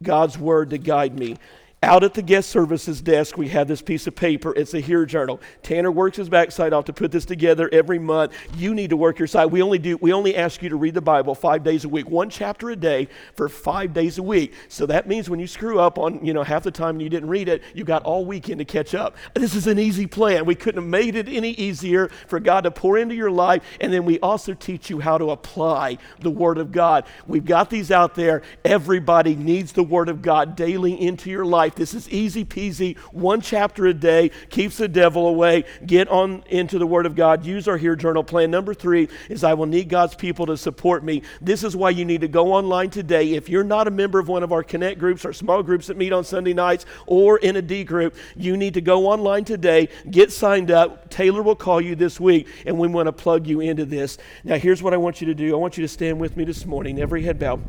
God's 0.01 0.37
word 0.37 0.71
to 0.71 0.77
guide 0.77 1.17
me. 1.17 1.37
Out 1.81 2.03
at 2.03 2.13
the 2.13 2.21
guest 2.21 2.49
services 2.49 3.01
desk, 3.01 3.37
we 3.37 3.47
have 3.49 3.69
this 3.69 3.81
piece 3.81 4.05
of 4.05 4.13
paper. 4.13 4.53
It's 4.53 4.73
a 4.73 4.81
Hear 4.81 5.05
Journal. 5.05 5.39
Tanner 5.63 5.89
works 5.89 6.17
his 6.17 6.27
backside 6.27 6.73
off 6.73 6.83
to 6.85 6.93
put 6.93 7.09
this 7.09 7.23
together 7.23 7.69
every 7.71 7.99
month. 7.99 8.33
You 8.57 8.75
need 8.75 8.89
to 8.89 8.97
work 8.97 9.17
your 9.17 9.29
side. 9.29 9.45
We 9.45 9.61
only 9.61 9.79
do. 9.79 9.95
We 9.95 10.11
only 10.11 10.35
ask 10.35 10.61
you 10.61 10.67
to 10.67 10.75
read 10.75 10.93
the 10.93 11.01
Bible 11.01 11.35
five 11.35 11.63
days 11.63 11.85
a 11.85 11.89
week, 11.89 12.09
one 12.09 12.29
chapter 12.29 12.69
a 12.69 12.75
day 12.75 13.07
for 13.33 13.47
five 13.47 13.93
days 13.93 14.17
a 14.17 14.23
week. 14.23 14.55
So 14.67 14.85
that 14.87 15.07
means 15.07 15.29
when 15.29 15.39
you 15.39 15.47
screw 15.47 15.79
up 15.79 15.97
on 15.97 16.25
you 16.25 16.33
know 16.33 16.43
half 16.43 16.63
the 16.63 16.71
time 16.71 16.95
and 16.95 17.01
you 17.01 17.07
didn't 17.07 17.29
read 17.29 17.47
it, 17.47 17.63
you 17.73 17.85
got 17.85 18.03
all 18.03 18.25
weekend 18.25 18.59
to 18.59 18.65
catch 18.65 18.93
up. 18.93 19.15
This 19.33 19.55
is 19.55 19.65
an 19.65 19.79
easy 19.79 20.05
plan. 20.05 20.43
We 20.43 20.55
couldn't 20.55 20.83
have 20.83 20.89
made 20.89 21.15
it 21.15 21.29
any 21.29 21.51
easier 21.51 22.09
for 22.27 22.41
God 22.41 22.65
to 22.65 22.71
pour 22.71 22.97
into 22.97 23.15
your 23.15 23.31
life, 23.31 23.63
and 23.79 23.93
then 23.93 24.03
we 24.03 24.19
also 24.19 24.53
teach 24.53 24.89
you 24.89 24.99
how 24.99 25.17
to 25.17 25.31
apply 25.31 25.97
the 26.19 26.29
Word 26.29 26.57
of 26.57 26.73
God. 26.73 27.05
We've 27.25 27.45
got 27.45 27.69
these 27.69 27.89
out 27.89 28.15
there. 28.15 28.41
Everybody 28.65 29.33
needs 29.33 29.71
the 29.71 29.83
Word 29.83 30.09
of 30.09 30.21
God 30.21 30.57
daily 30.57 31.01
into 31.01 31.29
your 31.29 31.45
life 31.45 31.68
life. 31.69 31.75
This 31.75 31.93
is 31.93 32.09
easy 32.09 32.43
peasy, 32.43 32.97
one 33.11 33.41
chapter 33.41 33.85
a 33.85 33.93
day, 33.93 34.31
keeps 34.49 34.77
the 34.77 34.87
devil 34.87 35.27
away. 35.27 35.65
Get 35.85 36.07
on 36.07 36.43
into 36.47 36.79
the 36.79 36.87
Word 36.87 37.05
of 37.05 37.15
God. 37.15 37.45
Use 37.45 37.67
our 37.67 37.77
Hear 37.77 37.95
Journal 37.95 38.23
plan. 38.23 38.49
Number 38.49 38.73
three 38.73 39.07
is 39.29 39.43
I 39.43 39.53
will 39.53 39.67
need 39.67 39.87
God's 39.87 40.15
people 40.15 40.47
to 40.47 40.57
support 40.57 41.03
me. 41.03 41.21
This 41.41 41.63
is 41.63 41.75
why 41.75 41.91
you 41.91 42.05
need 42.05 42.21
to 42.21 42.27
go 42.27 42.53
online 42.53 42.89
today. 42.89 43.33
If 43.33 43.49
you're 43.49 43.63
not 43.63 43.87
a 43.87 43.91
member 43.91 44.19
of 44.19 44.27
one 44.27 44.41
of 44.41 44.51
our 44.51 44.63
Connect 44.63 44.99
groups 44.99 45.25
or 45.25 45.33
small 45.33 45.61
groups 45.61 45.87
that 45.87 45.97
meet 45.97 46.11
on 46.11 46.23
Sunday 46.23 46.53
nights 46.53 46.85
or 47.05 47.37
in 47.37 47.55
a 47.55 47.61
D 47.61 47.83
group, 47.83 48.15
you 48.35 48.57
need 48.57 48.73
to 48.73 48.81
go 48.81 49.07
online 49.07 49.45
today, 49.45 49.89
get 50.09 50.31
signed 50.31 50.71
up. 50.71 51.09
Taylor 51.09 51.43
will 51.43 51.55
call 51.55 51.81
you 51.81 51.95
this 51.95 52.19
week, 52.19 52.47
and 52.65 52.77
we 52.77 52.87
want 52.87 53.07
to 53.07 53.13
plug 53.13 53.45
you 53.45 53.59
into 53.59 53.85
this. 53.85 54.17
Now, 54.43 54.57
here's 54.57 54.81
what 54.81 54.93
I 54.93 54.97
want 54.97 55.21
you 55.21 55.27
to 55.27 55.35
do 55.35 55.53
I 55.53 55.57
want 55.57 55.77
you 55.77 55.83
to 55.83 55.87
stand 55.87 56.19
with 56.19 56.35
me 56.35 56.45
this 56.45 56.65
morning, 56.65 56.99
every 56.99 57.23
head 57.23 57.37
bowed. 57.37 57.63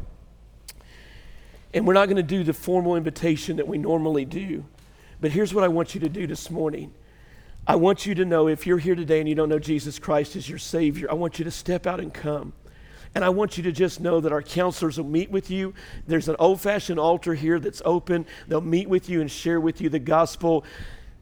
And 1.73 1.87
we're 1.87 1.95
not 1.95 2.07
going 2.07 2.16
to 2.16 2.23
do 2.23 2.43
the 2.43 2.53
formal 2.53 2.97
invitation 2.97 3.57
that 3.57 3.68
we 3.68 3.79
normally 3.79 4.25
do. 4.25 4.64
But 5.21 5.31
here's 5.31 5.55
what 5.55 5.64
I 5.64 5.68
want 5.68 5.95
you 5.95 6.01
to 6.01 6.09
do 6.09 6.27
this 6.27 6.51
morning. 6.51 6.93
I 7.66 7.77
want 7.77 8.07
you 8.07 8.14
to 8.16 8.25
know 8.25 8.49
if 8.49 8.66
you're 8.66 8.79
here 8.79 8.95
today 8.95 9.21
and 9.21 9.29
you 9.29 9.35
don't 9.35 9.49
know 9.49 9.59
Jesus 9.59 9.99
Christ 9.99 10.35
as 10.35 10.49
your 10.49 10.59
Savior, 10.59 11.11
I 11.11 11.14
want 11.14 11.39
you 11.39 11.45
to 11.45 11.51
step 11.51 11.87
out 11.87 12.01
and 12.01 12.12
come. 12.12 12.53
And 13.14 13.25
I 13.25 13.29
want 13.29 13.57
you 13.57 13.64
to 13.64 13.73
just 13.73 14.01
know 14.01 14.21
that 14.21 14.33
our 14.33 14.43
counselors 14.43 14.97
will 14.97 15.07
meet 15.07 15.31
with 15.31 15.51
you. 15.51 15.75
There's 16.07 16.29
an 16.29 16.37
old 16.39 16.61
fashioned 16.61 17.01
altar 17.01 17.35
here 17.35 17.59
that's 17.59 17.83
open. 17.85 18.25
They'll 18.49 18.61
meet 18.61 18.89
with 18.89 19.09
you 19.09 19.21
and 19.21 19.31
share 19.31 19.61
with 19.61 19.81
you 19.81 19.89
the 19.89 19.99
gospel 19.99 20.64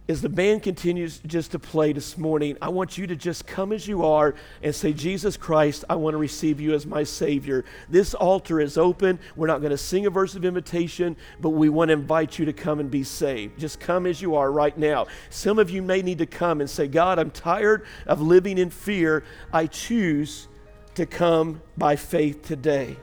as 0.09 0.23
the 0.23 0.29
band 0.29 0.63
continues 0.63 1.21
just 1.27 1.51
to 1.51 1.59
play 1.59 1.93
this 1.93 2.17
morning, 2.17 2.57
I 2.63 2.71
want 2.71 2.97
you 2.97 3.07
to 3.09 3.15
just 3.15 3.47
come 3.47 3.73
as 3.73 3.87
you 3.87 4.07
are 4.07 4.35
and 4.63 4.75
say, 4.75 4.95
Jesus 4.95 5.37
Christ, 5.37 5.85
I 5.91 5.97
want 5.97 6.15
to 6.15 6.19
receive 6.19 6.61
you 6.61 6.73
as 6.73 6.87
my 6.87 7.03
Savior. 7.03 7.67
This 7.91 8.15
altar 8.15 8.59
is 8.59 8.79
open. 8.79 9.19
We're 9.37 9.49
not 9.49 9.61
going 9.61 9.71
to 9.71 9.77
sing 9.77 10.07
a 10.07 10.11
verse 10.11 10.35
of 10.35 10.47
invitation, 10.47 11.15
but 11.41 11.51
we 11.51 11.69
want 11.69 11.91
to 11.91 11.93
invite 11.93 12.39
you 12.39 12.47
to 12.47 12.55
come 12.55 12.81
and 12.81 12.91
be 12.91 13.05
saved. 13.05 13.59
Just 13.59 13.81
come 13.81 14.07
as 14.07 14.23
you 14.23 14.35
are 14.35 14.51
right 14.51 14.77
now. 14.79 15.09
Some 15.29 15.59
of 15.59 15.69
you 15.69 15.83
may 15.83 16.01
need 16.01 16.19
to 16.19 16.27
come 16.27 16.63
and 16.63 16.71
say, 16.71 16.89
God, 16.89 17.19
I'm 17.19 17.31
tired 17.31 17.85
of 18.07 18.23
living 18.23 18.57
in 18.57 18.71
fear. 18.71 19.25
I 19.53 19.67
choose 19.67 20.49
to 20.95 21.05
come 21.05 21.61
by 21.77 21.97
faith 21.97 22.43
today. 22.43 22.97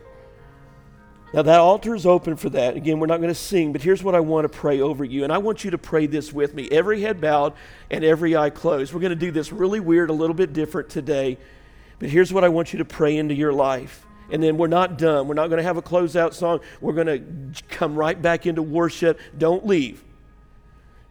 Now, 1.35 1.41
that 1.41 1.59
altar 1.59 1.93
is 1.93 2.05
open 2.05 2.37
for 2.37 2.49
that. 2.51 2.77
Again, 2.77 2.97
we're 2.97 3.07
not 3.07 3.17
going 3.17 3.27
to 3.27 3.35
sing, 3.35 3.73
but 3.73 3.81
here's 3.81 4.01
what 4.01 4.15
I 4.15 4.21
want 4.21 4.45
to 4.45 4.57
pray 4.57 4.79
over 4.79 5.03
you. 5.03 5.25
And 5.25 5.33
I 5.33 5.37
want 5.37 5.65
you 5.65 5.71
to 5.71 5.77
pray 5.77 6.05
this 6.05 6.31
with 6.31 6.53
me 6.53 6.69
every 6.71 7.01
head 7.01 7.19
bowed 7.19 7.51
and 7.91 8.05
every 8.05 8.37
eye 8.37 8.49
closed. 8.49 8.93
We're 8.93 9.01
going 9.01 9.09
to 9.09 9.17
do 9.17 9.31
this 9.31 9.51
really 9.51 9.81
weird, 9.81 10.09
a 10.09 10.13
little 10.13 10.33
bit 10.33 10.53
different 10.53 10.87
today. 10.87 11.37
But 11.99 12.07
here's 12.07 12.31
what 12.31 12.45
I 12.45 12.47
want 12.47 12.71
you 12.71 12.79
to 12.79 12.85
pray 12.85 13.17
into 13.17 13.33
your 13.35 13.51
life. 13.51 14.05
And 14.31 14.41
then 14.41 14.55
we're 14.55 14.67
not 14.67 14.97
done. 14.97 15.27
We're 15.27 15.33
not 15.33 15.47
going 15.47 15.57
to 15.57 15.63
have 15.63 15.75
a 15.75 15.81
closeout 15.81 16.33
song. 16.33 16.61
We're 16.79 16.93
going 16.93 17.07
to 17.07 17.63
come 17.67 17.97
right 17.97 18.19
back 18.19 18.45
into 18.45 18.61
worship. 18.61 19.19
Don't 19.37 19.67
leave. 19.67 20.05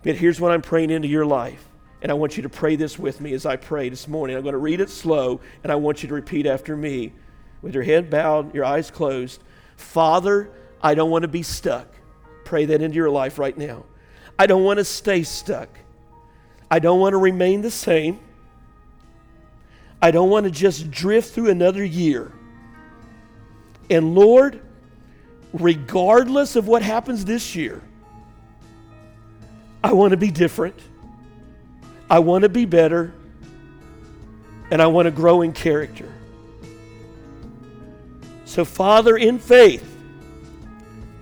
But 0.04 0.16
here's 0.16 0.40
what 0.40 0.52
I'm 0.52 0.62
praying 0.62 0.88
into 0.88 1.06
your 1.06 1.26
life. 1.26 1.68
And 2.00 2.10
I 2.10 2.14
want 2.14 2.38
you 2.38 2.44
to 2.44 2.48
pray 2.48 2.76
this 2.76 2.98
with 2.98 3.20
me 3.20 3.34
as 3.34 3.44
I 3.44 3.56
pray 3.56 3.90
this 3.90 4.08
morning. 4.08 4.38
I'm 4.38 4.42
going 4.42 4.54
to 4.54 4.58
read 4.58 4.80
it 4.80 4.88
slow, 4.88 5.42
and 5.62 5.70
I 5.70 5.74
want 5.74 6.02
you 6.02 6.08
to 6.08 6.14
repeat 6.14 6.46
after 6.46 6.74
me 6.74 7.12
with 7.60 7.74
your 7.74 7.84
head 7.84 8.08
bowed, 8.08 8.54
your 8.54 8.64
eyes 8.64 8.90
closed. 8.90 9.42
Father, 9.76 10.50
I 10.82 10.94
don't 10.94 11.10
want 11.10 11.22
to 11.22 11.28
be 11.28 11.42
stuck. 11.42 11.88
Pray 12.44 12.66
that 12.66 12.82
into 12.82 12.96
your 12.96 13.10
life 13.10 13.38
right 13.38 13.56
now. 13.56 13.84
I 14.38 14.46
don't 14.46 14.64
want 14.64 14.78
to 14.78 14.84
stay 14.84 15.22
stuck. 15.22 15.68
I 16.70 16.78
don't 16.78 17.00
want 17.00 17.12
to 17.12 17.18
remain 17.18 17.62
the 17.62 17.70
same. 17.70 18.20
I 20.00 20.10
don't 20.10 20.30
want 20.30 20.44
to 20.44 20.50
just 20.50 20.90
drift 20.90 21.32
through 21.32 21.50
another 21.50 21.84
year. 21.84 22.32
And 23.88 24.14
Lord, 24.14 24.60
regardless 25.52 26.56
of 26.56 26.66
what 26.66 26.82
happens 26.82 27.24
this 27.24 27.54
year, 27.54 27.82
I 29.82 29.92
want 29.92 30.12
to 30.12 30.16
be 30.16 30.30
different. 30.30 30.78
I 32.10 32.18
want 32.18 32.42
to 32.42 32.48
be 32.48 32.64
better. 32.64 33.12
And 34.70 34.80
I 34.80 34.86
want 34.86 35.06
to 35.06 35.10
grow 35.10 35.42
in 35.42 35.52
character. 35.52 36.13
So, 38.54 38.64
Father, 38.64 39.16
in 39.16 39.40
faith, 39.40 39.84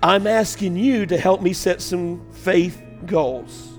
I'm 0.03 0.27
asking 0.27 0.77
you 0.77 1.07
to 1.07 1.17
help 1.17 1.41
me 1.41 1.55
set 1.55 1.81
some 1.81 2.21
faith 2.31 2.83
goals. 3.07 3.71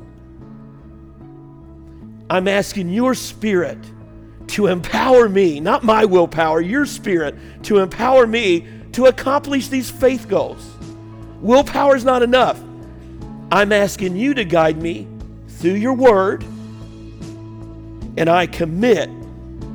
I'm 2.32 2.48
asking 2.48 2.90
your 2.90 3.14
spirit 3.14 3.78
to 4.48 4.66
empower 4.66 5.30
me, 5.30 5.60
not 5.60 5.84
my 5.84 6.04
willpower, 6.04 6.62
your 6.62 6.88
spirit 6.88 7.36
to 7.66 7.78
empower 7.78 8.26
me 8.26 8.66
to 8.94 9.06
accomplish 9.06 9.68
these 9.68 9.92
faith 9.92 10.28
goals. 10.28 10.68
Willpower 11.40 11.96
is 11.96 12.04
not 12.04 12.24
enough. 12.24 12.60
I'm 13.52 13.72
asking 13.72 14.16
you 14.16 14.34
to 14.34 14.46
guide 14.46 14.82
me 14.82 15.08
through 15.48 15.76
your 15.76 15.94
word, 15.94 16.42
and 18.18 18.28
I 18.28 18.48
commit 18.48 19.12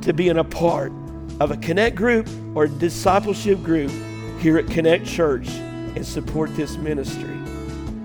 to 0.01 0.11
being 0.11 0.37
a 0.37 0.43
part 0.43 0.91
of 1.39 1.51
a 1.51 1.57
Connect 1.57 1.95
group 1.95 2.27
or 2.55 2.67
discipleship 2.67 3.63
group 3.63 3.91
here 4.39 4.57
at 4.57 4.67
Connect 4.67 5.05
Church 5.05 5.47
and 5.49 6.05
support 6.05 6.55
this 6.55 6.77
ministry. 6.77 7.35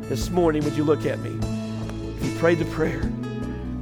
This 0.02 0.30
morning, 0.30 0.64
would 0.64 0.76
you 0.76 0.84
look 0.84 1.06
at 1.06 1.18
me? 1.20 1.36
If 2.18 2.24
you 2.24 2.38
prayed 2.38 2.58
the 2.58 2.64
prayer, 2.66 3.02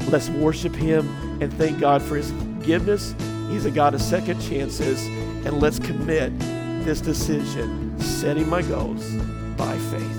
let's 0.08 0.28
worship 0.30 0.74
Him 0.74 1.08
and 1.42 1.52
thank 1.54 1.78
God 1.78 2.02
for 2.02 2.16
His 2.16 2.30
forgiveness. 2.30 3.14
He's 3.50 3.66
a 3.66 3.70
God 3.70 3.94
of 3.94 4.00
second 4.00 4.40
chances, 4.40 5.06
and 5.44 5.60
let's 5.60 5.78
commit 5.78 6.38
this 6.84 7.00
decision, 7.00 7.98
setting 8.00 8.48
my 8.48 8.62
goals 8.62 9.04
by 9.56 9.76
faith. 9.78 10.18